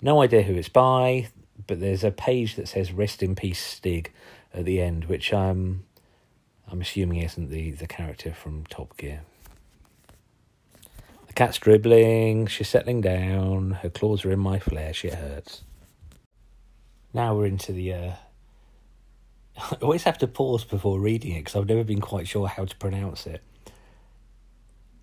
No 0.00 0.22
idea 0.22 0.42
who 0.42 0.54
it's 0.54 0.68
by, 0.68 1.28
but 1.66 1.80
there's 1.80 2.04
a 2.04 2.10
page 2.10 2.56
that 2.56 2.68
says 2.68 2.92
"Rest 2.92 3.22
in 3.22 3.34
Peace, 3.34 3.62
Stig" 3.62 4.12
at 4.54 4.64
the 4.64 4.80
end, 4.80 5.06
which 5.06 5.32
um, 5.32 5.84
I'm 6.70 6.80
assuming 6.80 7.22
isn't 7.22 7.50
the 7.50 7.72
the 7.72 7.86
character 7.86 8.32
from 8.32 8.64
Top 8.66 8.96
Gear. 8.96 9.22
The 11.32 11.32
cat's 11.34 11.58
dribbling, 11.58 12.46
she's 12.46 12.68
settling 12.68 13.00
down, 13.00 13.78
her 13.82 13.88
claws 13.88 14.22
are 14.24 14.32
in 14.32 14.38
my 14.38 14.58
flesh, 14.58 15.02
it 15.02 15.14
hurts. 15.14 15.62
Now 17.12 17.34
we're 17.34 17.46
into 17.46 17.72
the. 17.72 17.92
Uh... 17.92 18.12
I 19.56 19.76
always 19.82 20.04
have 20.04 20.18
to 20.18 20.26
pause 20.26 20.64
before 20.64 20.98
reading 21.00 21.32
it 21.32 21.40
because 21.40 21.56
I've 21.56 21.68
never 21.68 21.84
been 21.84 22.00
quite 22.00 22.26
sure 22.26 22.48
how 22.48 22.64
to 22.64 22.76
pronounce 22.76 23.26
it. 23.26 23.42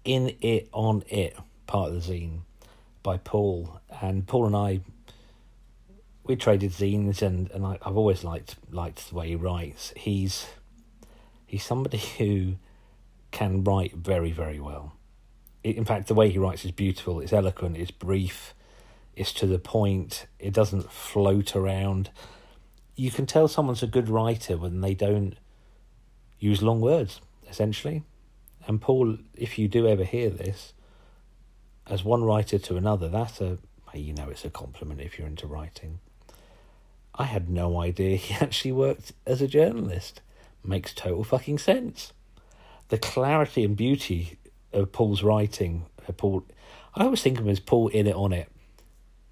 In 0.03 0.35
It, 0.41 0.69
On 0.73 1.03
It, 1.07 1.37
part 1.67 1.91
of 1.91 2.05
the 2.05 2.13
zine 2.13 2.39
by 3.03 3.17
Paul. 3.17 3.79
And 4.01 4.25
Paul 4.25 4.47
and 4.47 4.55
I, 4.55 4.81
we 6.23 6.35
traded 6.35 6.71
zines 6.71 7.21
and, 7.21 7.51
and 7.51 7.65
I, 7.65 7.77
I've 7.81 7.97
always 7.97 8.23
liked 8.23 8.55
liked 8.71 9.09
the 9.09 9.15
way 9.15 9.29
he 9.29 9.35
writes. 9.35 9.93
He's 9.95 10.47
he's 11.45 11.63
somebody 11.63 11.97
who 12.17 12.55
can 13.31 13.63
write 13.63 13.95
very, 13.95 14.31
very 14.31 14.59
well 14.59 14.93
in 15.63 15.85
fact, 15.85 16.07
the 16.07 16.13
way 16.13 16.29
he 16.29 16.37
writes 16.37 16.63
is 16.65 16.71
beautiful. 16.71 17.19
It's 17.19 17.33
eloquent. 17.33 17.77
It's 17.77 17.91
brief. 17.91 18.53
It's 19.19 19.33
to 19.33 19.47
the 19.47 19.59
point. 19.59 20.27
It 20.39 20.53
doesn't 20.53 20.89
float 20.89 21.53
around. 21.53 22.09
You 22.95 23.11
can 23.11 23.25
tell 23.25 23.49
someone's 23.49 23.83
a 23.83 23.87
good 23.87 24.07
writer 24.07 24.55
when 24.55 24.79
they 24.79 24.93
don't 24.93 25.35
use 26.39 26.63
long 26.63 26.79
words, 26.79 27.19
essentially. 27.49 28.03
And 28.65 28.79
Paul, 28.79 29.17
if 29.35 29.59
you 29.59 29.67
do 29.67 29.85
ever 29.89 30.05
hear 30.05 30.29
this, 30.29 30.71
as 31.85 32.01
one 32.01 32.23
writer 32.23 32.57
to 32.59 32.77
another, 32.77 33.09
that's 33.09 33.41
a 33.41 33.57
you 33.93 34.13
know 34.13 34.29
it's 34.29 34.45
a 34.45 34.49
compliment 34.49 35.01
if 35.01 35.19
you're 35.19 35.27
into 35.27 35.47
writing. 35.47 35.99
I 37.13 37.25
had 37.25 37.49
no 37.49 37.81
idea 37.81 38.15
he 38.15 38.35
actually 38.35 38.71
worked 38.71 39.11
as 39.27 39.41
a 39.41 39.49
journalist. 39.49 40.21
Makes 40.63 40.93
total 40.93 41.25
fucking 41.25 41.57
sense. 41.57 42.13
The 42.87 42.97
clarity 42.97 43.65
and 43.65 43.75
beauty 43.75 44.37
of 44.71 44.93
Paul's 44.93 45.23
writing, 45.23 45.87
Paul, 46.15 46.45
I 46.95 47.03
always 47.03 47.21
think 47.21 47.37
of 47.37 47.43
him 47.43 47.51
as 47.51 47.59
Paul 47.59 47.89
in 47.89 48.07
it 48.07 48.15
on 48.15 48.31
it. 48.31 48.49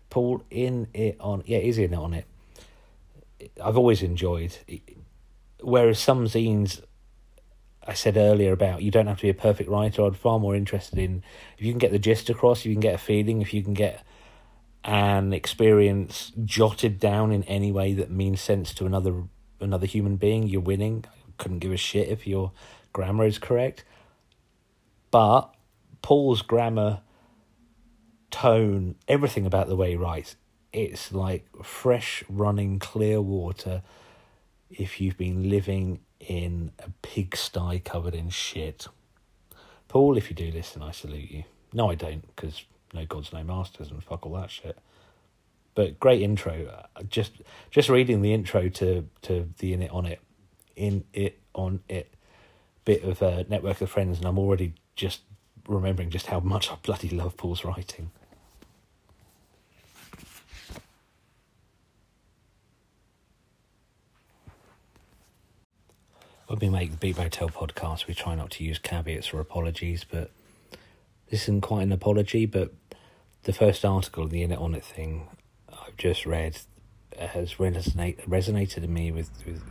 Paul 0.09 0.43
in 0.49 0.87
it 0.93 1.17
on, 1.19 1.43
yeah, 1.45 1.59
is 1.59 1.77
in 1.77 1.93
it 1.93 1.97
on 1.97 2.13
it. 2.13 2.25
I've 3.63 3.77
always 3.77 4.01
enjoyed. 4.01 4.57
Whereas 5.61 5.99
some 5.99 6.25
zines, 6.25 6.81
I 7.85 7.93
said 7.93 8.17
earlier 8.17 8.51
about 8.51 8.81
you 8.81 8.91
don't 8.91 9.07
have 9.07 9.17
to 9.17 9.23
be 9.23 9.29
a 9.29 9.33
perfect 9.33 9.69
writer. 9.69 10.03
I'm 10.03 10.13
far 10.13 10.39
more 10.39 10.55
interested 10.55 10.99
in 10.99 11.23
if 11.57 11.65
you 11.65 11.71
can 11.71 11.79
get 11.79 11.91
the 11.91 11.99
gist 11.99 12.29
across, 12.29 12.59
if 12.59 12.65
you 12.67 12.73
can 12.73 12.81
get 12.81 12.95
a 12.95 12.99
feeling, 12.99 13.41
if 13.41 13.53
you 13.53 13.63
can 13.63 13.73
get 13.73 14.03
an 14.83 15.33
experience 15.33 16.31
jotted 16.45 16.99
down 16.99 17.31
in 17.31 17.43
any 17.43 17.71
way 17.71 17.93
that 17.93 18.09
means 18.09 18.39
sense 18.39 18.73
to 18.73 18.85
another 18.85 19.23
another 19.59 19.85
human 19.85 20.15
being, 20.17 20.47
you're 20.47 20.61
winning. 20.61 21.05
Couldn't 21.37 21.59
give 21.59 21.71
a 21.71 21.77
shit 21.77 22.09
if 22.09 22.25
your 22.25 22.51
grammar 22.93 23.25
is 23.25 23.37
correct. 23.37 23.83
But 25.11 25.53
Paul's 26.01 26.41
grammar, 26.41 27.01
tone, 28.31 28.95
everything 29.07 29.45
about 29.45 29.67
the 29.67 29.75
way 29.75 29.91
he 29.91 29.95
writes, 29.95 30.35
it's 30.73 31.11
like 31.11 31.47
fresh 31.63 32.23
running 32.29 32.79
clear 32.79 33.21
water 33.21 33.81
if 34.69 34.99
you've 34.99 35.17
been 35.17 35.49
living 35.49 35.99
in 36.19 36.71
a 36.79 36.89
pigsty 37.01 37.79
covered 37.79 38.13
in 38.13 38.29
shit. 38.29 38.87
Paul, 39.87 40.17
if 40.17 40.29
you 40.29 40.35
do 40.35 40.51
listen, 40.51 40.81
I 40.81 40.91
salute 40.91 41.31
you. 41.31 41.43
No, 41.73 41.89
I 41.89 41.95
don't, 41.95 42.25
because 42.35 42.63
no 42.93 43.05
gods, 43.05 43.31
no 43.31 43.43
masters, 43.43 43.91
and 43.91 44.03
fuck 44.03 44.25
all 44.25 44.33
that 44.33 44.51
shit. 44.51 44.77
But 45.75 45.99
great 45.99 46.21
intro. 46.21 46.85
Uh, 46.95 47.03
just 47.03 47.33
just 47.69 47.87
reading 47.87 48.21
the 48.21 48.33
intro 48.33 48.67
to 48.69 49.07
to 49.23 49.49
the 49.59 49.73
in 49.73 49.81
it 49.83 49.91
on 49.91 50.05
it, 50.05 50.19
in 50.75 51.03
it 51.13 51.39
on 51.53 51.81
it, 51.87 52.13
bit 52.83 53.03
of 53.03 53.21
a 53.21 53.45
network 53.47 53.81
of 53.81 53.89
friends, 53.89 54.17
and 54.17 54.25
I'm 54.25 54.39
already 54.39 54.73
just 54.95 55.21
remembering 55.67 56.09
just 56.09 56.27
how 56.27 56.39
much 56.39 56.71
I 56.71 56.75
bloody 56.81 57.09
love 57.09 57.37
Paul's 57.37 57.63
writing. 57.63 58.11
When 66.47 66.59
we 66.59 66.69
make 66.69 66.91
the 66.91 66.97
Beat 66.97 67.17
Motel 67.17 67.49
podcast, 67.49 68.07
we 68.07 68.13
try 68.13 68.33
not 68.33 68.51
to 68.51 68.63
use 68.63 68.79
caveats 68.79 69.33
or 69.33 69.41
apologies, 69.41 70.05
but 70.09 70.31
this 71.29 71.43
isn't 71.43 71.59
quite 71.59 71.83
an 71.83 71.91
apology, 71.91 72.45
but 72.45 72.73
the 73.43 73.51
first 73.51 73.83
article, 73.83 74.29
the 74.29 74.43
In 74.43 74.53
It 74.53 74.57
On 74.57 74.73
It 74.73 74.85
thing, 74.85 75.27
I've 75.69 75.97
just 75.97 76.25
read 76.25 76.57
has 77.17 77.55
resonate, 77.55 78.25
resonated 78.25 78.85
in 78.85 78.93
me 78.93 79.11
with, 79.11 79.29
with, 79.45 79.61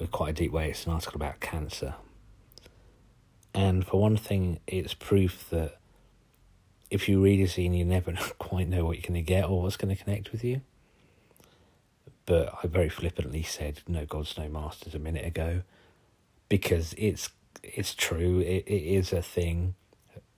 with 0.00 0.10
quite 0.10 0.30
a 0.30 0.32
deep 0.32 0.52
way. 0.52 0.70
It's 0.70 0.86
an 0.86 0.92
article 0.92 1.16
about 1.16 1.40
cancer. 1.40 1.96
And 3.52 3.86
for 3.86 4.00
one 4.00 4.16
thing, 4.16 4.60
it's 4.66 4.94
proof 4.94 5.50
that 5.50 5.76
if 6.90 7.10
you 7.10 7.22
read 7.22 7.40
a 7.40 7.44
zine, 7.44 7.76
you 7.76 7.84
never 7.84 8.14
quite 8.38 8.68
know 8.68 8.86
what 8.86 8.96
you're 8.96 9.02
going 9.02 9.14
to 9.14 9.20
get 9.20 9.44
or 9.44 9.60
what's 9.60 9.76
going 9.76 9.94
to 9.94 10.02
connect 10.02 10.32
with 10.32 10.42
you. 10.42 10.62
But 12.26 12.54
I 12.62 12.66
very 12.66 12.88
flippantly 12.88 13.42
said 13.42 13.80
"No 13.86 14.04
gods, 14.04 14.36
no 14.36 14.48
masters" 14.48 14.94
a 14.94 14.98
minute 14.98 15.24
ago, 15.24 15.62
because 16.48 16.94
it's 16.98 17.30
it's 17.62 17.94
true. 17.94 18.40
It, 18.40 18.64
it 18.66 18.82
is 18.82 19.12
a 19.12 19.22
thing 19.22 19.74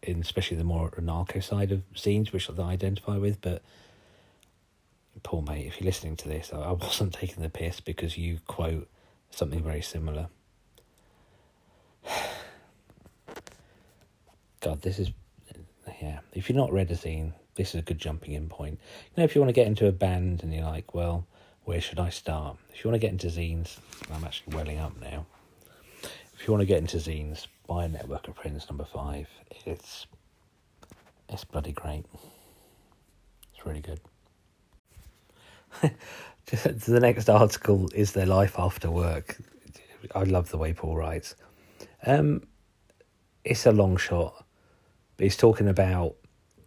in 0.03 0.20
especially 0.20 0.57
the 0.57 0.64
more 0.64 0.91
anarcho 0.93 1.43
side 1.43 1.72
of 1.72 1.82
scenes 1.95 2.32
which 2.32 2.49
I 2.51 2.62
identify 2.62 3.16
with. 3.16 3.41
But 3.41 3.62
Paul 5.22 5.43
mate, 5.43 5.66
if 5.66 5.80
you're 5.80 5.86
listening 5.86 6.16
to 6.16 6.28
this, 6.28 6.53
I 6.53 6.72
wasn't 6.72 7.14
taking 7.14 7.43
the 7.43 7.51
piss 7.51 7.80
because 7.80 8.16
you 8.16 8.39
quote 8.47 8.89
something 9.30 9.62
very 9.62 9.82
similar. 9.82 10.28
God, 14.61 14.82
this 14.82 14.99
is 14.99 15.11
yeah. 16.01 16.20
If 16.34 16.49
you're 16.49 16.59
not 16.59 16.72
read 16.72 16.91
a 16.91 16.95
zine 16.95 17.32
this 17.59 17.74
is 17.74 17.80
a 17.80 17.82
good 17.82 17.99
jumping 17.99 18.32
in 18.32 18.49
point. 18.49 18.78
You 19.05 19.14
know, 19.20 19.24
if 19.24 19.34
you 19.34 19.41
want 19.43 19.51
to 19.51 19.53
get 19.53 19.66
into 19.66 19.86
a 19.86 19.93
band 19.93 20.43
and 20.43 20.55
you're 20.55 20.64
like, 20.64 20.95
well, 20.95 21.26
where 21.69 21.83
should 21.83 21.99
I 21.99 22.09
start? 22.09 22.57
If 22.73 22.83
you 22.83 22.91
want 22.91 22.99
to 22.99 23.07
get 23.07 23.12
into 23.12 23.27
zines, 23.27 23.77
I'm 24.11 24.25
actually 24.25 24.57
welling 24.57 24.79
up 24.79 24.99
now. 25.03 25.27
If 26.33 26.47
you 26.47 26.51
want 26.51 26.62
to 26.62 26.66
get 26.66 26.79
into 26.79 26.97
zines, 26.97 27.47
buy 27.66 27.85
a 27.85 27.89
network 27.89 28.27
of 28.27 28.37
friends 28.37 28.66
number 28.71 28.87
five. 28.87 29.29
It's 29.66 30.07
it's 31.29 31.45
bloody 31.45 31.73
great. 31.73 32.07
It's 33.53 33.66
really 33.66 33.83
good. 33.83 34.01
the 36.47 37.01
next 37.01 37.29
article 37.29 37.91
is 37.95 38.12
their 38.12 38.25
life 38.25 38.59
after 38.59 38.91
work. 38.91 39.37
I 40.14 40.23
love 40.23 40.49
the 40.49 40.57
way 40.57 40.73
Paul 40.73 40.97
writes. 40.97 41.35
Um, 42.07 42.45
it's 43.45 43.66
a 43.66 43.73
long 43.73 43.99
shot, 43.99 44.43
but 45.19 45.25
he's 45.25 45.37
talking 45.37 45.69
about 45.69 46.14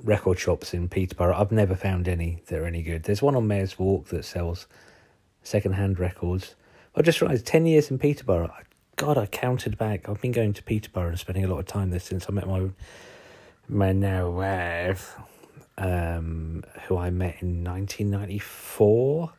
record 0.04 0.38
shops 0.38 0.76
in 0.76 0.90
Peterborough. 0.90 1.36
I've 1.36 1.52
never 1.52 1.74
found 1.74 2.08
any 2.08 2.44
that 2.46 2.60
are 2.60 2.68
any 2.68 2.84
good. 2.84 3.02
There's 3.02 3.24
one 3.24 3.36
on 3.36 3.48
Mayor's 3.48 3.80
Walk 3.80 4.10
that 4.10 4.26
sells 4.26 4.68
second-hand 5.44 6.00
records. 6.00 6.56
I 6.96 7.02
just 7.02 7.22
realised 7.22 7.46
ten 7.46 7.66
years 7.66 7.90
in 7.90 8.00
Peterborough. 8.00 8.54
God, 8.96 9.18
I 9.18 9.26
counted 9.26 9.78
back. 9.78 10.08
I've 10.08 10.22
been 10.22 10.32
going 10.32 10.54
to 10.54 10.64
Peterborough 10.64 11.10
and 11.10 11.20
spending 11.20 11.44
a 11.44 11.48
lot 11.48 11.60
of 11.60 11.66
time 11.66 11.90
there 11.90 12.00
since 12.00 12.26
I 12.30 12.32
met 12.34 12.48
my 12.48 12.70
my 13.68 13.94
now 13.94 14.30
wife, 14.30 15.16
um, 15.78 16.64
who 16.84 16.98
I 16.98 17.10
met 17.10 17.42
in 17.42 17.64
1994. 17.64 19.34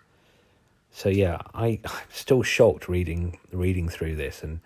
So 0.90 1.08
yeah, 1.08 1.38
I, 1.54 1.80
I'm 1.84 2.08
still 2.10 2.42
shocked 2.42 2.88
reading 2.88 3.38
reading 3.52 3.88
through 3.88 4.16
this, 4.16 4.42
and 4.42 4.60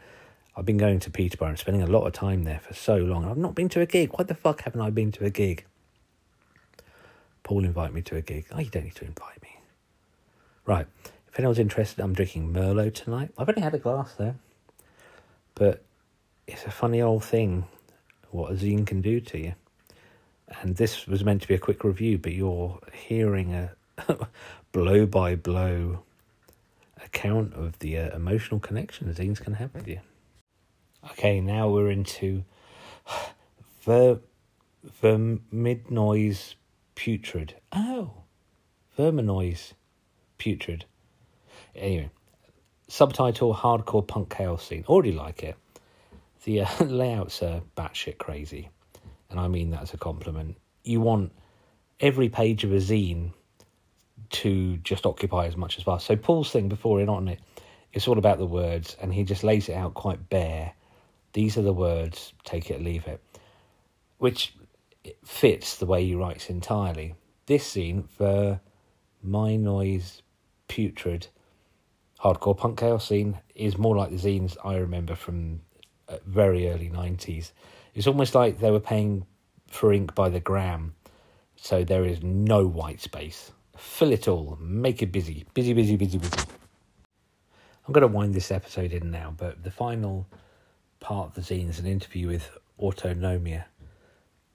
I've 0.57 0.65
been 0.65 0.79
going 0.79 1.01
to 1.01 1.11
Peterborough 1.11 1.49
and 1.49 1.59
spending 1.59 1.83
a 1.83 1.87
lot 1.87 2.07
of 2.07 2.13
time 2.13 2.45
there 2.45 2.61
for 2.61 2.73
so 2.73 2.97
long. 2.97 3.25
I've 3.25 3.37
not 3.37 3.55
been 3.55 3.69
to 3.71 3.81
a 3.81 3.87
gig. 3.87 4.13
Why 4.13 4.25
the 4.25 4.35
fuck 4.35 4.63
haven't 4.63 4.81
I 4.81 4.91
been 4.91 5.13
to 5.13 5.25
a 5.25 5.31
gig? 5.31 5.67
Paul 7.43 7.65
invited 7.65 7.95
me 7.95 8.03
to 8.03 8.17
a 8.17 8.23
gig. 8.23 8.47
Oh, 8.51 8.59
you 8.59 8.71
don't 8.71 8.85
need 8.85 8.97
to 8.97 9.05
invite 9.05 9.43
me. 9.43 9.61
Right. 10.65 10.87
If 11.37 11.41
anyone's 11.41 11.59
interested, 11.59 12.01
I'm 12.03 12.15
drinking 12.15 12.55
Merlot 12.55 12.95
tonight. 12.95 13.31
I've 13.37 13.47
only 13.47 13.61
had 13.61 13.75
a 13.75 13.79
glass 13.79 14.15
there. 14.15 14.37
But 15.55 15.85
it's 16.47 16.65
a 16.65 16.71
funny 16.71 17.03
old 17.03 17.25
thing 17.25 17.67
what 18.31 18.53
a 18.53 18.55
zine 18.55 18.87
can 18.87 19.03
do 19.03 19.21
to 19.21 19.39
you. 19.39 19.55
And 20.63 20.77
this 20.77 21.07
was 21.07 21.27
meant 21.27 21.43
to 21.43 21.49
be 21.49 21.53
a 21.53 21.59
quick 21.59 21.85
review, 21.85 22.17
but 22.17 22.33
you're 22.33 22.81
hearing 22.91 23.53
a 23.53 23.77
blow 24.73 25.05
by 25.05 25.37
blow 25.37 26.05
account 27.05 27.53
of 27.53 27.81
the 27.81 27.99
uh, 27.99 28.17
emotional 28.17 28.59
connection 28.59 29.13
zines 29.13 29.39
can 29.39 29.53
have 29.53 29.75
with 29.75 29.87
you. 29.87 30.01
Okay, 31.11 31.43
now 31.43 31.69
we're 31.69 31.91
into 31.91 32.45
ver 33.83 34.21
verminoise 35.03 36.55
putrid. 36.95 37.57
Oh, 37.73 38.23
verminoise 38.99 39.75
putrid. 40.39 40.87
Anyway, 41.77 42.11
subtitle 42.89 43.55
hardcore 43.55 44.07
punk 44.07 44.35
chaos 44.35 44.69
zine. 44.69 44.85
Already 44.87 45.13
like 45.13 45.43
it. 45.43 45.57
The 46.45 46.63
uh, 46.63 46.69
layouts 46.85 47.43
are 47.43 47.63
batshit 47.77 48.19
crazy, 48.19 48.71
and 49.31 49.41
I 49.41 49.49
mean 49.49 49.71
that 49.71 49.83
as 49.83 49.95
a 49.95 49.99
compliment. 49.99 50.57
You 50.85 51.01
want 51.01 51.33
every 52.01 52.29
page 52.29 52.65
of 52.65 52.73
a 52.73 52.77
zine 52.77 53.33
to 54.29 54.77
just 54.79 55.07
occupy 55.07 55.47
as 55.47 55.57
much 55.57 55.79
as 55.79 55.85
possible. 55.85 56.17
So 56.17 56.21
Paul's 56.21 56.51
thing 56.51 56.69
before 56.69 57.01
in 57.01 57.09
on 57.09 57.29
it, 57.29 57.41
it's 57.93 58.09
all 58.09 58.19
about 58.19 58.39
the 58.39 58.47
words, 58.47 58.97
and 59.01 59.13
he 59.13 59.25
just 59.25 59.45
lays 59.45 59.69
it 59.69 59.75
out 59.75 59.95
quite 59.95 60.29
bare. 60.29 60.73
These 61.33 61.59
are 61.59 61.63
the 61.63 61.73
words, 61.73 62.33
take 62.45 62.71
it 62.71 62.83
leave 62.83 63.07
it, 63.07 63.23
which 64.19 64.55
fits 65.25 65.77
the 65.77 65.87
way 65.87 66.05
he 66.05 66.15
writes 66.15 66.49
entirely. 66.49 67.15
This 67.47 67.67
scene, 67.67 68.05
for 68.05 68.61
my 69.23 69.57
noise 69.57 70.23
putrid 70.69 71.29
hardcore 72.27 72.57
punk 72.57 72.79
chaos 72.79 73.09
scene 73.09 73.39
is 73.55 73.79
more 73.79 73.97
like 73.97 74.11
the 74.11 74.17
zines 74.17 74.57
I 74.65 74.77
remember 74.77 75.15
from 75.15 75.61
uh, 76.09 76.17
very 76.27 76.69
early 76.69 76.91
90s. 76.91 77.53
It's 77.95 78.07
almost 78.07 78.35
like 78.35 78.59
they 78.59 78.71
were 78.71 78.81
paying 78.81 79.27
for 79.69 79.93
ink 79.93 80.15
by 80.15 80.29
the 80.29 80.41
gram, 80.41 80.95
so 81.55 81.85
there 81.85 82.05
is 82.05 82.23
no 82.23 82.67
white 82.67 83.01
space. 83.01 83.53
Fill 83.77 84.13
it 84.13 84.27
all, 84.27 84.59
make 84.61 85.03
it 85.03 85.13
busy, 85.13 85.47
busy, 85.55 85.73
busy, 85.73 85.97
busy, 85.97 86.19
busy. 86.19 86.39
I'm 87.87 87.93
going 87.93 88.03
to 88.03 88.09
wind 88.09 88.35
this 88.35 88.51
episode 88.51 88.93
in 88.93 89.11
now, 89.11 89.33
but 89.37 89.63
the 89.63 89.71
final 89.71 90.27
part 90.99 91.29
of 91.29 91.35
the 91.35 91.43
zine 91.43 91.71
is 91.71 91.79
an 91.79 91.87
interview 91.87 92.27
with 92.27 92.51
Autonomia, 92.81 93.65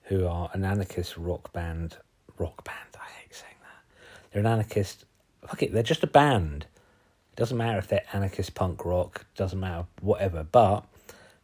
who 0.02 0.26
are 0.26 0.50
an 0.52 0.64
anarchist 0.64 1.16
rock 1.16 1.52
band. 1.52 1.96
Rock 2.36 2.64
band, 2.64 2.96
I 3.00 3.10
hate 3.20 3.34
saying 3.34 3.54
that. 3.62 4.30
They're 4.30 4.40
an 4.40 4.46
anarchist. 4.46 5.06
Fuck 5.46 5.62
it, 5.62 5.72
they're 5.72 5.82
just 5.82 6.02
a 6.02 6.08
band 6.08 6.66
it 7.32 7.36
doesn't 7.36 7.56
matter 7.56 7.78
if 7.78 7.88
they're 7.88 8.04
anarchist 8.12 8.54
punk 8.54 8.84
rock, 8.84 9.24
doesn't 9.36 9.58
matter, 9.58 9.86
whatever. 10.00 10.44
But 10.44 10.84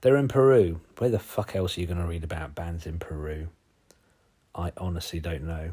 they're 0.03 0.17
in 0.17 0.29
Peru. 0.29 0.81
Where 0.99 1.09
the 1.09 1.19
fuck 1.19 1.57
else 1.57 1.77
are 1.77 1.81
you 1.81 1.87
going 1.87 1.99
to 1.99 2.07
read 2.07 2.25
about 2.25 2.55
bands 2.55 2.87
in 2.87 2.99
Peru? 2.99 3.49
I 4.55 4.73
honestly 4.77 5.19
don't 5.19 5.45
know. 5.45 5.71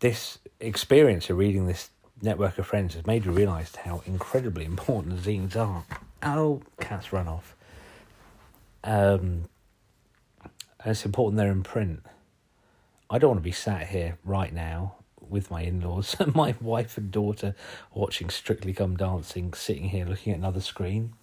This 0.00 0.38
experience 0.58 1.28
of 1.28 1.36
reading 1.36 1.66
this 1.66 1.90
network 2.22 2.56
of 2.56 2.66
friends 2.66 2.94
has 2.94 3.06
made 3.06 3.26
me 3.26 3.32
realise 3.32 3.76
how 3.76 4.02
incredibly 4.06 4.64
important 4.66 5.20
zines 5.20 5.54
are. 5.54 5.84
Oh, 6.22 6.62
cats 6.80 7.12
run 7.12 7.28
off. 7.28 7.54
Um, 8.84 9.48
and 10.42 10.92
it's 10.92 11.04
important 11.04 11.36
they're 11.36 11.50
in 11.50 11.62
print. 11.62 12.06
I 13.10 13.18
don't 13.18 13.30
want 13.30 13.40
to 13.40 13.44
be 13.44 13.52
sat 13.52 13.88
here 13.88 14.16
right 14.24 14.52
now 14.52 14.97
with 15.30 15.50
my 15.50 15.62
in 15.62 15.80
laws 15.80 16.16
and 16.20 16.34
my 16.34 16.54
wife 16.60 16.96
and 16.96 17.10
daughter 17.10 17.54
watching 17.92 18.30
Strictly 18.30 18.72
Come 18.72 18.96
Dancing, 18.96 19.52
sitting 19.54 19.88
here 19.90 20.04
looking 20.04 20.32
at 20.32 20.38
another 20.38 20.60
screen. 20.60 21.14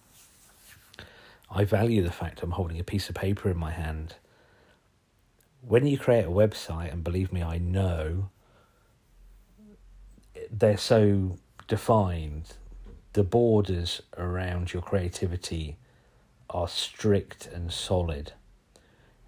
I 1.50 1.64
value 1.64 2.02
the 2.02 2.10
fact 2.10 2.42
I'm 2.42 2.52
holding 2.52 2.80
a 2.80 2.84
piece 2.84 3.08
of 3.08 3.14
paper 3.14 3.50
in 3.50 3.56
my 3.56 3.70
hand. 3.70 4.16
When 5.60 5.86
you 5.86 5.98
create 5.98 6.24
a 6.24 6.30
website, 6.30 6.92
and 6.92 7.02
believe 7.02 7.32
me, 7.32 7.42
I 7.42 7.58
know, 7.58 8.30
they're 10.50 10.76
so 10.76 11.38
defined, 11.68 12.54
the 13.12 13.24
borders 13.24 14.02
around 14.16 14.72
your 14.72 14.82
creativity 14.82 15.78
are 16.50 16.68
strict 16.68 17.46
and 17.46 17.72
solid. 17.72 18.32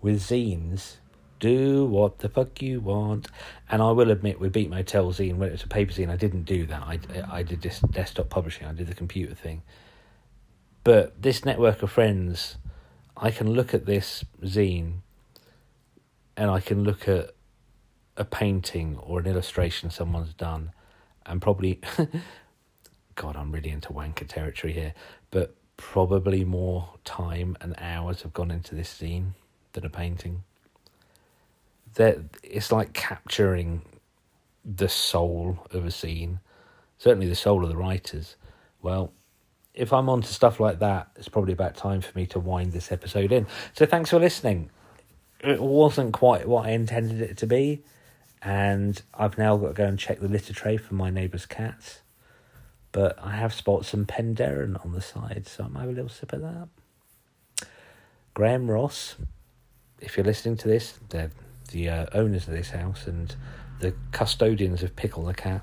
With 0.01 0.21
zines, 0.21 0.97
do 1.39 1.85
what 1.85 2.19
the 2.19 2.29
fuck 2.29 2.61
you 2.63 2.81
want. 2.81 3.29
And 3.71 3.83
I 3.83 3.91
will 3.91 4.11
admit, 4.11 4.41
with 4.41 4.53
Beat 4.53 4.71
Motel 4.71 5.13
zine, 5.13 5.37
when 5.37 5.49
it 5.49 5.53
was 5.53 5.63
a 5.63 5.69
paper 5.69 5.93
zine, 5.93 6.11
I 6.11 6.17
didn't 6.17 6.45
do 6.45 6.67
that. 6.67 6.83
I, 6.83 6.99
I 7.31 7.43
did 7.43 7.63
this 7.63 7.81
desktop 7.81 8.29
publishing, 8.29 8.67
I 8.67 8.73
did 8.73 8.87
the 8.87 8.95
computer 8.95 9.35
thing. 9.35 9.63
But 10.85 11.21
this 11.21 11.45
network 11.45 11.83
of 11.83 11.91
friends, 11.91 12.57
I 13.17 13.31
can 13.31 13.53
look 13.53 13.75
at 13.75 13.87
this 13.87 14.25
zine 14.43 15.01
and 16.37 16.51
I 16.51 16.61
can 16.61 16.85
look 16.85 17.09
at 17.09 17.33
a 18.17 18.25
painting 18.25 18.97
or 18.99 19.21
an 19.21 19.27
illustration 19.27 19.91
someone's 19.91 20.35
done 20.35 20.73
and 21.27 21.43
probably, 21.43 21.81
God, 23.15 23.37
I'm 23.37 23.53
really 23.53 23.71
into 23.71 23.91
wanker 23.91 24.27
territory 24.27 24.73
here, 24.73 24.95
but 25.31 25.55
probably 25.77 26.45
more 26.45 26.95
time 27.05 27.57
and 27.61 27.75
hours 27.79 28.23
have 28.23 28.33
gone 28.33 28.51
into 28.51 28.75
this 28.75 28.99
zine 28.99 29.33
than 29.73 29.85
a 29.85 29.91
painting. 29.91 30.43
That 31.95 32.19
it's 32.43 32.71
like 32.71 32.93
capturing 32.93 33.83
the 34.65 34.89
soul 34.89 35.67
of 35.71 35.85
a 35.85 35.91
scene, 35.91 36.41
certainly 36.99 37.29
the 37.29 37.35
soul 37.35 37.65
of 37.65 37.71
the 37.71 37.77
writers. 37.77 38.37
Well, 38.83 39.13
if 39.75 39.93
I'm 39.93 40.09
onto 40.09 40.29
stuff 40.29 40.61
like 40.61 40.81
that, 40.81 41.09
it's 41.17 41.29
probably 41.29 41.53
about 41.53 41.77
time 41.77 42.01
for 42.01 42.17
me 42.19 42.27
to 42.27 42.41
wind 42.41 42.73
this 42.73 42.91
episode 42.93 43.33
in. 43.33 43.47
So 43.73 43.87
thanks 43.87 44.11
for 44.11 44.19
listening. 44.19 44.71
It 45.41 45.63
wasn't 45.63 46.13
quite 46.13 46.49
what 46.49 46.67
I 46.67 46.71
intended 46.71 47.21
it 47.21 47.37
to 47.39 47.47
be, 47.47 47.85
and 48.43 49.01
I've 49.15 49.39
now 49.39 49.57
got 49.57 49.69
to 49.69 49.75
go 49.75 49.85
and 49.85 49.99
check 49.99 50.21
the 50.21 50.29
litter 50.29 50.53
tray 50.53 50.77
for 50.77 50.95
my 50.95 51.11
neighbour's 51.11 51.47
cats. 51.47 52.01
But 52.91 53.19
I 53.23 53.33
have 53.37 53.55
spotted 53.55 53.87
some 53.87 54.05
Penderyn 54.05 54.85
on 54.85 54.93
the 54.93 55.01
side, 55.01 55.47
so 55.47 55.65
I 55.65 55.69
might 55.69 55.81
have 55.81 55.91
a 55.91 55.93
little 55.93 56.09
sip 56.09 56.33
of 56.33 56.41
that. 56.43 56.69
Graham 58.35 58.71
Ross, 58.71 59.15
if 60.01 60.17
you're 60.17 60.27
listening 60.27 60.57
to 60.59 60.69
this, 60.69 60.99
the 61.69 61.89
uh, 61.89 62.07
owners 62.13 62.49
of 62.49 62.55
this 62.55 62.71
house 62.71 63.07
and 63.07 63.35
the 63.81 63.95
custodians 64.13 64.83
of 64.83 64.97
Pickle 64.97 65.25
the 65.25 65.35
cat. 65.35 65.63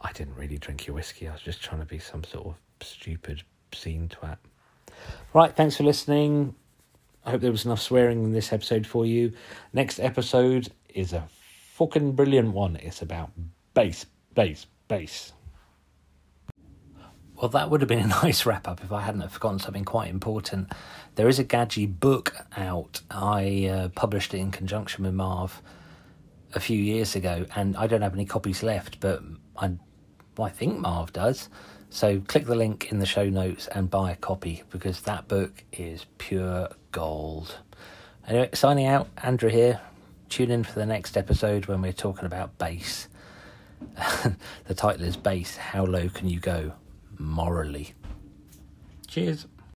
I 0.00 0.12
didn't 0.12 0.36
really 0.36 0.58
drink 0.58 0.86
your 0.86 0.94
whiskey. 0.94 1.28
I 1.28 1.32
was 1.32 1.42
just 1.42 1.62
trying 1.62 1.80
to 1.80 1.86
be 1.86 1.98
some 1.98 2.24
sort 2.24 2.46
of 2.46 2.54
stupid 2.86 3.42
scene 3.72 4.08
twat. 4.08 4.38
Right, 5.34 5.54
thanks 5.54 5.76
for 5.76 5.84
listening. 5.84 6.54
I 7.24 7.32
hope 7.32 7.40
there 7.40 7.50
was 7.50 7.64
enough 7.64 7.80
swearing 7.80 8.24
in 8.24 8.32
this 8.32 8.52
episode 8.52 8.86
for 8.86 9.04
you. 9.04 9.32
Next 9.72 9.98
episode 10.00 10.68
is 10.94 11.12
a 11.12 11.28
fucking 11.74 12.12
brilliant 12.12 12.52
one. 12.52 12.76
It's 12.76 13.02
about 13.02 13.30
bass, 13.74 14.06
bass, 14.34 14.66
bass. 14.86 15.32
Well, 17.40 17.50
that 17.50 17.70
would 17.70 17.80
have 17.82 17.88
been 17.88 18.00
a 18.00 18.06
nice 18.22 18.46
wrap 18.46 18.66
up 18.66 18.82
if 18.82 18.92
I 18.92 19.02
hadn't 19.02 19.20
have 19.20 19.32
forgotten 19.32 19.58
something 19.58 19.84
quite 19.84 20.10
important. 20.10 20.72
There 21.18 21.28
is 21.28 21.40
a 21.40 21.44
Gadgie 21.44 21.86
book 21.86 22.32
out. 22.56 23.00
I 23.10 23.66
uh, 23.66 23.88
published 23.88 24.34
it 24.34 24.38
in 24.38 24.52
conjunction 24.52 25.02
with 25.02 25.14
Marv 25.14 25.60
a 26.54 26.60
few 26.60 26.80
years 26.80 27.16
ago, 27.16 27.44
and 27.56 27.76
I 27.76 27.88
don't 27.88 28.02
have 28.02 28.14
any 28.14 28.24
copies 28.24 28.62
left, 28.62 29.00
but 29.00 29.24
I, 29.56 29.72
I 30.38 30.48
think 30.48 30.78
Marv 30.78 31.12
does. 31.12 31.48
So 31.90 32.20
click 32.20 32.46
the 32.46 32.54
link 32.54 32.92
in 32.92 33.00
the 33.00 33.04
show 33.04 33.28
notes 33.28 33.66
and 33.66 33.90
buy 33.90 34.12
a 34.12 34.14
copy 34.14 34.62
because 34.70 35.00
that 35.00 35.26
book 35.26 35.64
is 35.72 36.06
pure 36.18 36.68
gold. 36.92 37.58
Anyway, 38.28 38.50
signing 38.54 38.86
out, 38.86 39.08
Andrew 39.20 39.50
here. 39.50 39.80
Tune 40.28 40.52
in 40.52 40.62
for 40.62 40.78
the 40.78 40.86
next 40.86 41.16
episode 41.16 41.66
when 41.66 41.82
we're 41.82 41.92
talking 41.92 42.26
about 42.26 42.56
bass. 42.58 43.08
the 44.66 44.74
title 44.76 45.02
is 45.02 45.16
Bass 45.16 45.56
How 45.56 45.84
Low 45.84 46.10
Can 46.10 46.28
You 46.28 46.38
Go? 46.38 46.74
Morally. 47.18 47.94
Cheers. 49.08 49.48